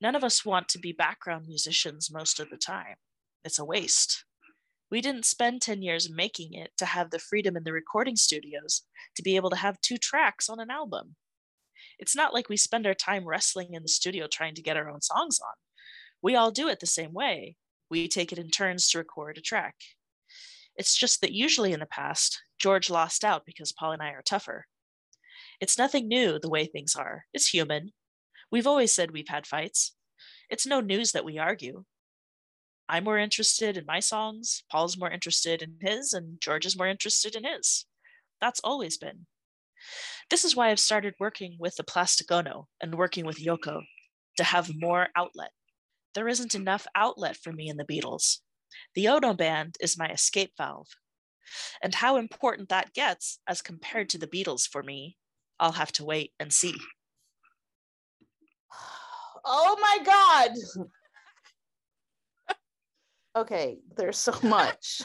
[0.00, 2.96] None of us want to be background musicians most of the time.
[3.44, 4.24] It's a waste.
[4.90, 8.82] We didn't spend 10 years making it to have the freedom in the recording studios
[9.16, 11.16] to be able to have two tracks on an album.
[11.98, 14.88] It's not like we spend our time wrestling in the studio trying to get our
[14.88, 15.54] own songs on.
[16.22, 17.56] We all do it the same way.
[17.90, 19.74] We take it in turns to record a track.
[20.76, 24.22] It's just that usually in the past, George lost out because Paul and I are
[24.22, 24.66] tougher.
[25.60, 27.24] It's nothing new the way things are.
[27.32, 27.92] It's human.
[28.56, 29.94] We've always said we've had fights.
[30.48, 31.84] It's no news that we argue.
[32.88, 36.86] I'm more interested in my songs, Paul's more interested in his, and George is more
[36.86, 37.84] interested in his.
[38.40, 39.26] That's always been.
[40.30, 43.82] This is why I've started working with the Plastic Ono and working with Yoko
[44.38, 45.50] to have more outlet.
[46.14, 48.38] There isn't enough outlet for me in the Beatles.
[48.94, 50.88] The Ono band is my escape valve.
[51.82, 55.18] And how important that gets as compared to the Beatles for me,
[55.60, 56.76] I'll have to wait and see.
[59.46, 60.96] Oh my God.
[63.36, 65.02] okay, there's so much.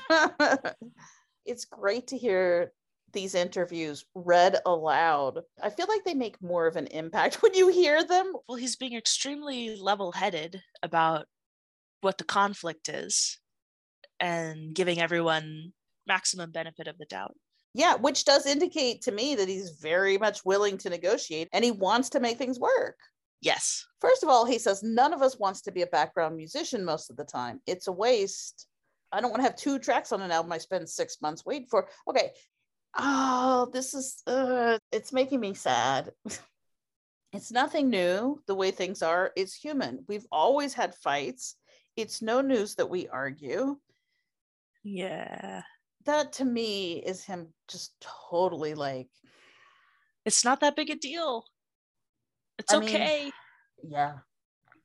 [1.46, 2.72] it's great to hear
[3.14, 5.40] these interviews read aloud.
[5.62, 8.34] I feel like they make more of an impact when you hear them.
[8.48, 11.26] Well, he's being extremely level headed about
[12.02, 13.40] what the conflict is
[14.20, 15.74] and giving everyone
[16.08, 17.36] maximum benefit of the doubt.
[17.74, 21.72] Yeah, which does indicate to me that he's very much willing to negotiate and he
[21.72, 22.98] wants to make things work.
[23.42, 23.86] Yes.
[24.00, 27.10] First of all, he says none of us wants to be a background musician most
[27.10, 27.60] of the time.
[27.66, 28.68] It's a waste.
[29.12, 31.68] I don't want to have two tracks on an album I spend six months waiting
[31.68, 31.90] for.
[32.08, 32.32] Okay.
[32.98, 36.12] Oh, this is uh it's making me sad.
[37.34, 39.32] it's nothing new the way things are.
[39.36, 40.06] It's human.
[40.08, 41.56] We've always had fights.
[41.96, 43.78] It's no news that we argue.
[44.84, 45.64] Yeah.
[46.06, 47.94] That to me is him just
[48.30, 49.10] totally like
[50.26, 51.46] It's not that big a deal.
[52.62, 53.32] It's I mean, okay.
[53.84, 54.14] yeah.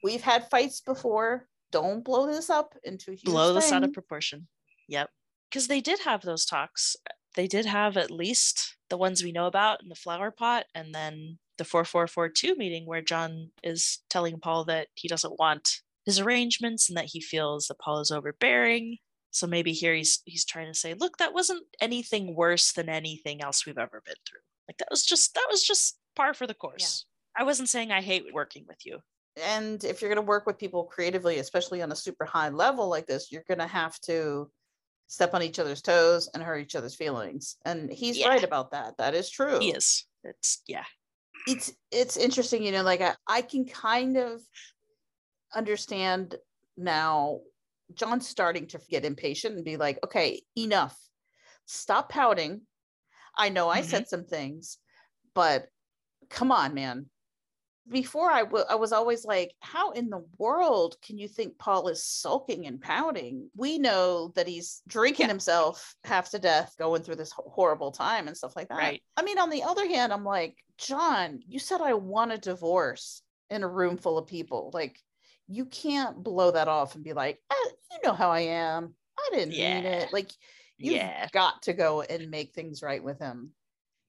[0.03, 1.47] We've had fights before.
[1.73, 4.49] Don't blow this up into a huge Blow this out of proportion.
[4.89, 5.11] Yep.
[5.51, 6.97] Because they did have those talks.
[7.35, 10.95] They did have at least the ones we know about in the flower pot and
[10.95, 16.89] then the 4442 meeting where John is telling Paul that he doesn't want his arrangements
[16.89, 18.99] and that he feels that Paul is overbearing.
[19.33, 23.43] So maybe here he's he's trying to say, look, that wasn't anything worse than anything
[23.43, 24.41] else we've ever been through.
[24.67, 27.05] Like that was just that was just par for the course.
[27.37, 28.99] I wasn't saying I hate working with you.
[29.45, 32.89] and if you're going to work with people creatively especially on a super high level
[32.89, 34.51] like this you're going to have to
[35.09, 38.29] step on each other's toes and hurt each other's feelings and he's Yeah.
[38.29, 40.07] right about that that is true He is.
[40.25, 40.85] It's yeah.
[41.47, 44.41] it's it's interesting you know like I, I can kind of
[45.55, 46.35] understand
[46.77, 47.41] now
[47.95, 50.97] john's starting to get impatient and be like okay enough
[51.67, 52.63] stop pouting
[53.37, 53.89] i know i mm-hmm.
[53.89, 54.79] said some things
[55.35, 55.67] but
[56.31, 57.07] come on man
[57.91, 62.67] before I was always like how in the world can you think paul is sulking
[62.67, 63.49] and pouting?
[63.57, 68.37] We know that he's drinking himself half to death going through this horrible time and
[68.37, 68.79] stuff like that.
[68.79, 69.03] Right.
[69.17, 73.23] i mean on the other hand i'm like john you said i want a divorce
[73.51, 74.71] in a room full of people.
[74.75, 74.99] Like
[75.47, 78.95] you can't blow that off and be like "Ah, you know how i am.
[79.19, 80.13] I didn't mean it.
[80.13, 80.33] Like
[80.77, 81.29] you've Yeah.
[81.33, 83.53] got to go and make things right with him.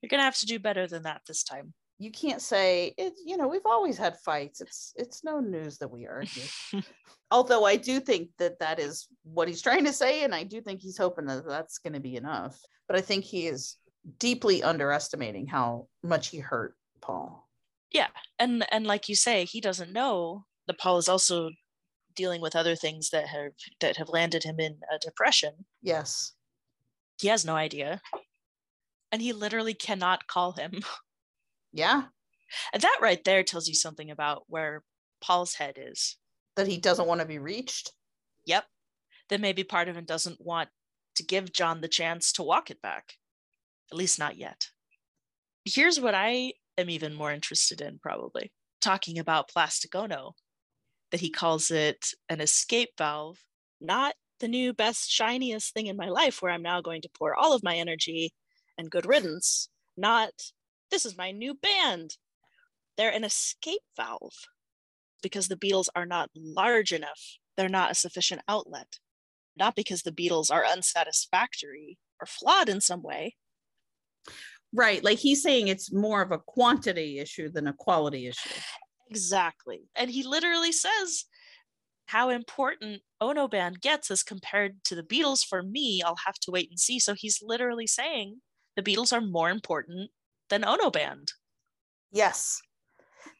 [0.01, 1.73] You're gonna have to do better than that this time.
[1.99, 5.89] You can't say it's you know we've always had fights it's it's no news that
[5.89, 6.43] we argue
[7.31, 10.61] although i do think that that is what he's trying to say and i do
[10.61, 13.77] think he's hoping that that's going to be enough but i think he is
[14.19, 17.47] deeply underestimating how much he hurt paul
[17.91, 18.07] Yeah.
[18.37, 21.49] And and like you say, he doesn't know that Paul is also
[22.15, 25.53] dealing with other things that have that have landed him in a depression.
[25.81, 26.33] yes
[27.21, 28.01] He has no idea.
[29.11, 30.71] And he literally cannot call him.
[31.71, 32.03] yeah
[32.73, 34.83] And that right there tells you something about where
[35.21, 36.17] Paul's head is.
[36.55, 37.91] that he doesn't want to be reached
[38.47, 38.65] Yep.
[39.29, 40.69] That maybe part of him doesn't want
[41.15, 43.13] to give John the chance to walk it back.
[43.91, 44.69] At least not yet.
[45.65, 50.33] Here's what I am even more interested in, probably talking about Plastic Ono,
[51.11, 53.43] that he calls it an escape valve,
[53.81, 57.35] not the new best, shiniest thing in my life where I'm now going to pour
[57.35, 58.33] all of my energy
[58.77, 59.67] and good riddance,
[59.97, 60.31] not
[60.91, 62.17] this is my new band.
[62.97, 64.33] They're an escape valve
[65.21, 67.37] because the Beatles are not large enough.
[67.55, 68.99] They're not a sufficient outlet.
[69.55, 73.35] Not because the Beatles are unsatisfactory or flawed in some way.
[74.73, 78.49] right like he's saying it's more of a quantity issue than a quality issue
[79.09, 79.89] Exactly.
[79.95, 81.25] And he literally says
[82.07, 85.45] how important Ono Band gets as compared to the Beatles.
[85.45, 86.99] For me, I'll have to wait and see.
[86.99, 88.41] So he's literally saying
[88.75, 90.11] the Beatles are more important
[90.49, 91.31] than Ono Band.
[92.11, 92.61] Yes.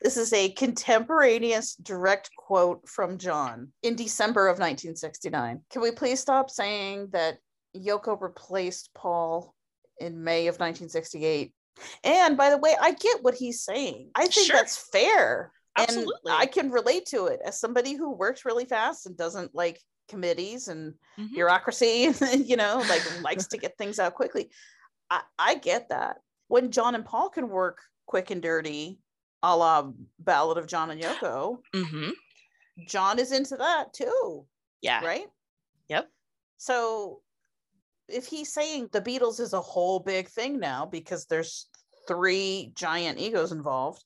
[0.02, 5.62] This is a contemporaneous direct quote from John in December of 1969.
[5.72, 7.38] Can we please stop saying that
[7.76, 9.56] Yoko replaced Paul
[10.00, 11.54] in May of 1968?
[12.04, 14.12] And by the way, I get what he's saying.
[14.16, 14.56] I think Sure.
[14.56, 15.52] that's fair.
[15.78, 16.14] Absolutely.
[16.32, 19.80] And I can relate to it as somebody who works really fast and doesn't like
[20.10, 21.34] committees and Mhm.
[21.34, 22.18] bureaucracy and
[22.48, 24.50] you know like likes to get things out quickly
[25.10, 29.00] I, I get that when john and paul can work quick and dirty
[29.44, 32.12] a la ballad of john and yoko Mhm.
[32.88, 34.48] john is into that too
[34.82, 35.04] Yeah.
[35.04, 35.28] right
[35.90, 36.10] Yep.
[36.58, 37.22] so
[38.10, 41.70] if he's saying the beatles is a whole big thing now because there's
[42.08, 44.04] three giant egos involved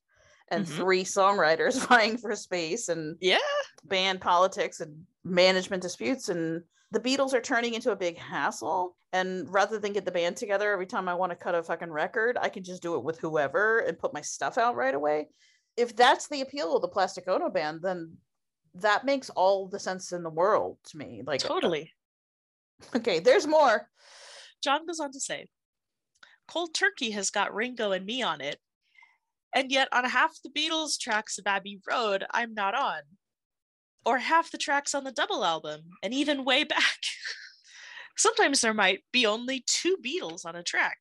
[0.50, 0.76] and Mhm.
[0.76, 3.38] three songwriters vying for space and Yeah.
[3.84, 9.52] band politics and management disputes and the Beatles are turning into a big hassle and
[9.52, 12.38] rather than get the band together every time I want to cut a fucking record
[12.40, 15.30] I can just do it with whoever and put my stuff out right away
[15.78, 18.18] if that's the appeal of the Plastic Ono band then
[18.76, 21.92] that makes all the sense in the world to me like Totally.
[22.96, 23.88] okay there's more
[24.62, 25.48] John goes on to say,
[26.48, 28.60] Cold Turkey has got Ringo and me on it.
[29.54, 33.02] And yet, on half the Beatles tracks of Abbey Road, I'm not on.
[34.06, 37.00] Or half the tracks on the double album, and even way back.
[38.18, 40.98] Sometimes there might be only two Beatles on a track.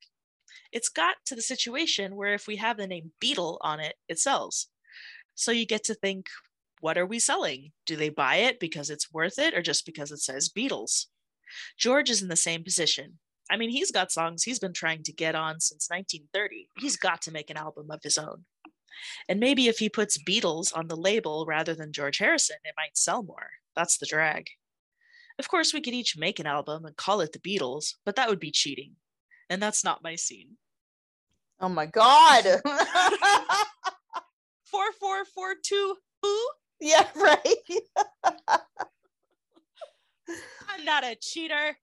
[0.72, 4.18] It's got to the situation where if we have the name Beatle on it, it
[4.18, 4.68] sells.
[5.34, 6.26] So you get to think,
[6.80, 7.72] what are we selling?
[7.86, 11.06] Do they buy it because it's worth it or just because it says Beatles?
[11.76, 13.18] George is in the same position.
[13.50, 16.68] I mean, he's got songs he's been trying to get on since 1930.
[16.78, 18.44] He's got to make an album of his own.
[19.28, 22.96] And maybe if he puts Beatles on the label rather than George Harrison, it might
[22.96, 23.50] sell more.
[23.76, 24.48] That's the drag.
[25.38, 28.28] Of course, we could each make an album and call it the Beatles, but that
[28.28, 28.96] would be cheating.
[29.48, 30.56] And that's not my scene.
[31.60, 32.44] Oh my God.
[34.64, 36.38] 4442 who?
[36.80, 37.56] Yeah, right.
[40.68, 41.76] I'm not a cheater.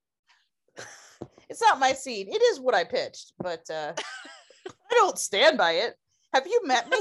[1.49, 2.27] It's not my scene.
[2.29, 3.93] It is what I pitched, but uh,
[4.67, 5.95] I don't stand by it.
[6.38, 6.97] Have you met me?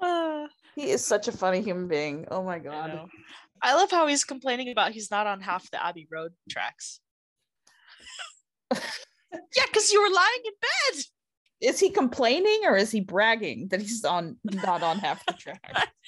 [0.00, 2.24] Uh, he is such a funny human being.
[2.30, 2.94] Oh my God.
[2.94, 3.08] know.
[3.60, 7.00] I love how he's complaining about he's not on half the Abbey Road tracks.
[8.72, 11.04] yeah, because you were lying in bed.
[11.60, 15.90] Is he complaining or is he bragging that he's on not on half the track?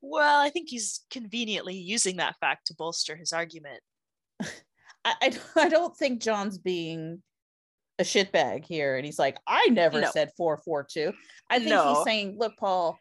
[0.00, 3.80] Well, I think he's conveniently using that fact to bolster his argument.
[4.42, 4.48] I,
[5.04, 7.22] I, I don't think John's being
[7.98, 8.96] a shitbag here.
[8.96, 10.10] And he's like, I never No.
[10.10, 11.12] said 442.
[11.50, 11.94] I think No.
[11.94, 12.98] he's saying, look, Paul,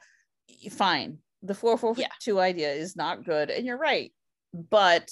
[0.72, 1.20] fine.
[1.42, 3.50] The 442 idea is not good.
[3.50, 4.14] And you're right.
[4.54, 5.12] But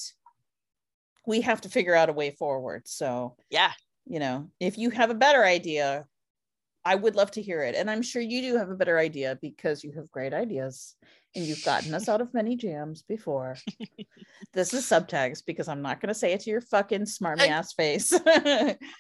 [1.25, 2.87] we have to figure out a way forward.
[2.87, 3.71] So, Yeah.
[4.05, 6.05] you know, if you have a better idea,
[6.83, 7.75] I would love to hear it.
[7.75, 10.95] And I'm sure you do have a better idea because you have great ideas
[11.35, 13.57] and you've gotten us out of many jams before.
[14.53, 17.73] this is subtext because I'm not going to say it to your fucking smarmy ass
[17.73, 18.13] face.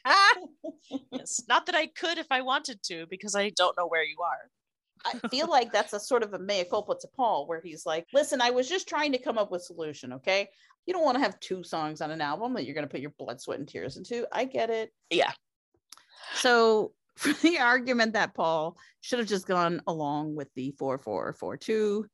[0.05, 0.35] Ah!
[1.11, 1.41] yes.
[1.47, 4.49] Not that I could if I wanted to, because I don't know where you are.
[5.03, 8.05] I feel like that's a sort of a mea culpa to Paul, where he's like,
[8.13, 10.13] listen, I was just trying to come up with solution.
[10.13, 10.47] Okay.
[10.85, 13.01] You don't want to have two songs on an album that you're going to put
[13.01, 14.27] your blood, sweat, and tears into.
[14.31, 14.91] I get it.
[15.09, 15.31] Yeah.
[16.35, 22.07] So for the argument that Paul should have just gone along with the 4442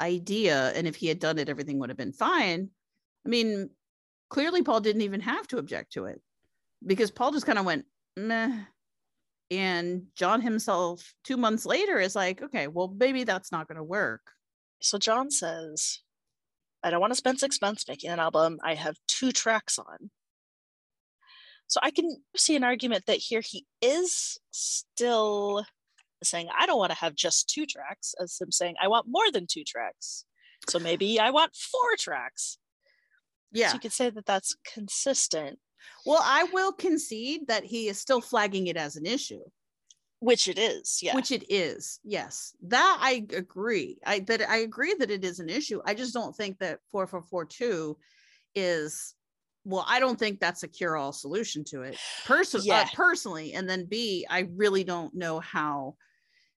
[0.00, 2.70] idea, and if he had done it, everything would have been fine.
[3.24, 3.68] I mean,
[4.30, 6.22] clearly Paul didn't even have to object to it
[6.84, 7.84] because Paul just kind of went,
[8.16, 8.64] meh.
[9.50, 13.84] And John himself, two months later, is like, okay, well, maybe that's not going to
[13.84, 14.22] work.
[14.80, 16.00] So John says,
[16.82, 18.58] I don't want to spend six months making an album.
[18.64, 20.10] I have two tracks on.
[21.68, 25.64] So I can see an argument that here he is still
[26.22, 29.30] saying, I don't want to have just two tracks, as him saying, I want more
[29.32, 30.24] than two tracks.
[30.68, 32.58] So maybe I want four tracks.
[33.52, 33.68] Yeah.
[33.68, 35.58] So you could say that that's consistent,
[36.04, 39.42] Well, I will concede that he is still flagging it as an issue.
[40.20, 40.98] which it is.
[41.02, 41.14] Yeah.
[41.14, 45.50] which it is yes that i agree i that i agree that it is an
[45.50, 47.96] issue i just don't think that 4442
[48.54, 49.14] is
[49.66, 52.88] well i don't think that's a cure-all solution to it personally uh, Yeah.
[52.94, 55.96] personally and then b i really don't know how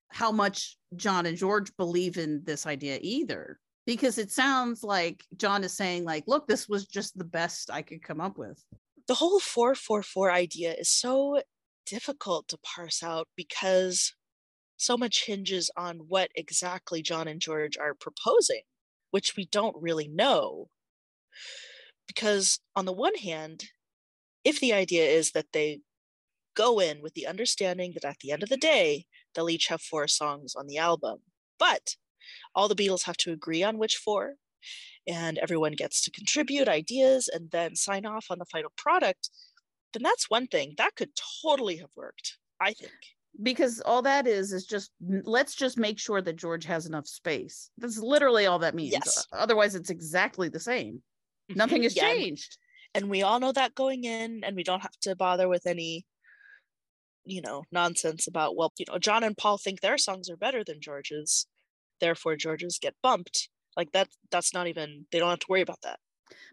[0.09, 5.63] how much john and george believe in this idea either because it sounds like john
[5.63, 8.63] is saying like look this was just the best i could come up with
[9.07, 11.41] the whole 444 idea is so
[11.87, 14.13] difficult to parse out because
[14.77, 18.61] so much hinges on what exactly John and George are proposing,
[19.11, 20.69] which we don't really know.
[22.09, 23.65] Because, on the one hand,
[24.43, 25.81] if the idea is that they
[26.55, 29.81] go in with the understanding that at the end of the day, they'll each have
[29.81, 31.19] four songs on the album,
[31.59, 31.95] but
[32.55, 34.33] all the Beatles have to agree on which four,
[35.07, 39.29] and everyone gets to contribute ideas and then sign off on the final product,
[39.93, 41.11] then that's one thing that could
[41.43, 42.91] totally have worked, I think.
[43.41, 44.91] because all that is is just
[45.25, 47.69] let's just make sure that George has enough space.
[47.77, 48.93] That's literally all that means.
[48.93, 49.25] Yes.
[49.31, 51.01] Otherwise, it's exactly the same.
[51.55, 52.57] Nothing has Yeah, changed.
[52.93, 56.05] And we all know that going in, and we don't have to bother with any,
[57.25, 60.63] you know, nonsense about, well, you know, John and Paul think their songs are better
[60.63, 61.47] than George's,
[62.01, 63.49] therefore George's get bumped.
[63.77, 65.99] Like that, that's not even, they don't have to worry about that.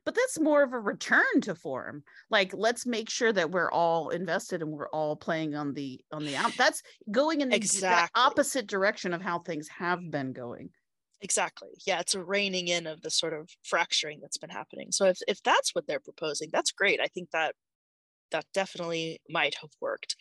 [0.04, 2.02] But that's more of a return to form.
[2.30, 6.24] Like, let's make sure that we're all invested and we're all playing on the on
[6.24, 6.52] the out.
[6.56, 8.22] That's going in the exact Exactly.
[8.22, 10.70] opposite direction of how things have been going.
[11.22, 11.70] Exactly.
[11.86, 14.88] Yeah, it's a reining in of the sort of fracturing that's been happening.
[14.92, 17.00] So if if that's what they're proposing, that's great.
[17.00, 17.54] I think that
[18.32, 20.16] that definitely might have worked.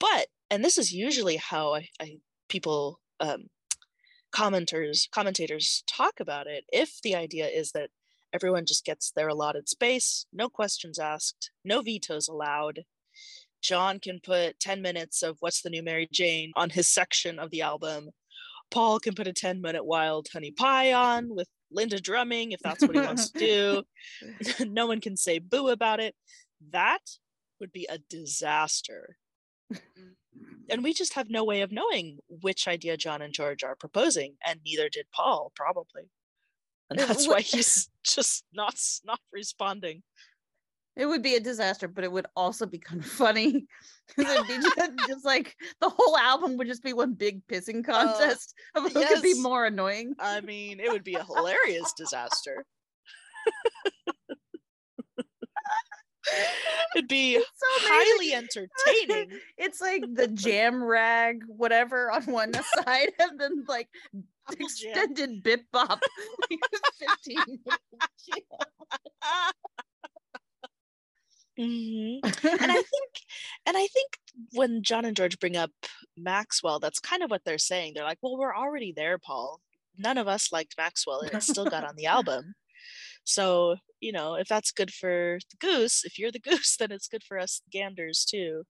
[0.00, 3.46] But and this is usually how I, I people um
[4.34, 6.64] commenters commentators talk about it.
[6.72, 7.90] If the idea is that
[8.32, 12.84] everyone just gets their allotted space, no questions asked, no vetoes allowed.
[13.62, 17.50] John can put 10 minutes of What's the New Mary Jane on his section of
[17.50, 18.10] the album.
[18.74, 22.82] Paul can put a 10 minute wild honey pie on with Linda drumming if that's
[22.82, 23.82] what he wants to do.
[24.66, 26.16] no one can say boo about it.
[26.72, 26.98] That
[27.60, 29.16] would be a disaster.
[30.68, 34.34] and we just have no way of knowing which idea John and George are proposing,
[34.44, 36.10] and neither did Paul, probably.
[36.90, 38.74] And that's why he's just not
[39.04, 40.02] not responding.
[40.96, 43.66] It would be a disaster, but it would also be kind of funny.
[44.16, 47.92] It'd be just, just like the whole album would just be one big pissing oh,
[47.92, 50.14] contest of who could be more annoying.
[50.18, 52.64] I mean, it would be a hilarious disaster.
[56.96, 59.38] It'd be so highly entertaining.
[59.58, 64.90] It's like the jam rag, whatever, on one side, and then like oh, Apple jam.
[64.90, 66.00] extended bip bop.
[66.50, 66.60] like
[67.26, 67.58] 15
[71.58, 72.18] Mhm.
[72.22, 73.12] and I think,
[73.66, 74.18] and I think
[74.52, 75.70] when John and George bring up
[76.16, 77.92] Maxwell, that's kind of what they're saying.
[77.94, 79.60] They're like, "Well, we're already there, Paul.
[79.96, 82.54] None of us liked Maxwell, and it still got on the album.
[83.24, 87.08] So, you know, if that's good for the goose, if you're the goose, then it's
[87.08, 88.64] good for us ganders too.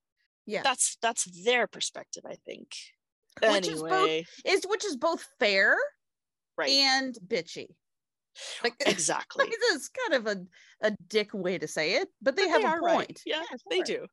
[0.46, 0.62] Yeah.
[0.62, 2.68] That's that's their perspective, I think.
[3.42, 5.76] Which is both anyway, is which is both fair
[6.56, 6.70] right?
[6.70, 7.66] and bitchy.
[8.62, 9.46] Like exactly.
[9.72, 10.46] is kind of a,
[10.86, 12.96] a dick way to say it, but they But have they a are right.
[13.06, 13.22] point.
[13.26, 14.06] Yeah, they do.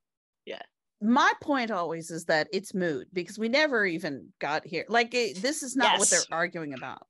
[0.46, 0.62] Yeah.
[1.02, 4.86] My point always is that it's mood because we never even got here.
[4.88, 7.08] Like it, this is not what they're arguing about.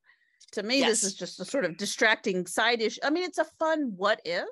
[0.53, 2.99] To me, this is just a sort of distracting side issue.
[3.03, 4.47] I mean, it's a fun what if,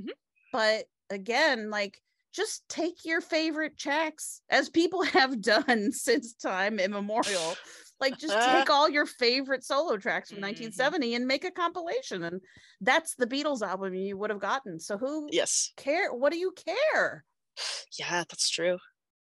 [0.00, 0.10] Mhm.
[0.52, 2.00] but again, like
[2.32, 7.54] just take your favorite checks as people have done since time immemorial.
[8.00, 10.40] Like just take all your favorite solo tracks from Mm-hmm.
[10.40, 12.40] 1970 and make a compilation and
[12.80, 14.78] that's the Beatles album you would have gotten.
[14.80, 15.72] So who Yes.
[15.76, 17.24] care what do you care?
[17.98, 18.78] Yeah, that's true.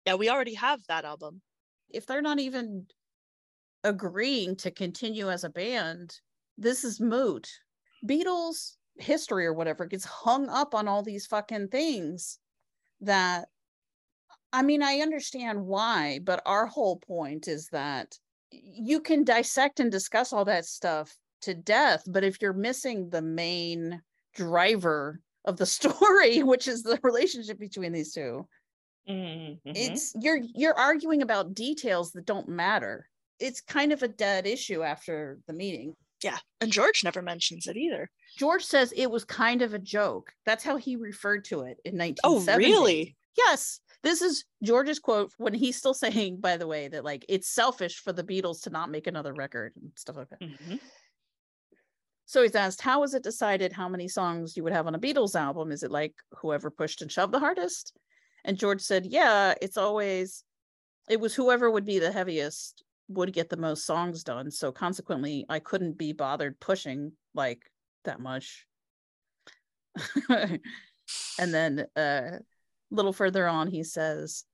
[0.07, 1.43] Yeah, we already have that album.
[1.91, 2.86] If they're not even
[3.85, 6.20] agreeing to continue as a band,
[6.59, 7.51] this is moot.
[8.07, 12.39] Beatles history or whatever gets hung up on all these fucking things
[13.01, 13.49] that
[14.53, 18.19] I mean, I understand why, but our whole point is that
[18.62, 23.22] you can dissect and discuss all that stuff to death, but if you're missing the
[23.22, 24.02] main
[24.35, 28.47] driver of the story, which is the relationship between these 2
[29.06, 29.72] Mm-hmm.
[29.74, 33.06] it's you're you're arguing about details that don't matter.
[33.39, 35.94] It's kind of a dead issue after the meeting.
[36.22, 38.09] Yeah, and George never mentions it either.
[38.39, 40.32] George says it was kind of a joke.
[40.47, 43.14] That's how he referred to it in Oh, really?
[43.36, 43.81] Yes.
[44.05, 47.98] This is George's quote when he's still saying, by the way, that like it's selfish
[47.98, 50.40] for the Beatles to not make another record and stuff like that.
[50.40, 50.78] Mhm.
[52.26, 54.98] So he's asked, how was it decided how many songs you would have on a
[54.98, 55.72] Beatles album?
[55.72, 57.97] Is it like whoever pushed and shoved the hardest?
[58.44, 60.44] And George said, yeah, it's always,
[61.09, 64.51] it was whoever would be the heaviest would get the most songs done.
[64.51, 67.70] So consequently, I couldn't be bothered pushing like
[68.05, 68.66] that much.
[70.28, 70.60] and
[71.39, 72.39] then uh,
[72.95, 74.45] little further on, he says,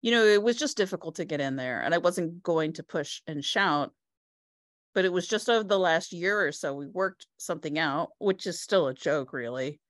[0.00, 2.82] you know, it was just difficult to get in there, and I wasn't going to
[2.82, 3.92] push and shout
[4.94, 8.46] but it was just over the last year or so we worked something out which
[8.46, 9.80] is still a joke really.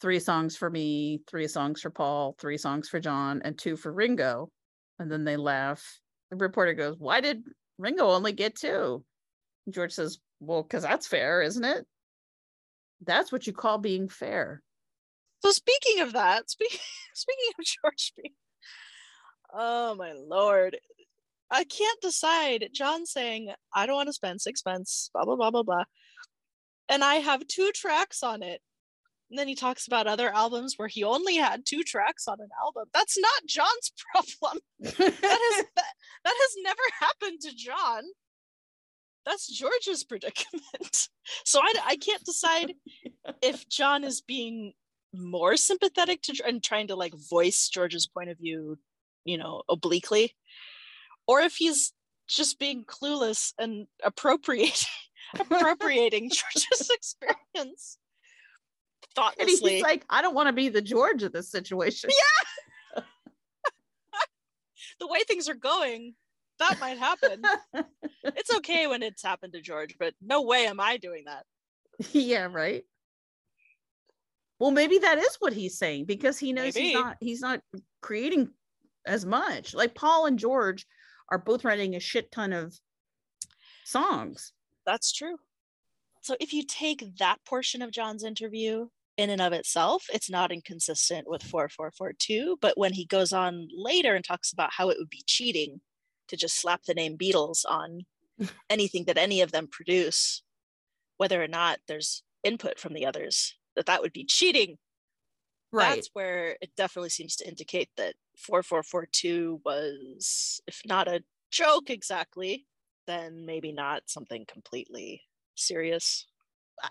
[0.00, 3.92] Three songs for me three songs for paul three songs for john and two for
[3.92, 4.50] ringo.
[4.98, 6.00] And then they laugh.
[6.30, 7.44] The reporter goes why did
[7.78, 9.04] ringo only get two?
[9.70, 11.86] George says well because that's fair isn't it?
[13.04, 14.62] That's what you call being fair
[15.42, 16.78] So speaking of that, speaking
[17.14, 18.34] speaking of George being,
[19.52, 20.78] oh my lord,
[21.50, 22.68] I can't decide.
[22.72, 25.84] John saying I don't want to spend sixpence, blah blah blah blah blah,
[26.88, 28.60] and I have two tracks on it.
[29.30, 32.50] And then he talks about other albums where he only had two tracks on an
[32.62, 32.84] album.
[32.92, 34.60] That's not John's problem.
[34.80, 35.94] that has that,
[36.24, 38.02] that has never happened to John.
[39.24, 41.08] That's George's predicament.
[41.44, 42.74] So I, I can't decide
[43.40, 44.72] if John is being
[45.14, 48.78] more sympathetic to and trying to like voice George's point of view,
[49.24, 50.34] you know, obliquely,
[51.26, 51.92] or if he's
[52.28, 54.88] just being clueless and appropriating
[55.40, 57.70] appropriating George's experience and
[59.14, 59.74] thoughtlessly.
[59.74, 63.02] he's like i don't want to be the george of this situation yeah.
[65.00, 66.14] the way things are going,
[66.58, 67.42] that might happen.
[68.22, 71.44] it's okay when it's happened to George, but no way am I doing that.
[72.12, 72.84] yeah right
[74.62, 76.86] well maybe that is what he's saying because he knows Maybe.
[76.86, 77.60] he's not he's not
[78.00, 78.48] creating
[79.04, 80.86] as much like paul and george
[81.30, 82.78] are both writing a shit ton of
[83.84, 84.52] songs
[84.86, 85.36] That's true.
[86.22, 90.52] So if you take that portion of John's interview in and of itself, it's not
[90.52, 92.58] inconsistent with 4442.
[92.60, 95.80] But when he goes on later and talks about how it would be cheating
[96.28, 98.02] to just slap the name Beatles on
[98.70, 100.42] anything that any of them produce,
[101.16, 104.78] whether or not there's input from the others, that that would be cheating.
[105.72, 105.88] Right.
[105.96, 112.66] That's where it definitely seems to indicate that 4442 was, if not a joke exactly,
[113.06, 115.22] then maybe not something completely
[115.56, 116.26] serious.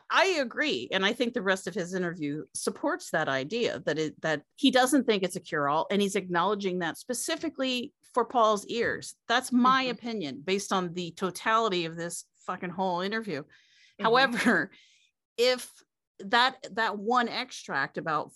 [0.09, 4.21] I agree, and I think the rest of his interview supports that idea that it
[4.21, 9.15] that he doesn't think it's a cure-all, and he's acknowledging that specifically for Paul's ears.
[9.27, 9.91] That's my Mhm.
[9.91, 13.43] opinion based on the totality of this fucking whole interview.
[13.99, 14.31] Mhm.
[14.37, 14.71] However,
[15.37, 15.71] if
[16.25, 18.31] that that one extract about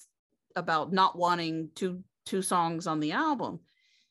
[0.55, 3.59] about not wanting two two songs on the album,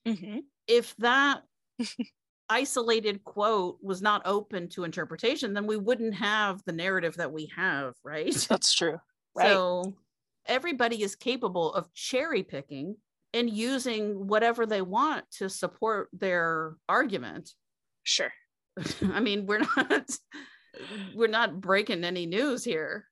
[0.07, 0.45] Mhm.
[0.67, 1.43] if that
[2.49, 7.51] isolated quote was not open to interpretation, then we wouldn't have the narrative that we
[7.57, 8.33] have, right?
[8.49, 8.99] That's true.
[9.35, 9.49] Right.
[9.49, 9.95] So
[10.47, 12.97] everybody is capable of cherry picking
[13.33, 17.51] and using whatever they want to support their argument.
[18.05, 18.33] Sure.
[19.13, 20.11] I mean, we're not
[21.15, 23.07] we're not breaking any news here.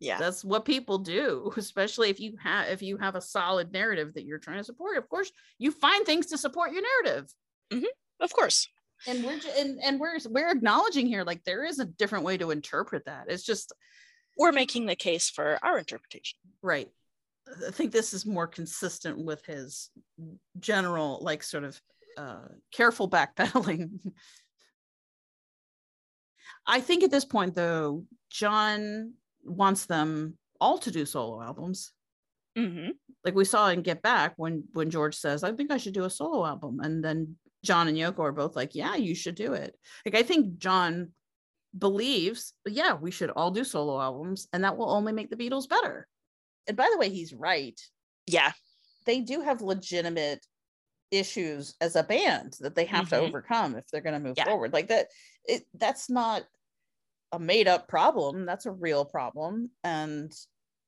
[0.00, 0.18] Yeah.
[0.18, 4.24] That's what people do, especially if you have if you have a solid narrative that
[4.24, 4.98] you're trying to support.
[4.98, 7.32] Of course, you find things to support your narrative.
[8.20, 8.68] Of course.
[9.06, 12.36] And we're ju- and, and we're we're acknowledging here like there is a different way
[12.38, 13.26] to interpret that.
[13.28, 13.72] It's just
[14.38, 16.38] We're making the case for our interpretation.
[16.62, 16.88] right.
[17.66, 19.90] I think this is more consistent with his
[20.58, 21.78] general like sort of
[22.16, 24.00] uh careful backpedaling.
[26.66, 29.14] I think at this point though, John
[29.44, 31.92] wants them all to do solo albums.
[32.56, 32.90] Mm-hmm.
[33.24, 36.04] Like we saw in Get Back when when George says, "I think I should do
[36.04, 39.54] a solo album," and then John and Yoko are both like, "Yeah, you should do
[39.54, 39.76] it."
[40.06, 41.12] Like I think John
[41.76, 45.68] believes, yeah, we should all do solo albums, and that will only make the Beatles
[45.68, 46.06] better.
[46.68, 47.80] And by the way, he's right.
[48.26, 48.52] Yeah.
[49.06, 50.46] They do have legitimate
[51.10, 53.28] issues as a band that they have to Mhm.
[53.28, 54.44] overcome if they're going to move Yeah.
[54.44, 54.72] forward.
[54.72, 55.08] Like that,
[55.44, 56.44] it that's not
[57.32, 58.46] a made up problem.
[58.46, 59.70] That's a real problem.
[59.82, 60.32] And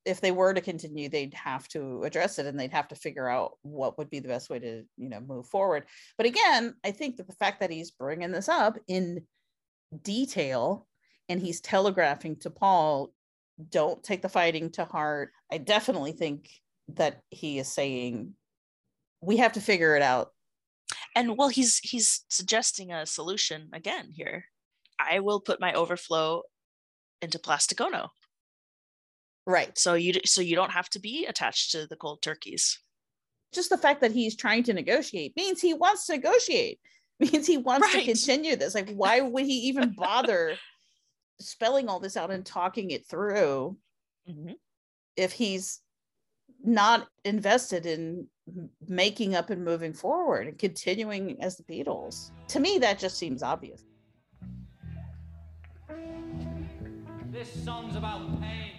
[0.05, 3.29] if they were to continue, they'd have to address it and they'd have to figure
[3.29, 5.85] out what would be the best way to, you know, move forward.
[6.17, 9.23] But again, I think that the fact that he's bringing this up in
[10.03, 10.87] detail
[11.29, 13.13] and he's telegraphing to Paul,
[13.71, 15.33] don't take the fighting to heart.
[15.51, 16.51] I definitely think
[16.95, 18.35] that he is saying
[19.21, 20.31] we have to figure it out.
[21.17, 24.45] And well, he's he's suggesting a solution again here.
[25.09, 26.43] I will put my overflow
[27.23, 28.11] into Plastic Ono.
[29.47, 29.77] Right.
[29.79, 32.81] So you so you don't have to be attached to the cold turkeys.
[33.53, 36.81] Just the fact that he's trying to negotiate means he wants to negotiate,
[37.21, 38.75] means he wants to continue this.
[38.75, 40.57] Like, why would he even bother
[41.41, 43.77] spelling all this out and talking it through
[44.29, 44.55] Mhm.
[45.17, 45.81] if he's
[46.65, 48.27] not invested in
[48.89, 52.33] making up and moving forward and continuing as the Beatles?
[52.49, 53.85] To me, that just seems obvious.
[57.37, 58.73] This song's about pain.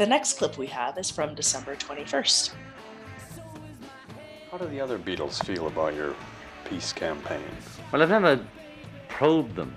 [0.00, 2.54] The next clip we have is from December 21st.
[4.50, 6.14] How do the other Beatles feel about your
[6.64, 7.44] peace campaign?
[7.92, 8.42] Well, I've never
[9.10, 9.76] probed them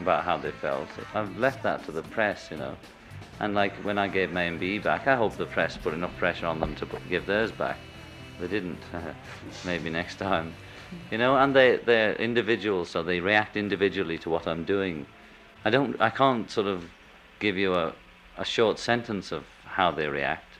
[0.00, 0.88] about how they felt.
[1.12, 2.74] I've left that to the press, you know.
[3.40, 6.46] And like when I gave my MBE back, I hope the press put enough pressure
[6.46, 7.76] on them to put, give theirs back.
[8.40, 8.80] They didn't.
[9.66, 10.54] Maybe next time,
[11.10, 11.36] you know.
[11.36, 15.04] And they they're individuals, so they react individually to what I'm doing.
[15.66, 16.00] I don't.
[16.00, 16.86] I can't sort of
[17.38, 17.92] give you a
[18.36, 20.52] a short sentence of how they react.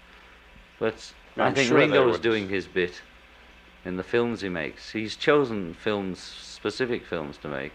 [0.79, 3.03] But I I'm think sure Ringo is doing his bit
[3.85, 4.93] in the films he makes.
[4.93, 7.73] He's chosen films, specific films to make.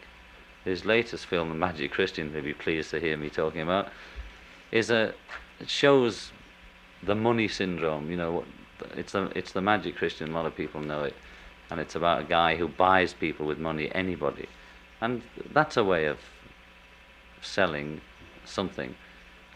[0.63, 3.89] His latest film, The Magic Christian, you'll be pleased to hear me talking about,
[4.71, 5.13] is a
[5.59, 6.31] it shows
[7.01, 8.11] the money syndrome.
[8.11, 8.45] You know,
[8.95, 10.31] it's the it's the Magic Christian.
[10.31, 11.15] A lot of people know it,
[11.69, 14.47] and it's about a guy who buys people with money, anybody,
[14.99, 16.17] and that's a way of
[17.41, 18.01] selling
[18.45, 18.95] something.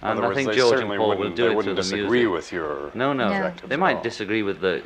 [0.01, 1.75] In And other I words, think George and Paul will wouldn't- do they it wouldn't
[1.75, 2.31] the disagree music.
[2.33, 3.27] with your no, no.
[3.27, 4.83] objectives They might disagree with the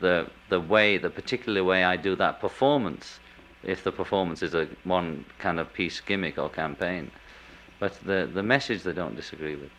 [0.00, 3.20] the the way, the particular way I do that performance,
[3.62, 7.10] if the performance is a one kind of piece gimmick or campaign.
[7.78, 9.70] But the the message they don't disagree with.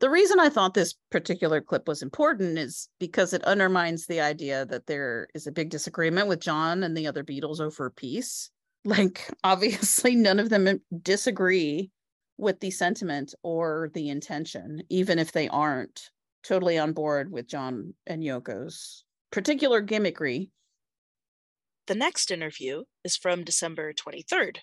[0.00, 4.66] The reason I thought this particular clip was important is because it undermines the idea
[4.66, 8.50] that there is a big disagreement with John and the other Beatles over peace.
[8.86, 11.90] Like, obviously, none of them disagree
[12.36, 16.10] with the sentiment or the intention, even if they aren't
[16.42, 20.50] totally on board with John and Yoko's particular gimmickry.
[21.86, 24.58] The next interview is from December 23rd.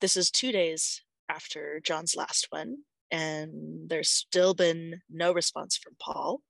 [0.00, 2.78] This is two days after John's last one,
[3.10, 6.40] and there's still been no response from Paul.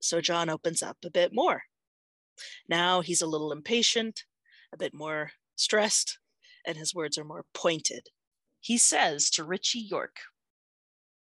[0.00, 1.62] So John opens up a bit more.
[2.68, 4.24] Now he's a little impatient,
[4.72, 6.18] a bit more stressed,
[6.66, 8.08] and his words are more pointed.
[8.66, 10.22] He says to Ritchie Yorke,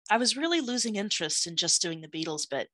[0.10, 2.70] I was really losing interest in just doing the Beatles bit,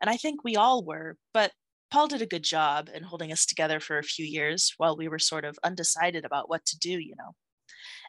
[0.00, 1.50] and I think we all were, but
[1.90, 5.08] Paul did a good job in holding us together for a few years while we
[5.08, 7.34] were sort of undecided about what to do, you know.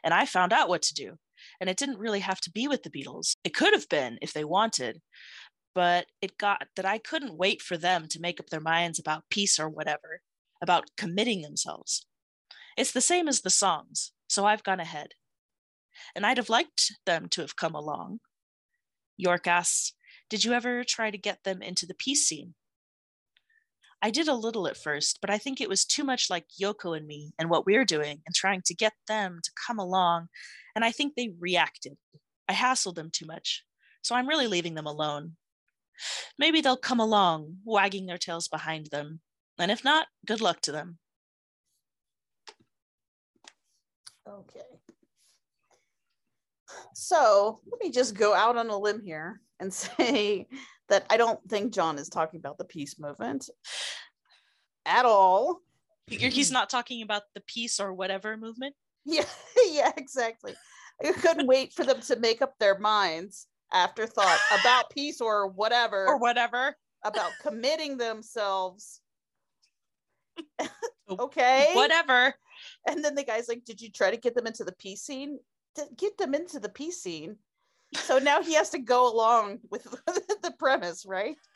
[0.04, 1.16] And I found out what to do,
[1.60, 3.34] and it didn't really have to be with the Beatles.
[3.42, 5.00] It could have been if they wanted,
[5.74, 9.24] but it got that I couldn't wait for them to make up their minds about
[9.28, 10.20] peace or whatever,
[10.62, 12.06] about committing themselves.
[12.76, 15.14] It's the same as the songs, so I've gone ahead.
[16.14, 18.20] And I'd have liked them to have come along.
[19.16, 19.92] Yorke asks,
[20.28, 22.54] Did you ever try to get them into the peace scene?
[24.02, 26.96] I did a little at first, but I think it was too much like Yoko
[26.96, 30.28] and me and what we're doing and trying to get them to come along.
[30.74, 31.98] And I think they reacted.
[32.48, 33.64] I hassled them too much.
[34.02, 35.36] So I'm really leaving them alone.
[36.38, 39.20] Maybe they'll come along, wagging their tails behind them.
[39.58, 40.98] And if not, good luck to them.
[44.26, 44.69] Okay.
[46.94, 50.46] So let me just go out on a limb here and say
[50.88, 53.48] that I don't think John is talking about the peace movement
[54.84, 55.60] at all.
[56.06, 58.74] He's not talking about the peace or whatever movement.
[59.04, 59.24] Yeah,
[59.70, 60.54] yeah, exactly.
[61.02, 65.46] I couldn't wait for them to make up their minds after thought about peace or
[65.46, 66.74] whatever or whatever
[67.04, 69.00] about committing themselves.
[71.08, 72.34] Oh, okay, whatever.
[72.86, 75.38] And then the guy's like, "Did you try to get them into the peace scene?
[75.76, 77.36] To get them into the peace scene."
[77.94, 79.82] So now he has to go along with
[80.42, 81.36] the premise, right?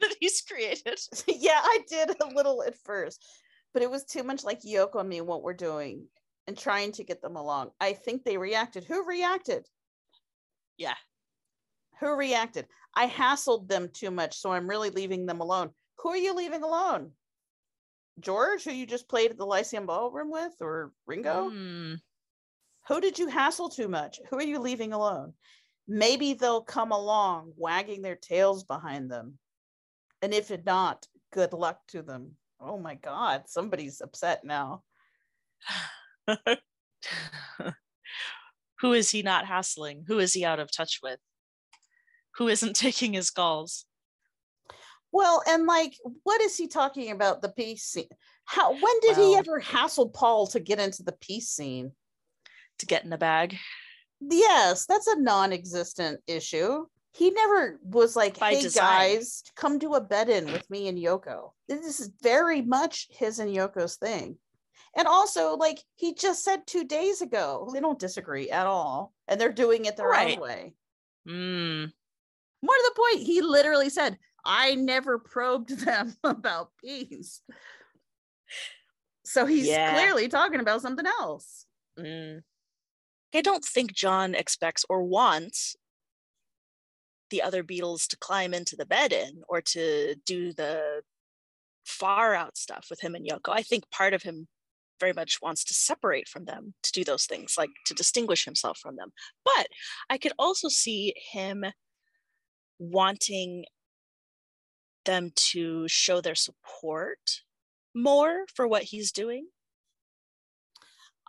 [0.00, 0.98] That he's created.
[1.28, 3.24] yeah, I did a little at first,
[3.72, 6.08] but it was too much like Yoko and me what we're doing
[6.48, 7.70] and trying to get them along.
[7.80, 8.82] I think they reacted.
[8.84, 9.68] Who reacted?
[10.76, 10.96] Yeah.
[12.00, 12.66] Who reacted?
[12.96, 15.70] I hassled them too much, so I'm really leaving them alone.
[15.98, 17.12] Who are you leaving alone?
[18.18, 21.50] George, who you just played at the Lyceum Ballroom with, or Ringo?
[21.50, 22.00] Mm.
[22.88, 24.20] Who did you hassle too much?
[24.28, 25.34] Who are you leaving alone?
[25.86, 29.38] Maybe they'll come along wagging their tails behind them.
[30.20, 32.32] And if it not, good luck to them.
[32.60, 34.82] Oh my God, somebody's upset now.
[38.80, 40.04] Who is he not hassling?
[40.06, 41.18] Who is he out of touch with?
[42.36, 43.84] Who isn't taking his calls?
[45.12, 48.08] Well, and like, what is he talking about the peace scene?
[48.44, 51.92] How when did he ever hassle Paul to get into the peace scene?
[52.82, 53.56] To get in the bag?
[54.20, 56.84] Yes, that's a non-existent issue.
[57.12, 59.14] He never was like, By "Hey design.
[59.18, 63.38] guys, come do a bed in with me and Yoko." This is very much his
[63.38, 64.36] and Yoko's thing.
[64.96, 69.40] And also, like he just said two days ago, they don't disagree at all, and
[69.40, 70.36] they're doing it their Right.
[70.36, 70.74] own way.
[71.28, 71.92] Mm.
[72.62, 77.42] More to the point, he literally said, "I never probed them about peace."
[79.24, 79.94] So he's Yeah.
[79.94, 81.64] clearly talking about something else.
[81.96, 82.42] Mm.
[83.34, 85.76] I don't think John expects or wants
[87.30, 91.02] the other Beatles to climb into the bed in or to do the
[91.84, 93.52] far out stuff with him and Yoko.
[93.52, 94.48] I think part of him
[95.00, 98.78] very much wants to separate from them to do those things, like to distinguish himself
[98.78, 99.12] from them.
[99.44, 99.66] But
[100.08, 101.64] I could also see him
[102.78, 103.64] wanting
[105.04, 107.40] them to show their support
[107.94, 109.48] more for what he's doing.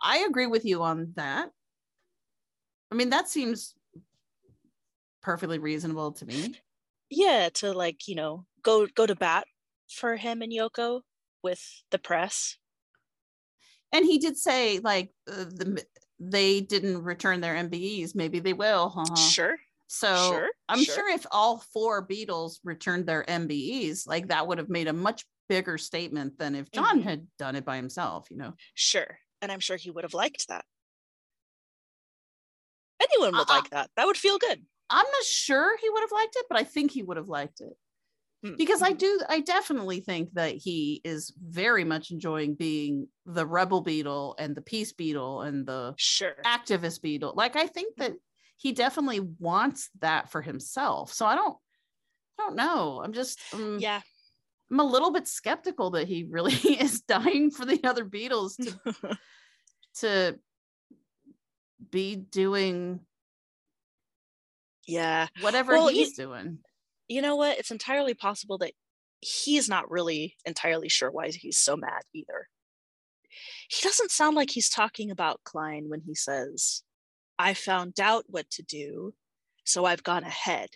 [0.00, 1.50] I agree with you on that.
[2.94, 3.74] I mean, that seems
[5.20, 6.54] perfectly reasonable to me.
[7.10, 9.46] yeah to like you know go go to bat
[9.90, 11.00] for him and yoko
[11.42, 11.60] with
[11.90, 12.56] the press
[13.92, 15.84] And he did say, like, uh, the,
[16.18, 18.14] they didn't return their MBEs.
[18.14, 18.90] Maybe they will.
[18.90, 19.16] huh?
[19.16, 19.56] sure
[19.86, 20.94] So Sure, I'm sure.
[20.96, 25.24] sure if all four Beatles returned their MBEs, like that would have made a much
[25.48, 27.04] bigger statement than if John Mhm.
[27.04, 28.54] had done it by himself, you know?
[28.74, 30.64] sure and i'm sure he would have liked that
[33.12, 33.56] anyone would Uh-uh.
[33.56, 34.60] like that that would feel good
[34.90, 37.60] I'm not sure he would have liked it, but I think he would have liked
[37.60, 37.72] it.
[38.44, 38.56] Hmm.
[38.56, 43.82] Because I do, I definitely think that he is very much enjoying being the rebel
[43.82, 47.34] Beatle and the peace Beatle and the sure activist Beatle.
[47.34, 48.12] Like I think that
[48.56, 51.12] he definitely wants that for himself.
[51.12, 51.56] So I don't,
[52.38, 53.00] I don't know.
[53.02, 54.02] I'm just, um, yeah
[54.70, 59.18] I'm a little bit skeptical that he really is dying for the other Beatles to
[60.00, 60.38] to
[61.90, 63.00] be doing
[64.86, 65.28] Yeah.
[65.40, 66.58] Whatever Well, he's you- doing.
[67.08, 67.58] You know what?
[67.58, 68.72] It's entirely possible that
[69.20, 72.48] he's not really entirely sure why he's so mad either.
[73.68, 76.82] He doesn't sound like he's talking about Klein when he says,
[77.38, 79.14] I found out what to do,
[79.64, 80.70] so I've gone ahead.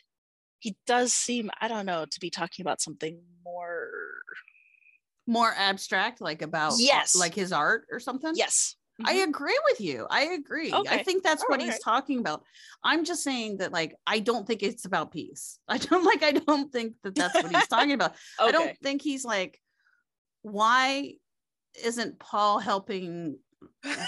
[0.59, 3.91] He does seem, I don't know, to be talking about something more.
[5.27, 7.15] More abstract, like about Yes.
[7.15, 8.33] like his art or something.
[8.35, 8.75] Yes.
[9.05, 9.31] I mm-hmm.
[9.31, 10.07] agree with you.
[10.11, 10.73] I agree.
[10.73, 12.43] I think that's what he's talking about.
[12.83, 15.59] I'm just saying that like I don't think it's about peace.
[15.69, 18.15] I don't like I don't think that that's what he's talking about.
[18.41, 19.61] I don't think he's like
[20.43, 21.15] why
[21.85, 23.39] isn't Paul helping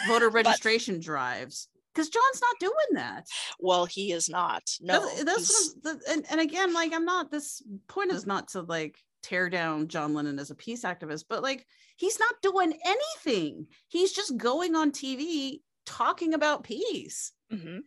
[0.09, 1.69] voter registration drives?
[1.95, 3.27] Cuz John's not doing that.
[3.59, 4.63] Well, he is not.
[4.81, 5.01] No.
[5.01, 8.49] That's, that's what I'm- the- and, and again like I'm not this point is not
[8.49, 11.67] to like tear down John Lennon as a peace activist, but like
[11.97, 13.67] he's not doing anything.
[13.89, 17.33] He's just going on TV talking about peace.
[17.53, 17.83] Mhm.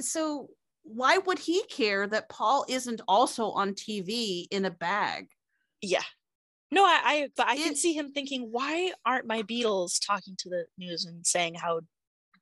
[0.00, 0.50] So
[0.82, 5.28] why would he care that Paul isn't also on TV in a bag?
[5.82, 6.04] Yeah.
[6.70, 10.48] No, I, I but I can see him thinking, why aren't my Beatles talking to
[10.48, 11.80] the news and saying how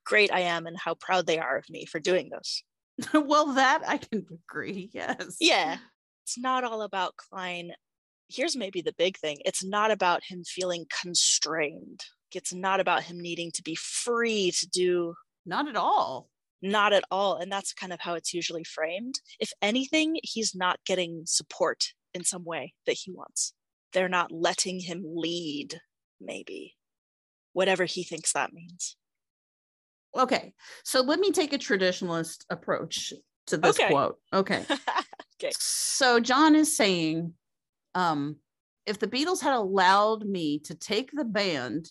[0.05, 2.63] great I am and how proud they are of me for doing this?
[3.13, 4.89] well, that I can agree.
[4.93, 5.37] Yes.
[5.39, 5.77] Yeah.
[6.23, 7.73] It's not all about Klein.
[8.35, 9.37] Here's maybe the big thing.
[9.45, 12.01] It's not about him feeling constrained.
[12.33, 15.13] It's not about him needing to be free to do
[15.45, 16.29] not at all.
[16.61, 17.35] Not at all.
[17.37, 19.15] And that's kind of how it's usually framed.
[19.39, 23.53] If anything, he's not getting support in some way that he wants.
[23.93, 25.79] They're not letting him lead,
[26.19, 26.75] maybe.
[27.53, 28.97] Whatever he thinks that means.
[30.17, 30.53] Okay.
[30.83, 33.13] So let me take a traditionalist approach
[33.47, 33.89] to this Okay.
[33.89, 34.17] quote.
[34.33, 34.65] Okay.
[35.37, 35.51] Okay.
[35.59, 37.33] So John is saying,
[37.95, 38.35] um,
[38.85, 41.89] if the Beatles had allowed me to take the band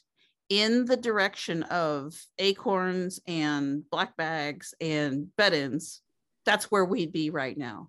[0.49, 6.03] in the direction of acorns and black bags and bed-ins,
[6.45, 7.89] that's where we'd be right now.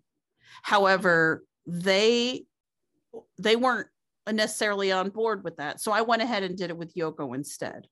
[0.64, 2.46] However, they
[3.38, 3.88] they weren't
[4.32, 5.80] necessarily on board with that.
[5.80, 7.88] So I went ahead and did it with Yoko instead.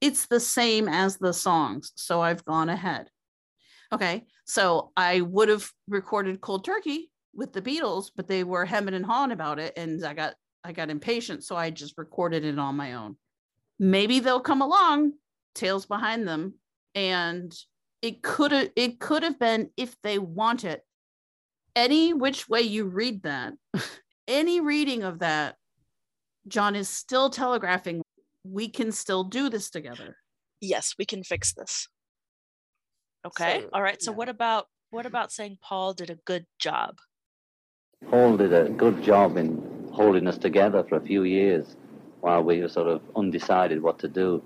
[0.00, 3.08] It's the same as the songs, so I've gone ahead.
[3.92, 8.94] Okay, so I would have recorded Cold Turkey with the Beatles, but they were hemming
[8.94, 12.58] and hawing about it, and I got I got impatient, so I just recorded it
[12.58, 13.16] on my own.
[13.78, 15.12] Maybe they'll come along,
[15.54, 16.54] tails behind them,
[16.94, 17.54] and
[18.02, 20.82] it could have it could have been if they want it.
[21.76, 23.54] Any which way you read that,
[24.28, 25.56] any reading of that,
[26.46, 28.02] John is still telegraphing
[28.44, 30.16] we can still do this together.
[30.60, 31.88] Yes, we can fix this.
[33.26, 33.62] Okay.
[33.62, 34.00] So, All right.
[34.00, 36.98] So what about what about saying Paul did a good job?
[38.10, 41.76] Paul did a good job in holding us together for a few years
[42.20, 44.42] while we were sort of undecided what to do,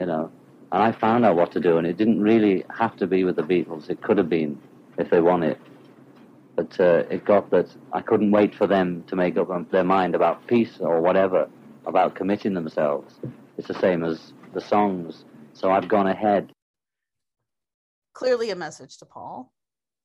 [0.00, 0.30] you know.
[0.72, 3.36] And I found out what to do, and it didn't really have to be with
[3.36, 3.88] the Beatles.
[3.88, 4.60] It could have been
[4.98, 5.58] if they wanted.
[6.56, 10.14] But uh, it got that I couldn't wait for them to make up their mind
[10.14, 11.48] about peace or whatever,
[11.86, 13.14] about committing themselves.
[13.58, 15.24] It's the same as the songs.
[15.52, 16.52] So I've gone ahead.
[18.12, 19.52] Clearly a message to Paul.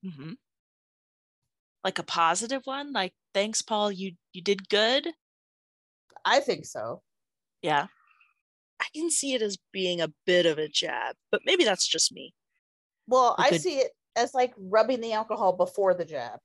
[0.06, 0.34] Mm-hmm.
[1.84, 3.92] Like a positive one, like thanks, Paul.
[3.92, 5.08] You you did good.
[6.26, 7.02] I think so.
[7.62, 7.88] Yeah.
[8.82, 12.14] I can see it as being a bit of a jab, but maybe that's just
[12.14, 12.34] me.
[13.08, 16.40] Well, A I good- see it as like rubbing the alcohol before the jab.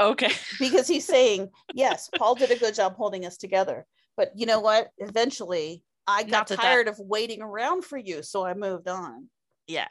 [0.00, 0.30] Okay.
[0.58, 3.86] Because he's saying, yes, Paul did a good job holding us together.
[4.16, 4.88] But you know what?
[4.98, 8.22] Eventually, I got Not that that- tired of waiting around for you.
[8.22, 9.28] So I moved on.
[9.66, 9.88] Yeah.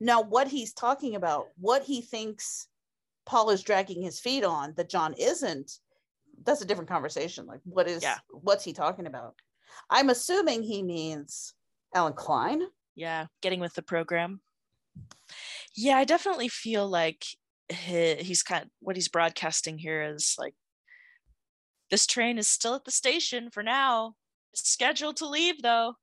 [0.00, 2.66] Now, what he's talking about, what he thinks
[3.24, 5.78] Paul is dragging his feet on that John isn't,
[6.44, 7.46] that's a different conversation.
[7.46, 8.18] Like, what is, Yeah.
[8.30, 9.34] what's he talking about?
[9.90, 11.54] I'm assuming he means
[11.94, 12.62] Allen Klein.
[12.94, 13.26] Yeah.
[13.40, 14.40] Getting with the program.
[15.76, 17.24] Yeah, I definitely feel like
[17.68, 20.54] he, he's kind of what he's broadcasting here is like
[21.90, 24.14] this train is still at the station for now.
[24.52, 25.94] It's scheduled to leave though.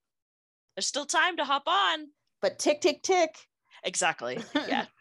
[0.74, 2.08] There's still time to hop on.
[2.42, 3.36] But tick, tick, tick.
[3.84, 4.38] Exactly.
[4.54, 4.86] Yeah.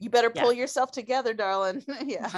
[0.00, 0.42] You better Yeah.
[0.42, 1.84] pull yourself together, darling.
[2.04, 2.30] yeah.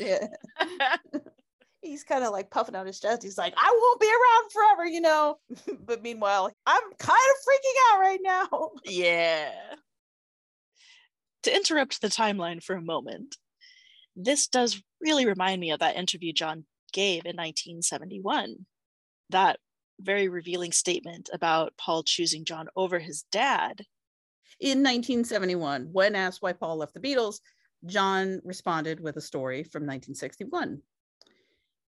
[0.00, 0.26] yeah.
[1.82, 3.22] He's kind of like puffing out his chest.
[3.22, 5.38] He's like, I won't be around forever, you know.
[5.86, 8.70] but meanwhile, I'm kind of freaking out right now.
[8.84, 9.50] Yeah.
[11.44, 13.36] To interrupt the timeline for a moment,
[14.16, 18.66] this does really remind me of that interview John gave in 1971.
[19.30, 19.60] That
[20.00, 23.82] very revealing statement about Paul choosing John over his dad.
[24.60, 27.40] In 1971, when asked why Paul left the Beatles,
[27.86, 30.82] John responded with a story from 1961.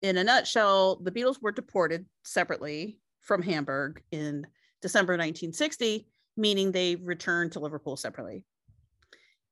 [0.04, 4.46] In a nutshell, the Beatles were deported separately from Hamburg in
[4.82, 6.08] December 1960,
[6.38, 8.44] meaning they returned to Liverpool separately.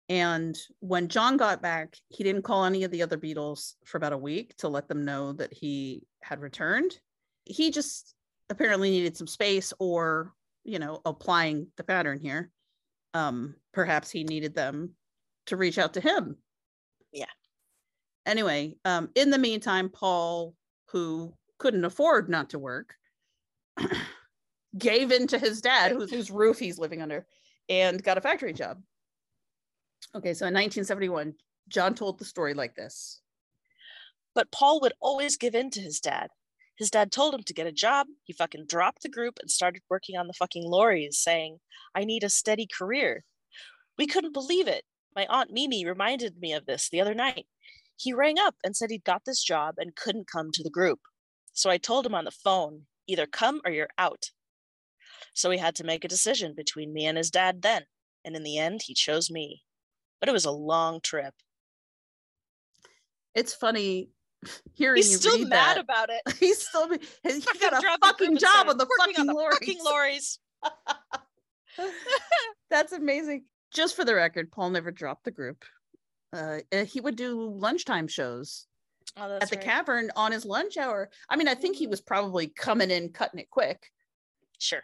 [0.07, 4.13] And when John got back, he didn't call any of the other Beatles for about
[4.13, 6.97] a week to let them know that he had returned.
[7.45, 8.15] He just
[8.49, 10.33] apparently needed some space or,
[10.63, 12.49] you know, applying the pattern here.
[13.13, 14.91] Um, perhaps he needed them
[15.47, 16.37] to reach out to him.
[17.11, 17.25] Yeah.
[18.25, 20.55] Anyway, um, in the meantime, Paul,
[20.89, 22.93] who couldn't afford not to work,
[24.77, 27.25] gave in to his dad, whose, whose roof he's living under,
[27.69, 28.81] and got a factory job.
[30.15, 31.33] Okay, so in 1971,
[31.67, 33.21] John told the story like this.
[34.35, 36.29] But Paul would always give in to his dad.
[36.79, 38.07] His dad told him to get a job.
[38.23, 41.59] He fucking dropped the group and started working on the fucking lorries, saying,
[41.93, 43.25] I need a steady career.
[43.97, 44.85] We couldn't believe it.
[45.13, 47.47] My Aunt Mimi reminded me of this the other night.
[47.97, 51.01] He rang up and said he'd got this job and couldn't come to the group.
[51.51, 54.31] So I told him on the phone, either come or you're out.
[55.33, 57.83] So he had to make a decision between me and his dad then.
[58.23, 59.63] And in the end, he chose me.
[60.21, 61.33] But it was a long trip.
[63.35, 64.11] It's funny
[64.73, 65.77] hearing He's still mad that.
[65.79, 66.21] about it.
[66.39, 66.89] He's still
[67.23, 69.57] he got a dropped the group fucking job on the fucking on the lorries.
[69.59, 70.39] fucking lorries.
[72.69, 73.45] That's amazing.
[73.73, 75.63] Just for the record, Paul never dropped the group.
[76.33, 78.65] Uh, uh, he would do lunchtime shows
[79.17, 79.65] Oh, at the right.
[79.65, 81.09] cavern on his lunch hour.
[81.29, 83.87] I mean, I think he was probably coming in, cutting it quick.
[84.59, 84.83] Sure.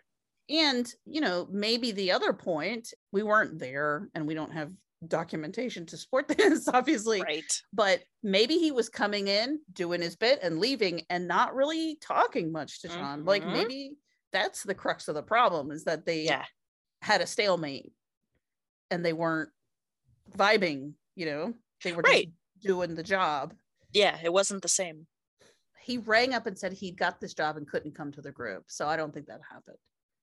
[0.49, 4.72] And, you know, maybe the other point, we weren't there and we don't have
[5.07, 7.22] documentation to support this, obviously.
[7.22, 7.61] Right.
[7.73, 12.52] But maybe he was coming in, doing his bit and leaving and not really talking
[12.52, 13.26] much to John.
[13.26, 13.53] Like Mhm.
[13.53, 13.98] maybe
[14.32, 16.45] that's the crux of the problem is that they Yeah.
[17.02, 17.94] had a stalemate
[18.91, 19.49] and they weren't
[20.38, 21.53] vibing, you know,
[21.84, 22.27] they were Right.
[22.57, 23.56] just doing the job.
[23.94, 25.07] Yeah, it wasn't the same.
[25.80, 28.65] He rang up and said he got this job and couldn't come to the group.
[28.72, 29.77] So I don't think that happened.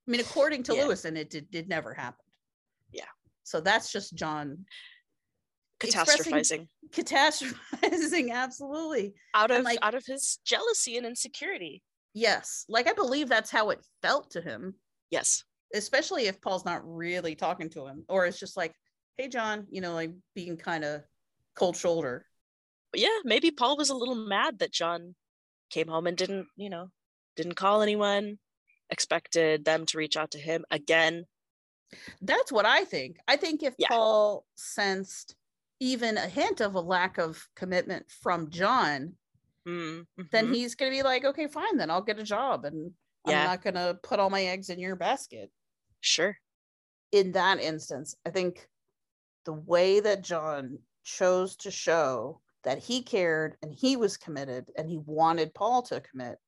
[0.07, 0.95] I mean, according to Yeah.
[1.05, 2.25] and it did, did never happen.
[2.91, 3.09] Yeah.
[3.45, 4.65] So that's just John
[5.81, 11.83] Catastrophizing catastrophizing absolutely out of like out of his jealousy and insecurity.
[12.15, 14.75] yes like i believe that's how it felt to him
[15.11, 15.43] Yes.
[15.75, 18.75] especially if paul's not really talking to him or it's just like
[19.17, 21.03] hey john you know like being kind of
[21.57, 22.27] cold shoulder
[22.95, 25.15] yeah, maybe Paul was a little mad that John
[25.71, 26.89] came home and didn't, you know,
[27.37, 28.39] didn't call anyone,
[28.91, 31.25] expected them to reach out to him again.
[32.23, 33.89] That's what i think i think if Yeah.
[33.89, 35.35] paul sensed
[35.81, 39.15] even a hint of a lack of commitment from john
[39.67, 40.55] Mm, then mhm.
[40.55, 42.93] he's going to be like okay fine then i'll get a job and
[43.27, 43.39] Yeah.
[43.39, 45.53] i'm not going to put all my eggs in your basket
[46.01, 46.37] sure.
[47.13, 48.69] in that instance, I think
[49.45, 54.89] the way that John chose to show that he cared and he was committed and
[54.89, 56.39] he wanted Paul to commit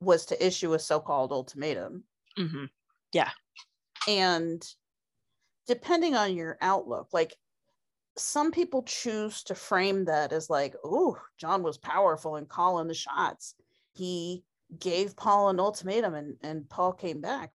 [0.00, 2.04] was to issue a so called ultimatum.
[2.36, 2.64] hmm
[3.12, 3.30] Yeah.
[4.08, 4.62] And
[5.66, 7.34] depending on your outlook, like
[8.16, 12.94] some people choose to frame that as like, oh, John was powerful in calling the
[12.94, 13.54] shots.
[13.92, 14.44] He
[14.78, 17.50] gave Paul an ultimatum and, and Paul came back.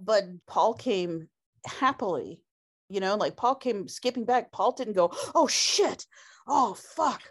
[0.00, 1.28] But Paul came
[1.64, 2.40] happily,
[2.88, 4.52] you know, like Paul came skipping back.
[4.52, 6.06] Paul didn't go, oh shit,
[6.46, 7.22] oh fuck.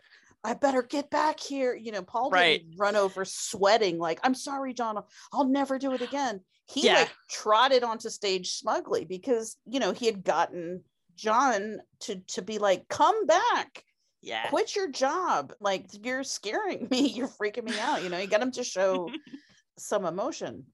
[0.45, 1.73] I better get back here.
[1.75, 2.61] You know, Paul Right.
[2.61, 6.41] didn't run over sweating, like, I'm sorry, John, I'll- I'll never do it again.
[6.65, 6.93] He Yeah.
[7.01, 10.83] like trotted onto stage smugly because you know he had gotten
[11.15, 13.83] John to to be like, come back,
[14.21, 14.47] Yeah.
[14.49, 15.53] quit your job.
[15.59, 18.01] Like you're scaring me, you're freaking me out.
[18.03, 19.09] You know, you got him to show
[19.77, 20.65] some emotion.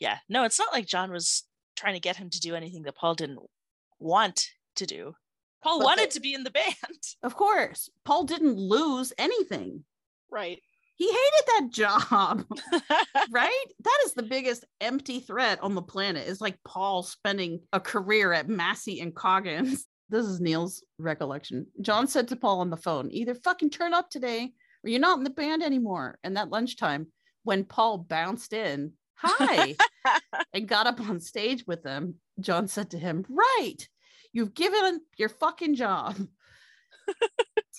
[0.00, 0.18] Yeah.
[0.28, 1.44] No, it's not like John was
[1.76, 3.38] trying to get him to do anything that Paul didn't
[3.98, 5.14] want to do.
[5.62, 6.74] Paul But wanted the- to be in the band.
[7.22, 9.84] Of course, Paul didn't lose anything.
[10.30, 10.60] Right.
[10.96, 12.44] He hated that job,
[13.30, 13.64] right?
[13.84, 16.26] That is the biggest empty threat on the planet.
[16.26, 19.84] Is like Paul spending a career at Massey and Coggins.
[20.08, 21.66] This is Neil's recollection.
[21.80, 24.52] John said to Paul on the phone, either fucking turn up today
[24.84, 26.16] or you're not in the band anymore.
[26.22, 27.08] And that lunchtime,
[27.42, 29.74] when Paul bounced in, hi,
[30.52, 33.78] and got up on stage with them, John said to him, Right,
[34.32, 36.16] you've given your fucking job.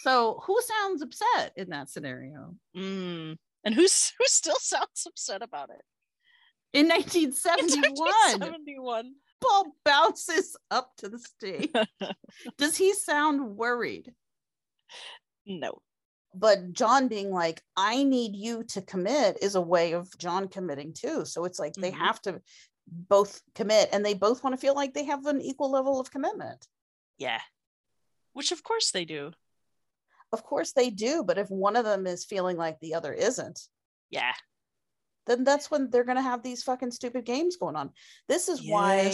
[0.01, 2.55] So who sounds upset in that scenario?
[2.75, 3.35] Mm.
[3.63, 5.81] And who's who still sounds upset about it?
[6.73, 7.93] In In 1971,
[8.39, 9.13] 1971.
[9.41, 11.71] Paul bounces up to the stage.
[12.57, 14.13] Does he sound worried?
[15.45, 15.81] No.
[16.33, 20.93] But John being like, I need you to commit is a way of John committing
[20.93, 21.25] too.
[21.25, 21.97] So it's like they Mhm.
[21.99, 22.41] have to
[22.87, 26.11] both commit and they both want to feel like they have an equal level of
[26.11, 26.67] commitment.
[27.17, 27.41] Yeah.
[28.33, 29.31] Which of course they do.
[30.33, 31.23] Of course they do.
[31.23, 33.59] But if one of them is feeling like the other isn't,
[34.09, 34.33] Yeah.
[35.25, 37.91] then that's when they're going to have these fucking stupid games going on.
[38.27, 39.11] This is why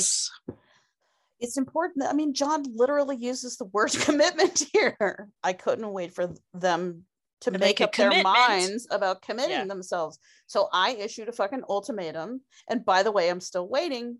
[1.40, 2.06] it's important.
[2.07, 5.27] I mean, John literally uses the word commitment here.
[5.44, 7.03] I couldn't wait for them
[7.41, 9.65] to, To make, make up their minds about committing Yeah.
[9.65, 10.18] themselves.
[10.48, 12.41] So I issued a fucking ultimatum.
[12.69, 14.19] And by the way, I'm still waiting.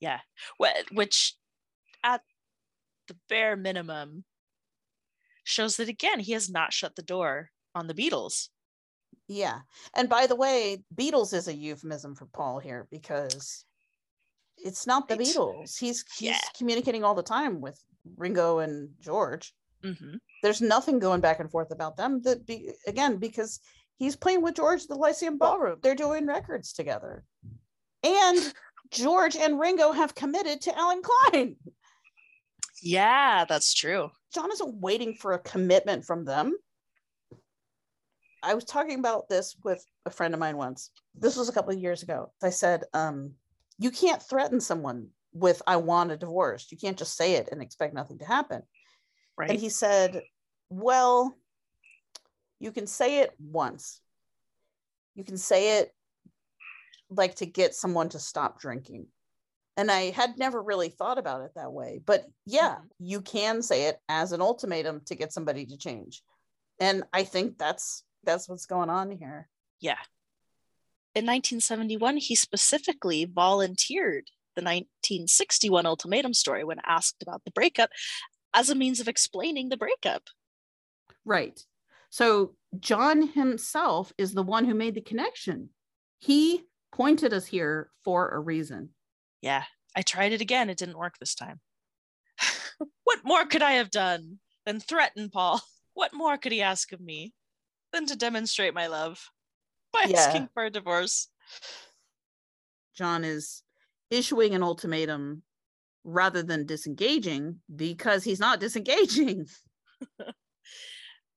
[0.00, 0.20] Yeah.
[0.62, 1.34] Wh- Which,
[2.04, 2.20] at
[3.08, 4.24] the bare minimum,
[5.46, 8.48] shows that again, he has not shut the door on the Beatles.
[9.28, 9.60] Yeah.
[9.94, 13.64] And by the way, Beatles is a euphemism for Paul here because
[14.58, 15.16] it's not the.
[15.16, 15.78] Beatles.
[15.78, 16.38] He's he's Yeah.
[16.58, 17.80] communicating all the time with
[18.16, 19.54] Ringo and George.
[19.82, 22.22] hmm There's nothing going back and forth about them.
[22.22, 23.60] That be again because
[23.98, 25.78] he's playing with George the Lyceum Ballroom.
[25.80, 27.24] They're doing records together.
[28.02, 28.52] And
[28.90, 31.56] George and Ringo have committed to Allen Klein.
[32.82, 34.10] Yeah, that's true.
[34.34, 36.54] John isn't waiting for a commitment from them.
[38.42, 40.90] I was talking about this with a friend of mine once.
[41.14, 42.32] This was a couple of years ago.
[42.42, 43.32] I said, um,
[43.78, 46.66] you can't threaten someone with I want a divorce.
[46.70, 48.62] You can't just say it and expect nothing to happen.
[49.36, 49.50] Right.
[49.50, 50.22] And he said,
[50.70, 51.36] Well,
[52.58, 54.00] you can say it once.
[55.14, 55.92] You can say it
[57.10, 59.06] like to get someone to stop drinking.
[59.76, 62.00] And I had never really thought about it that way.
[62.04, 62.86] But yeah, mm-hmm.
[62.98, 66.22] you can say it as an ultimatum to get somebody to change.
[66.80, 69.48] And I think that's that's what's going on here.
[69.80, 69.98] Yeah.
[71.14, 77.90] In 1971, he specifically volunteered the 1961 ultimatum story when asked about the breakup
[78.52, 80.22] as a means of explaining the breakup.
[81.24, 81.60] Right.
[82.10, 85.70] So John himself is the one who made the connection.
[86.18, 88.90] He pointed us here for a reason.
[89.46, 89.62] Yeah,
[89.94, 90.68] I tried it again.
[90.68, 91.60] It didn't work this time.
[93.04, 95.60] what more could I have done than threaten Paul?
[95.94, 97.32] What more could he ask of me
[97.90, 99.30] than to demonstrate my love
[99.94, 100.18] by Yeah.
[100.18, 101.28] asking for a divorce?
[102.94, 103.62] John is
[104.10, 105.42] issuing an ultimatum
[106.04, 109.46] rather than disengaging because he's not disengaging.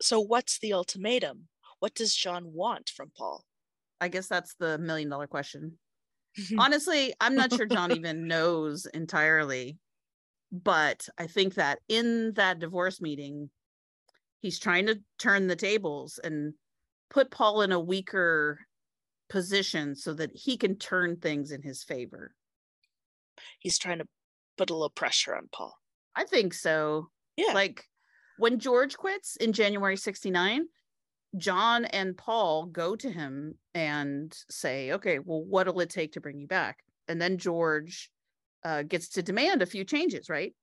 [0.01, 1.49] So, what's the ultimatum?
[1.79, 3.43] What does John want from Paul?
[3.99, 5.77] I guess that's the million dollar question.
[6.57, 9.77] Honestly, I'm not sure John even knows entirely,
[10.51, 13.49] but I think that in that divorce meeting,
[14.39, 16.53] he's trying to turn the tables and
[17.09, 18.59] put Paul in a weaker
[19.29, 22.33] position so that he can turn things in his favor.
[23.59, 24.07] He's trying to
[24.57, 25.75] put a little pressure on Paul.
[26.15, 27.09] I think so.
[27.37, 27.53] Yeah.
[27.53, 27.85] Like
[28.37, 30.65] when George quits in January 69,
[31.37, 36.39] John and Paul go to him and say, okay, well, what'll it take to bring
[36.39, 36.79] you back?
[37.07, 38.09] And then George
[38.63, 40.53] uh, gets to demand a few changes, right?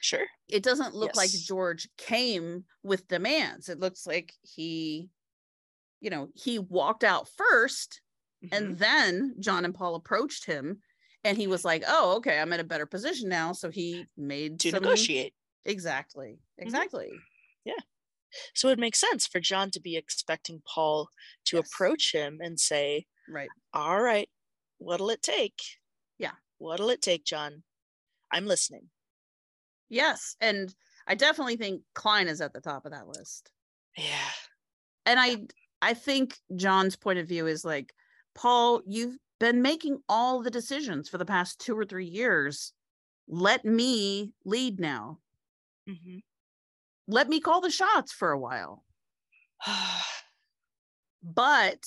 [0.00, 0.26] Sure.
[0.48, 3.68] It doesn't look like George came with demands.
[3.68, 5.08] It looks like he,
[6.00, 7.98] you know, he walked out 1st
[8.44, 8.54] Mm-hmm.
[8.56, 10.80] and then John and Paul approached him
[11.22, 13.52] and he was like, oh, okay, I'm in a better position now.
[13.52, 15.32] So he made To some- negotiate.
[15.64, 16.40] Exactly.
[16.58, 17.10] Exactly.
[17.64, 17.74] Yeah.
[18.54, 21.08] So it makes sense for John to be expecting Paul
[21.46, 23.48] to approach him and say, Right.
[23.72, 24.28] All right,
[24.78, 25.60] what'll it take?
[26.18, 26.32] Yeah.
[26.58, 27.62] What'll it take, John?
[28.30, 28.88] I'm listening.
[29.88, 30.74] Yes, and
[31.06, 33.50] I definitely think Klein is at the top of that list.
[33.96, 34.30] Yeah.
[35.04, 35.36] And I
[35.82, 37.92] I think John's point of view is like,
[38.34, 42.72] Paul, you've been making all the decisions for the past 2 or 3 years.
[43.28, 45.18] Let me lead now.
[45.88, 46.18] Mm-hmm.
[47.08, 48.84] Let me call the shots for a while.
[51.22, 51.84] but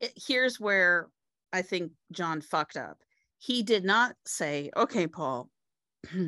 [0.00, 1.08] it, here's where
[1.52, 2.98] I think John fucked up.
[3.38, 5.50] He did not say, "Okay, Paul,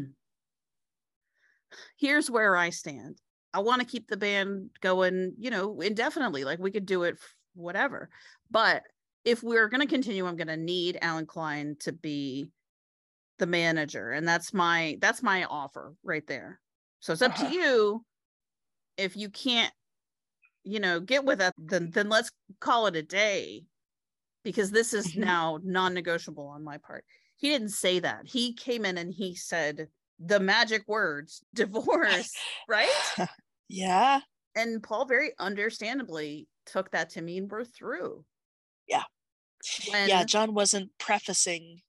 [1.96, 3.20] here's where I stand.
[3.54, 6.44] I want to keep the band going, you know, indefinitely.
[6.44, 7.18] Like we could do it,
[7.54, 8.08] whatever.
[8.50, 8.82] But
[9.24, 12.48] if we're going to continue, I'm going to need Allen Klein to be
[13.38, 16.60] the manager, and that's my that's my offer right there.
[17.02, 17.48] So it's up Uh-huh.
[17.48, 18.06] to you.
[18.96, 19.74] If you can't,
[20.64, 22.30] you know, get with it, then then let's
[22.60, 23.66] call it a day,
[24.44, 25.16] because this is Mhm.
[25.16, 27.04] now non-negotiable on my part.
[27.36, 28.28] He didn't say that.
[28.28, 32.32] He came in and he said the magic words, divorce,
[32.68, 32.88] right?
[33.68, 34.20] Yeah.
[34.54, 38.26] And Paul very understandably took that to mean we're through.
[38.86, 39.04] Yeah.
[39.88, 41.80] When, yeah, John wasn't prefacing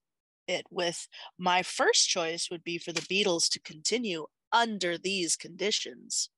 [0.48, 6.30] it with my first choice would be for the Beatles to continue under these conditions.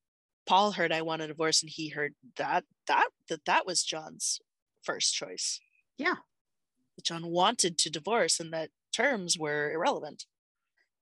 [0.47, 4.40] Paul heard I want a divorce and he heard that that that that was John's
[4.82, 5.60] first choice.
[5.98, 6.16] Yeah.
[6.97, 10.24] That John wanted to divorce and that terms were irrelevant.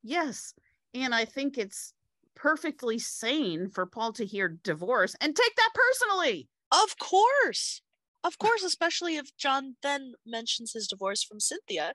[0.03, 0.55] Yes.
[0.93, 1.93] And I think it's
[2.35, 6.49] perfectly sane for Paul to hear divorce and take that personally.
[6.73, 7.81] Of course.
[8.25, 11.93] Of course, especially if John then mentions his divorce from Cynthia,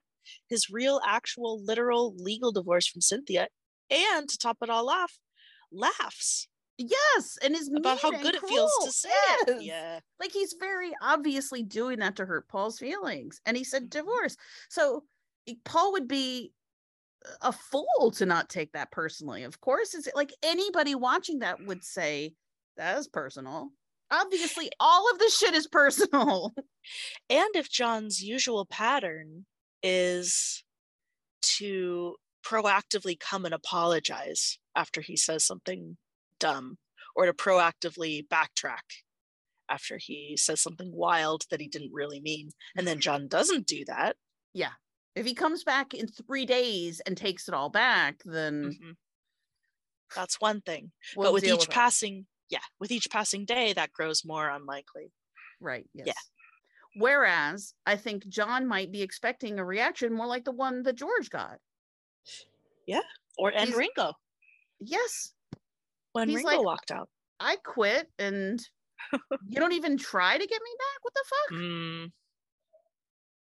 [0.48, 3.48] his real, actual, literal, legal divorce from Cynthia
[3.92, 5.20] And to top it all off,
[5.72, 6.48] laughs
[6.80, 9.10] Yes, and is about how good it feels to say
[9.48, 9.62] it.
[9.64, 10.00] Yeah.
[10.18, 13.42] Like he's very obviously doing that to hurt Paul's feelings.
[13.46, 14.00] And he said mm-hmm.
[14.00, 14.38] divorce.
[14.70, 15.04] So
[15.66, 16.54] Paul would be
[17.42, 19.44] a fool to not take that personally.
[19.44, 22.34] Of course, it's like anybody watching that would say
[22.78, 23.72] that is personal.
[24.10, 26.54] Obviously, all of this shit is personal.
[27.30, 29.46] And if John's usual pattern
[29.84, 30.64] is
[31.58, 35.98] to proactively come and apologize after he says something
[36.40, 36.78] dumb
[37.16, 39.04] or to proactively backtrack
[39.70, 42.50] after he says something wild that he didn't really mean.
[42.76, 44.16] And then John doesn't do that.
[44.54, 44.72] yeah.
[45.16, 48.96] If he comes back in three days and takes it all back, then Mhm.
[50.16, 50.92] That's one thing.
[51.16, 51.72] We'll but with each with it.
[51.72, 55.12] passing, yeah, with each passing day, that grows more unlikely.
[55.60, 55.90] Right.
[55.94, 56.08] Yes.
[56.08, 56.14] Yeah.
[56.96, 61.30] Whereas I think John might be expecting a reaction more like the one that George
[61.30, 61.60] got.
[62.88, 63.02] Yeah.
[63.38, 64.14] Or and He's- Ringo
[64.80, 65.34] Yes.
[66.14, 67.10] when He's Ringo like, walked out.
[67.40, 68.60] I quit and
[69.48, 71.04] you don't even try to get me back.
[71.04, 71.60] What the fuck?
[71.60, 72.12] Mm,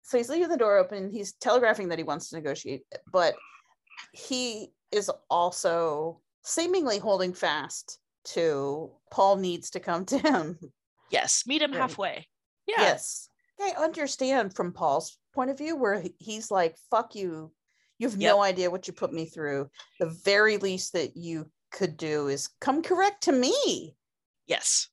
[0.03, 1.11] So he's leaving the door open.
[1.11, 2.83] He's telegraphing that he wants to negotiate,
[3.13, 3.35] but
[4.13, 10.59] he is also seemingly holding fast to Paul needs to come to him.
[11.11, 11.81] yes, meet him Right.
[11.81, 12.29] halfway.
[12.67, 12.81] Yeah.
[12.83, 13.29] Yes.
[13.61, 17.53] I understand from Paul's point of view where he's like, fuck you.
[18.01, 19.69] You have no idea what you put me through.
[19.99, 23.95] The very least that you could do is come correct to me.
[24.47, 24.89] Yes.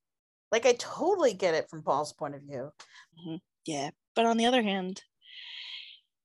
[0.51, 2.69] Like, I totally get it from Paul's point of view.
[3.17, 3.39] Mhm.
[3.65, 3.91] Yeah.
[4.13, 5.03] But on the other hand,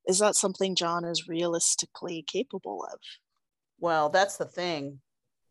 [0.08, 2.98] is that something John is realistically capable of?
[3.78, 5.02] Well, that's the thing.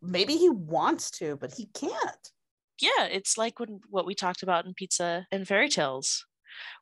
[0.02, 2.32] Maybe he wants to, but he can't.
[2.82, 6.26] Yeah, it's like when what we talked about in Pizza and Fairy Tales,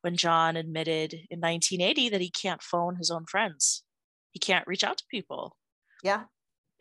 [0.01, 3.83] when John admitted in 1980 that he can't phone his own friends.
[4.31, 5.55] He can't reach out to people.
[6.03, 6.23] Yeah.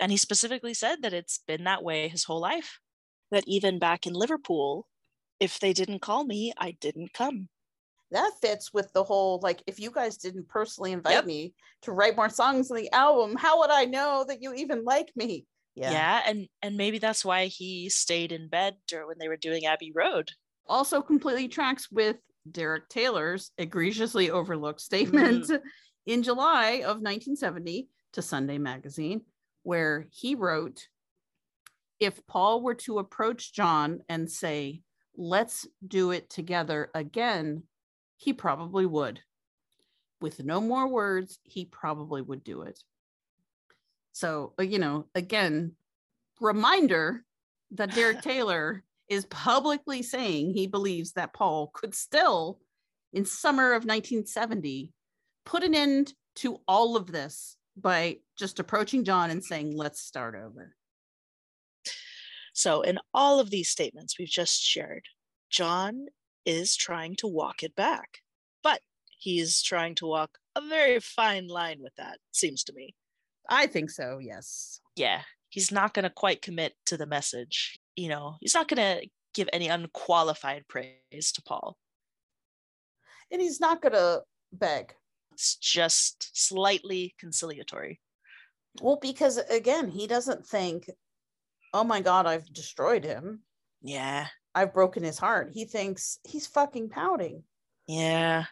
[0.01, 2.78] And he specifically said that it's been that way his whole life.
[3.31, 4.86] That even back in Liverpool,
[5.41, 7.49] if they didn't call me, I didn't come.
[8.10, 11.27] That fits with the whole like, if you guys didn't personally invite Yep.
[11.27, 14.85] me to write more songs on the album, how would I know that you even
[14.85, 15.47] like me?
[15.75, 16.23] Yeah.
[16.27, 19.93] and and maybe that's why he stayed in bed dur- when they were doing Abbey
[19.94, 20.31] Road.
[20.67, 22.17] also completely tracks with
[22.51, 25.07] Derek Taylor's egregiously overlooked mm-hmm.
[25.07, 25.62] statement
[26.07, 29.23] in July of 1970 to Sunday Magazine,
[29.62, 30.89] where he wrote
[32.01, 34.83] If Paul were to approach John and say,
[35.17, 37.65] Let's do it together again,
[38.17, 39.20] he probably would.
[40.20, 42.78] With no more words, he probably would do it.
[44.12, 45.73] So, uh, you know, again,
[46.41, 47.25] reminder
[47.73, 52.59] that Derek Taylor is publicly saying he believes that Paul could still,
[53.12, 54.93] in summer of 1970,
[55.49, 60.35] put an end to all of this by just approaching John and saying, let's start
[60.36, 60.77] over.
[62.52, 65.07] So, in all of these statements we've just shared,
[65.51, 66.07] John
[66.44, 68.18] is trying to walk it back,
[68.62, 72.94] but he's trying to walk a very fine line with that, seems to me.
[73.49, 74.81] I think so, yes.
[74.97, 77.78] Yeah, he's not going to quite commit to the message.
[77.97, 81.78] You know, he's not going to give any unqualified praise to Paul.
[83.31, 84.94] And he's not going to beg.
[85.39, 88.00] It's just slightly conciliatory.
[88.83, 90.91] Well, because again, he doesn't think,
[91.73, 93.42] oh my God, I've destroyed him.
[93.81, 94.26] Yeah.
[94.52, 95.52] I've broken his heart.
[95.55, 97.44] He thinks he's fucking pouting.
[97.86, 98.47] Yeah.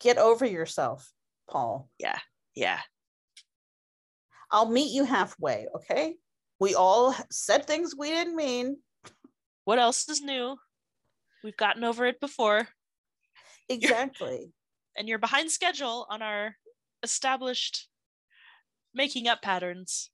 [0.00, 1.12] Get over yourself,
[1.48, 1.88] Paul.
[2.00, 2.18] Yeah.
[2.56, 2.80] Yeah.
[4.50, 6.16] I'll meet you halfway, okay?
[6.58, 8.78] We all said things we didn't mean.
[9.64, 10.56] What else is new?
[11.44, 12.66] We've gotten over it before.
[13.68, 14.50] Exactly.
[14.96, 16.56] And you're behind schedule on our
[17.02, 17.88] established
[18.94, 20.10] making up patterns.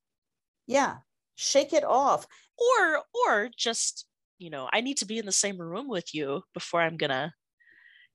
[0.67, 0.97] Yeah.
[1.37, 2.27] Shake it off.
[2.59, 4.07] Or or just,
[4.39, 7.11] you know, I need to be in the same room with you before I'm going
[7.11, 7.33] to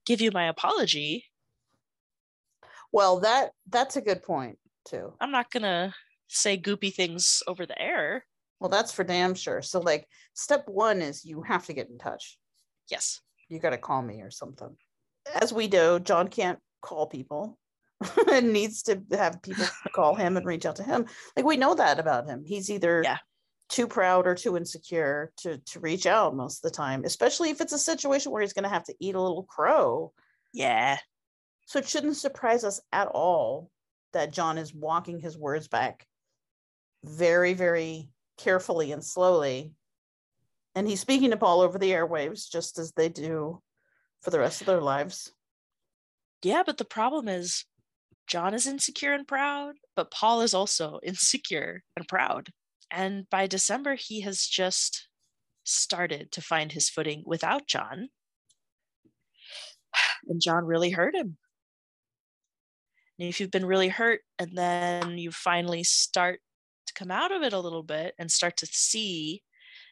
[0.06, 1.24] give you my apology.
[2.92, 5.12] Well, that that's a good point too.
[5.20, 5.92] I'm not going to
[6.28, 8.24] say goopy things over the air.
[8.60, 9.60] Well, that's for damn sure.
[9.62, 12.38] So like step 1 is you have to get in touch.
[12.90, 13.20] Yes.
[13.48, 14.76] You got to call me or something.
[15.34, 17.58] As we do, John can't call people
[18.30, 19.64] and needs to have people
[19.94, 21.06] call him and reach out to him.
[21.36, 22.44] Like we know that about him.
[22.44, 23.18] He's either yeah.
[23.68, 27.60] too proud or too insecure to to reach out most of the time, especially if
[27.60, 30.12] it's a situation where he's going to have to eat a little crow.
[30.52, 30.98] Yeah.
[31.66, 33.70] So it shouldn't surprise us at all
[34.12, 36.06] that John is walking his words back
[37.04, 39.72] very, very carefully and slowly.
[40.74, 43.62] And he's speaking to Paul over the airwaves, just as they do
[44.22, 45.32] for the rest of their lives.
[46.42, 47.64] Yeah, but the problem is
[48.26, 52.50] John is insecure and proud, but Paul is also insecure and proud.
[52.90, 55.08] And by December, he has just
[55.64, 58.08] started to find his footing without John.
[60.28, 61.36] And John really hurt him.
[63.18, 66.40] And if you've been really hurt and then you finally start
[66.86, 69.42] to come out of it a little bit and start to see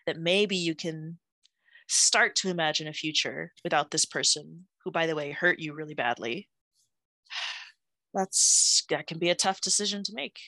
[0.06, 1.18] that maybe you can
[1.94, 5.94] start to imagine a future without this person who by the way hurt you really
[5.94, 6.48] badly
[8.12, 10.38] that's that can be a tough decision to make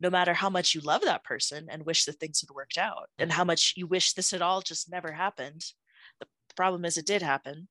[0.00, 3.08] no matter how much you love that person and wish that things had worked out
[3.18, 5.62] and how much you wish this had all just never happened
[6.20, 6.26] the
[6.56, 7.68] problem is it did happen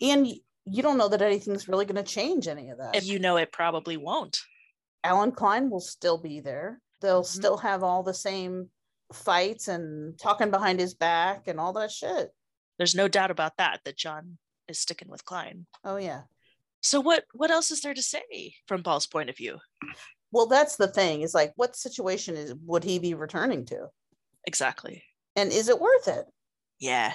[0.00, 0.26] And
[0.64, 2.94] you don't know that anything's really going to change any of that.
[2.96, 4.38] and you know it probably won't
[5.04, 6.80] Allen Klein will still be there.
[7.00, 7.38] They'll Mm-hmm.
[7.38, 8.68] still have all the same
[9.12, 12.30] fights and talking behind his back and all that shit.
[12.78, 14.38] there's no doubt about that that john
[14.68, 16.22] is sticking with klein Oh yeah.
[16.82, 19.58] so what what else is there to say from paul's point of view
[20.30, 21.22] Well, that's the thing.
[21.22, 23.86] Is like, what situation is would he be returning to,
[24.46, 25.02] exactly
[25.36, 26.26] and is it worth it?
[26.78, 27.14] Yeah.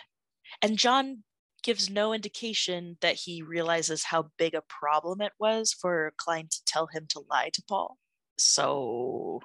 [0.63, 1.23] And John
[1.61, 6.65] gives no indication that he realizes how big a problem it was for Klein to
[6.65, 7.97] tell him to lie to Paul.
[8.37, 9.41] So,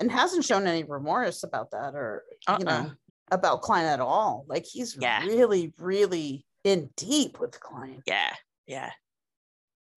[0.00, 2.24] And hasn't shown any remorse about that, or
[2.58, 2.90] you know, Uh-uh.
[3.30, 4.44] about Klein at all.
[4.48, 5.22] Like he's Yeah.
[5.24, 8.02] really, really in deep with Klein.
[8.06, 8.34] yeah,
[8.66, 8.92] yeah.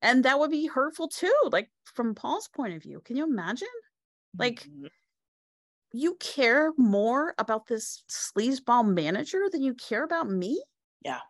[0.01, 3.67] and that would be hurtful too like from paul's point of view can you imagine
[4.37, 4.89] like Mhm.
[5.93, 10.61] you care more about this sleazeball manager than you care about me
[11.01, 11.21] Yeah.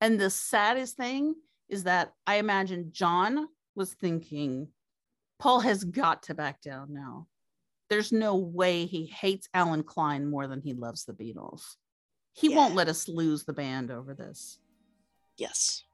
[0.00, 1.34] and the saddest thing
[1.68, 4.72] is that i imagine john was thinking
[5.38, 7.28] paul has got to back down now
[7.92, 11.76] there's no way he hates allen klein more than he loves the beatles
[12.32, 14.58] he won't let us lose the band over this
[15.36, 15.84] Yes.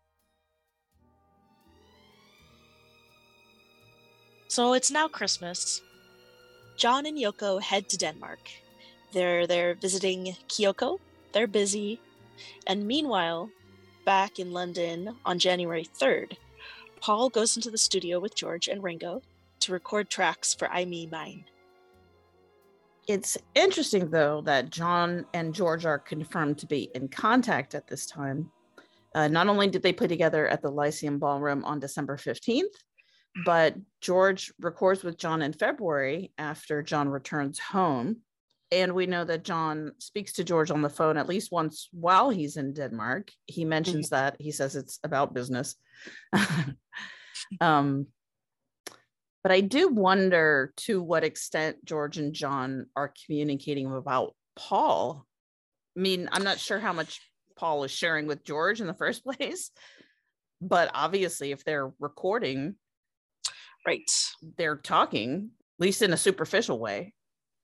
[4.49, 5.83] So it's now Christmas.
[6.77, 8.41] John and Yoko head to Denmark.
[9.12, 10.99] They're there visiting Kyoko.
[11.33, 12.01] They're busy.
[12.67, 13.51] And meanwhile,
[14.05, 16.36] back in London on January 3rd,
[17.01, 19.23] Paul goes into the studio with George and Ringo
[19.60, 21.44] to record tracks for I Me Mine.
[23.09, 28.05] It's interesting, though, that John and George are confirmed to be in contact at this
[28.05, 28.51] time.
[29.15, 32.65] Uh, not only did they play together at the Lyceum Ballroom on December 15th,
[33.47, 38.19] but George records with John in February after John returns home.
[38.70, 42.28] And we know that John speaks to George on the phone at least once while
[42.28, 43.31] he's in Denmark.
[43.47, 45.77] He mentions that he says it's about business.
[47.62, 48.07] um,
[49.42, 55.26] but I do wonder to what extent George and John are communicating about Paul.
[55.97, 57.20] I mean, I'm not sure how much
[57.57, 59.70] Paul is sharing with George in the first place,
[60.60, 62.75] but obviously, if they're recording,
[63.86, 64.10] right,
[64.57, 67.15] they're talking, at least in a superficial way.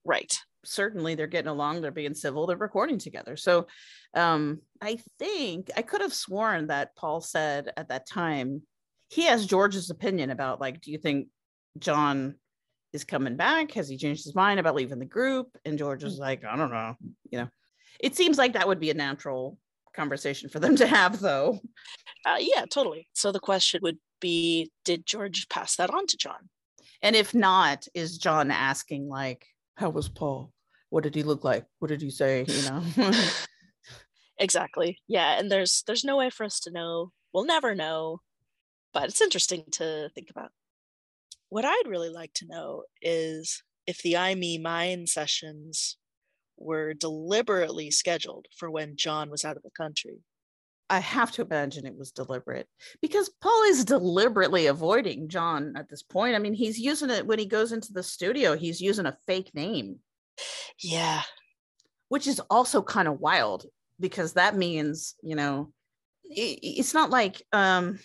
[0.04, 0.32] Right.
[0.64, 3.36] Certainly, they're getting along, they're being civil, they're recording together.
[3.36, 3.66] So,
[4.14, 8.62] um, I think I could have sworn that Paul said at that time
[9.08, 11.28] he has George's opinion about like, do you think
[11.78, 12.36] John
[12.92, 13.72] is coming back?
[13.72, 15.48] Has he changed his mind about leaving the group?
[15.64, 16.94] And George is like, I don't know.
[17.30, 17.48] You know,
[18.00, 19.58] it seems like that would be a natural
[19.94, 21.60] conversation for them to have, though.
[22.24, 23.08] Uh, yeah, totally.
[23.12, 26.48] So the question would be Did George pass that on to John?
[27.02, 29.46] And if not, is John asking, like,
[29.76, 30.52] how was Paul?
[30.90, 31.64] What did he look like?
[31.80, 32.46] What did he say?
[32.48, 33.12] You know?
[34.38, 38.20] exactly yeah and there's there's no way for us to know we'll never know
[38.92, 40.50] but it's interesting to think about
[41.48, 45.96] what i'd really like to know is if the i me mine sessions
[46.56, 50.18] were deliberately scheduled for when john was out of the country
[50.90, 52.68] I have to imagine it was deliberate
[53.00, 56.34] because Paul is deliberately avoiding John at this point.
[56.34, 59.50] I mean, he's using it when he goes into the studio, he's using a fake
[59.54, 60.00] name.
[60.78, 61.22] Yeah.
[62.08, 63.64] Which is also kind of wild
[63.98, 65.72] because that means, you know,
[66.24, 67.98] it's not like um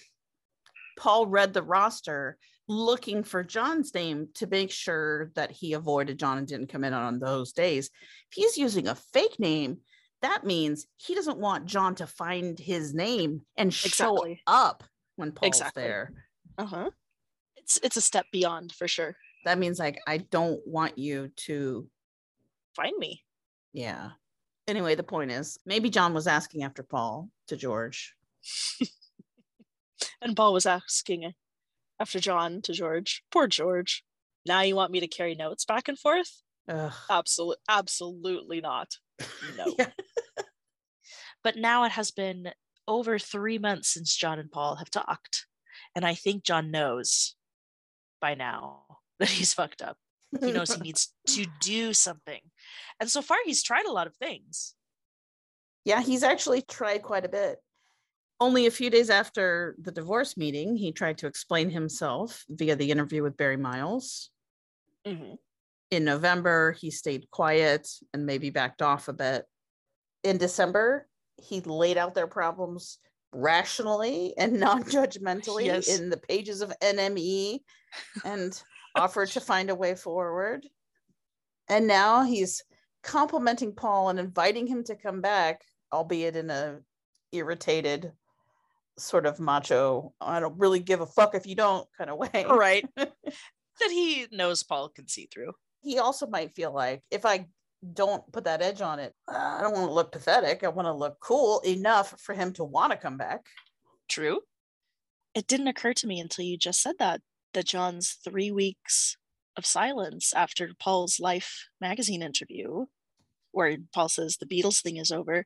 [0.98, 2.38] Paul read the roster
[2.70, 6.94] looking for John's name to make sure that he avoided John and didn't come in
[6.94, 7.88] on those days.
[8.32, 9.80] If he's using a fake name,
[10.22, 14.42] that means he doesn't want John to find his name and show Exactly.
[14.48, 14.84] up
[15.18, 15.84] when Paul's Exactly.
[15.84, 16.14] there.
[16.58, 16.90] uh-huh
[17.58, 19.16] it's it's a step beyond for sure
[19.46, 21.90] That means like I don't want you to
[22.76, 23.24] find me
[23.74, 24.12] yeah.
[24.68, 28.14] Anyway, the point is maybe John was asking after Paul to George.
[30.22, 31.34] and paul was asking
[32.00, 34.04] after john to george poor george
[34.46, 36.42] now you want me to carry notes back and forth
[37.10, 38.90] Absolutely, absolutely not.
[39.58, 39.76] No.
[41.44, 42.52] but now it has been
[42.88, 45.48] over three months since John and Paul have talked.
[45.96, 47.36] And I think John knows
[48.22, 48.84] by now
[49.20, 49.98] that he's fucked up.
[50.40, 52.42] He knows he needs to do something.
[53.00, 54.76] And so far, he's tried a lot of things.
[55.86, 57.58] Yeah, he's actually tried quite a bit.
[58.42, 62.90] Only a few days after the divorce meeting, he tried to explain himself via the
[62.90, 64.30] interview with Barry Miles.
[65.06, 65.34] Mm-hmm.
[65.92, 69.46] In November, he stayed quiet and maybe backed off a bit.
[70.24, 73.00] In December, he laid out their problems
[73.34, 76.00] rationally and non-judgmentally Yes.
[76.00, 77.60] in the pages of NME
[78.24, 78.62] and
[78.96, 80.66] offered to find a way forward.
[81.68, 82.64] And now he's
[83.04, 85.62] complimenting Paul and inviting him to come back,
[85.92, 86.80] albeit in a
[87.32, 88.12] irritated
[89.00, 92.46] sort of macho, I don't really give a fuck if you don't kind of way.
[92.48, 92.88] Right.
[92.96, 95.54] that he knows Paul can see through.
[95.82, 97.48] He also might feel like if I
[97.94, 100.64] don't put that edge on it, uh, I don't want to look pathetic.
[100.64, 103.46] I want to look cool enough for him to want to come back.
[104.10, 104.42] True.
[105.34, 107.22] It didn't occur to me until you just said that,
[107.54, 109.16] that John's three weeks
[109.56, 112.86] of silence after Paul's Life magazine interview,
[113.52, 115.46] where Paul says the Beatles thing is over,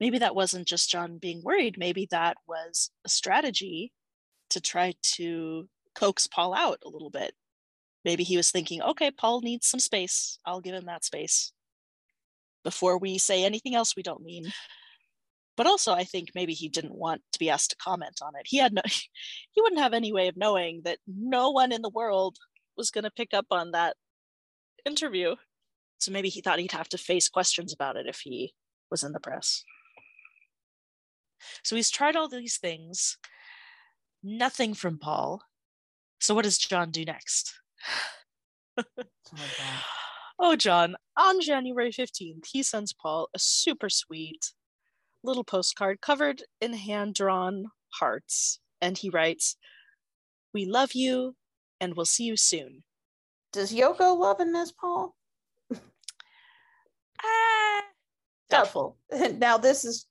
[0.00, 1.76] maybe that wasn't just John being worried.
[1.78, 3.92] Maybe that was a strategy
[4.50, 7.34] to try to coax Paul out a little bit.
[8.04, 10.38] Maybe he was thinking, okay, Paul needs some space.
[10.44, 11.52] I'll give him that space
[12.64, 14.52] before we say anything else we don't mean.
[15.56, 18.46] But also, I think maybe he didn't want to be asked to comment on it.
[18.46, 18.82] He had no,
[19.52, 22.38] he wouldn't have any way of knowing that no one in the world
[22.76, 23.96] was going to pick up on that
[24.86, 25.36] interview.
[25.98, 28.54] So maybe he thought he'd have to face questions about it if he
[28.90, 29.62] was in the press.
[31.62, 33.18] So he's tried all these things,
[34.22, 35.42] nothing from Paul.
[36.20, 37.54] So what does John do next?
[40.38, 44.52] oh, John, on January 15th, he sends Paul a super sweet
[45.24, 48.60] little postcard covered in hand drawn hearts.
[48.80, 49.56] And he writes,
[50.52, 51.36] We love you
[51.80, 52.82] and we'll see you soon.
[53.52, 55.14] Does Yoko love and miss Paul?
[57.24, 57.82] Ah,
[58.50, 58.96] Doubtful.
[59.38, 60.06] Now this is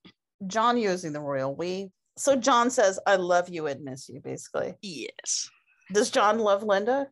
[0.47, 1.91] John using the royal we.
[2.17, 5.49] So John says, "I love you and miss you." Basically, yes.
[5.91, 7.07] Does John love Linda?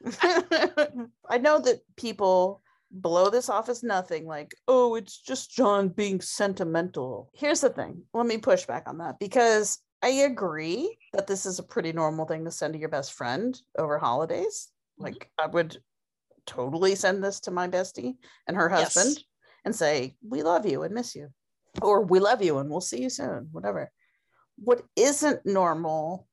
[0.22, 6.20] I know that people blow this off as nothing, like, "Oh, it's just John being
[6.20, 8.02] sentimental." Here's the thing.
[8.14, 12.26] Let me push back on that because I agree that this is a pretty normal
[12.26, 14.68] thing to send to your best friend over holidays.
[14.98, 15.04] Mm-hmm.
[15.04, 15.76] Like, I would
[16.46, 18.14] totally send this to my bestie
[18.48, 18.94] and her Yes.
[18.94, 19.22] husband
[19.64, 21.28] and say, We love you and miss you.
[21.82, 23.90] Or we love you and we'll see you soon, whatever.
[24.56, 26.26] What isn't normal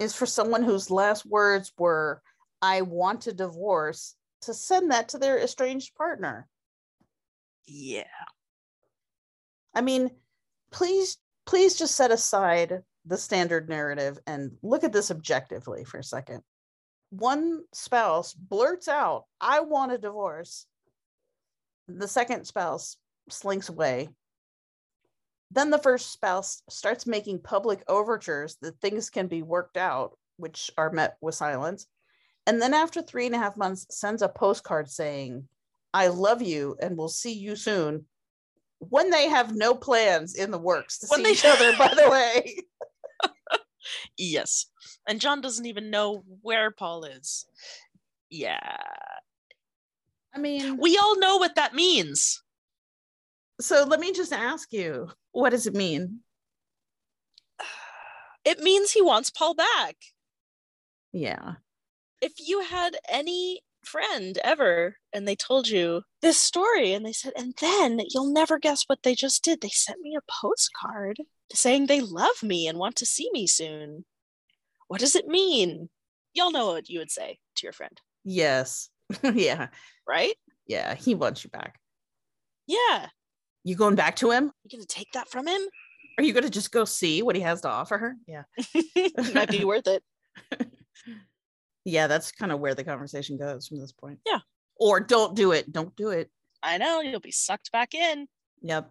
[0.00, 2.22] is for someone whose last words were,
[2.60, 6.48] I want a divorce, to send that to their estranged partner.
[7.66, 8.04] Yeah.
[9.74, 10.10] I mean,
[10.70, 16.04] please, please just set aside the standard narrative and look at this objectively for a
[16.04, 16.42] second.
[17.10, 20.66] One spouse blurts out, I want a divorce.
[21.88, 22.96] The second spouse
[23.28, 24.08] slinks away.
[25.52, 30.70] Then the first spouse starts making public overtures that things can be worked out, which
[30.78, 31.86] are met with silence.
[32.46, 35.46] And then after three and a half months, sends a postcard saying,
[35.92, 38.06] I love you and we'll see you soon.
[38.78, 41.88] When they have no plans in the works to When see they- each other, by
[41.94, 42.56] the way.
[44.16, 44.66] Yes.
[45.08, 47.46] And John doesn't even know where Paul is.
[48.30, 48.76] Yeah.
[50.34, 52.42] I mean, we all know what that means.
[53.60, 56.20] So let me just ask you, what does it mean?
[58.44, 59.94] It means he wants Paul back.
[61.12, 61.54] Yeah.
[62.20, 67.32] If you had any friend ever and they told you this story and they said,
[67.36, 69.60] and then you'll never guess what they just did.
[69.60, 71.18] They sent me a postcard
[71.52, 74.04] saying they love me and want to see me soon.
[74.88, 75.88] What does it mean?
[76.34, 78.88] Y'all know what you would say to your friend, Yes.
[79.22, 79.68] yeah.
[80.08, 80.34] right?
[80.66, 80.94] Yeah.
[80.94, 81.78] He wants you back.
[82.66, 83.08] Yeah.
[83.64, 84.52] You going back to him?
[84.64, 85.60] You gonna take that from him?
[86.18, 88.16] Are you going to just go see what he has to offer her?
[88.26, 88.42] Yeah.
[89.34, 90.02] Might be worth it.
[91.84, 92.06] Yeah.
[92.06, 94.20] That's kind of where the conversation goes from this point.
[94.24, 94.38] Yeah.
[94.76, 95.72] Or don't do it.
[95.72, 96.30] Don't do it.
[96.62, 98.28] I know you'll be sucked back in.
[98.60, 98.88] Yep.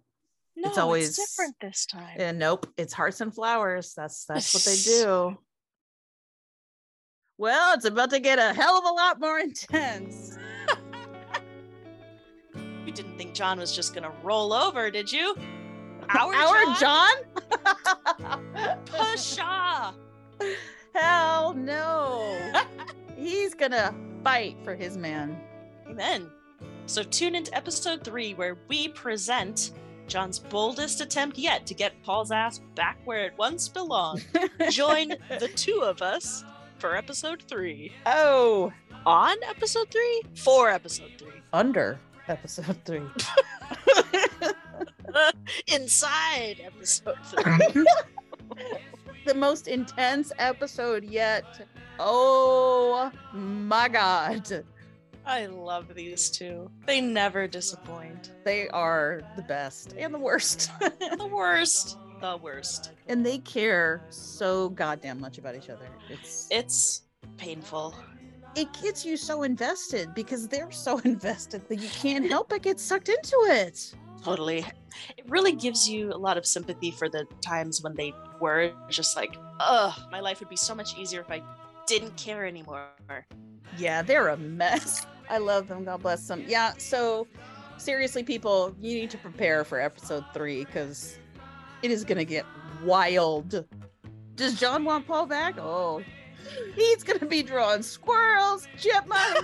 [0.57, 2.19] No, it's always different this time.
[2.19, 2.67] Uh, nope.
[2.75, 3.93] It's hearts and flowers.
[3.95, 5.37] That's that's what they do.
[7.37, 10.37] Well, it's about to get a hell of a lot more intense.
[12.85, 15.35] You didn't think John was just gonna roll over, did you?
[16.09, 17.13] Our, Our John?
[19.15, 19.93] Pshaw!
[20.93, 22.51] Hell no.
[23.15, 23.93] He's gonna
[24.23, 25.39] fight for his man.
[25.87, 26.29] Amen.
[26.85, 29.71] So tune into episode three where we present
[30.07, 34.25] John's boldest attempt yet to get Paul's ass back where it once belonged.
[34.71, 36.43] Join the two of us
[36.79, 37.93] for episode three.
[38.05, 38.73] Oh,
[39.05, 40.23] On episode three?
[40.35, 41.41] For episode three.
[41.53, 41.99] under
[42.31, 43.01] episode three.
[45.67, 47.85] Inside episode three.
[49.25, 51.43] the most intense episode yet.
[51.99, 54.63] Oh my god.
[55.25, 56.71] I love these two.
[56.87, 58.31] They never disappoint.
[58.43, 60.71] They are the best and the worst.
[60.79, 61.97] the worst.
[62.21, 62.91] The worst.
[63.07, 65.87] and they care so goddamn much about each other.
[66.09, 67.01] It's It's
[67.37, 67.95] painful.
[68.55, 72.79] It gets you so invested because they're so invested that you can't help but get
[72.79, 73.93] sucked into it.
[74.23, 74.59] Totally.
[75.17, 79.15] It really gives you a lot of sympathy for the times when they were just
[79.15, 81.41] like, ugh, my life would be so much easier if I
[81.87, 82.89] didn't care anymore.
[83.77, 85.07] Yeah, they're a mess.
[85.29, 85.85] I love them.
[85.85, 86.43] God bless them.
[86.47, 87.25] Yeah, so
[87.77, 91.17] seriously, people, you need to prepare for episode three because
[91.81, 92.45] it is going to get
[92.83, 93.65] wild.
[94.35, 95.55] Does John want Paul back?
[95.57, 96.03] Oh,
[96.75, 99.41] he's going to be drawing squirrels, chipmunks,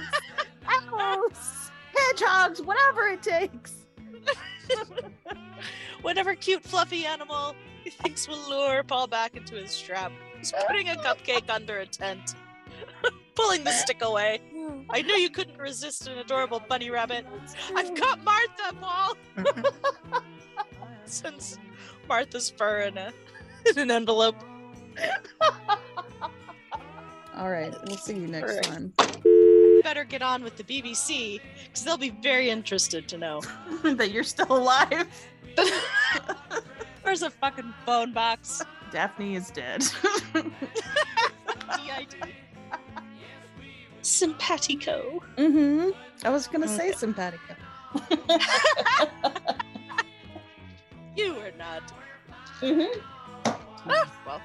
[0.91, 3.85] owls, hedgehogs, whatever it takes.
[6.01, 7.55] Whatever cute, fluffy animal
[7.87, 10.11] he thinks will lure Paul back into his trap.
[10.37, 12.35] He's putting a cupcake under a tent,
[13.35, 14.41] pulling the stick away.
[14.89, 17.25] I knew you couldn't resist an adorable bunny rabbit.
[17.73, 19.15] I've got Martha, Paul!
[21.05, 21.59] Since
[22.09, 23.13] Martha's fur in, a,
[23.69, 24.35] in an envelope.
[27.37, 28.63] All right, we'll see you next All right.
[28.63, 28.93] time.
[29.83, 33.41] Better get on with the BBC because they'll be very interested to know.
[33.83, 35.07] that you're still alive.
[37.03, 38.63] Where's a fucking phone box?
[38.91, 39.85] Daphne is dead.
[40.33, 42.15] DID.
[44.01, 45.21] Simpatico.
[45.37, 45.91] mm-hmm.
[46.25, 47.55] I was gonna say simpatico.
[51.15, 51.91] You are not.
[52.61, 52.99] Mm-hmm.
[53.89, 54.41] Ah, well,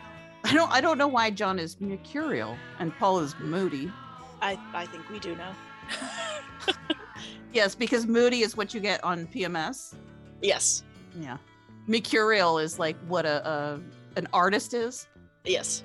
[0.52, 3.90] I don't I don't know why John is mercurial and Paul is moody.
[4.42, 5.52] I, I think we do know.
[7.52, 9.94] Yes, because moody is what you get on PMS.
[10.40, 10.84] Yes.
[11.20, 11.36] Yeah.
[11.86, 13.80] Mercurial is like what a, a
[14.16, 15.06] an artist is,
[15.44, 15.84] Yes.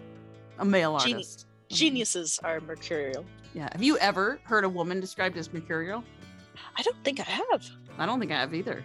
[0.59, 1.39] a male artist.
[1.69, 1.75] Mm-hmm.
[1.75, 3.25] Geniuses are mercurial.
[3.53, 3.67] Yeah.
[3.73, 6.03] Have you ever heard a woman described as mercurial?
[6.77, 7.65] I don't think I have.
[7.97, 8.83] I don't think I have either.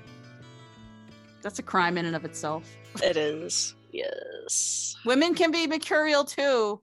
[1.40, 2.68] That's a crime in and of itself.
[3.02, 3.76] It is.
[3.92, 4.96] Yes.
[5.04, 6.80] Women can be mercurial too.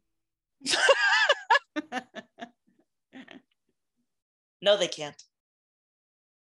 [4.62, 5.22] No, they can't.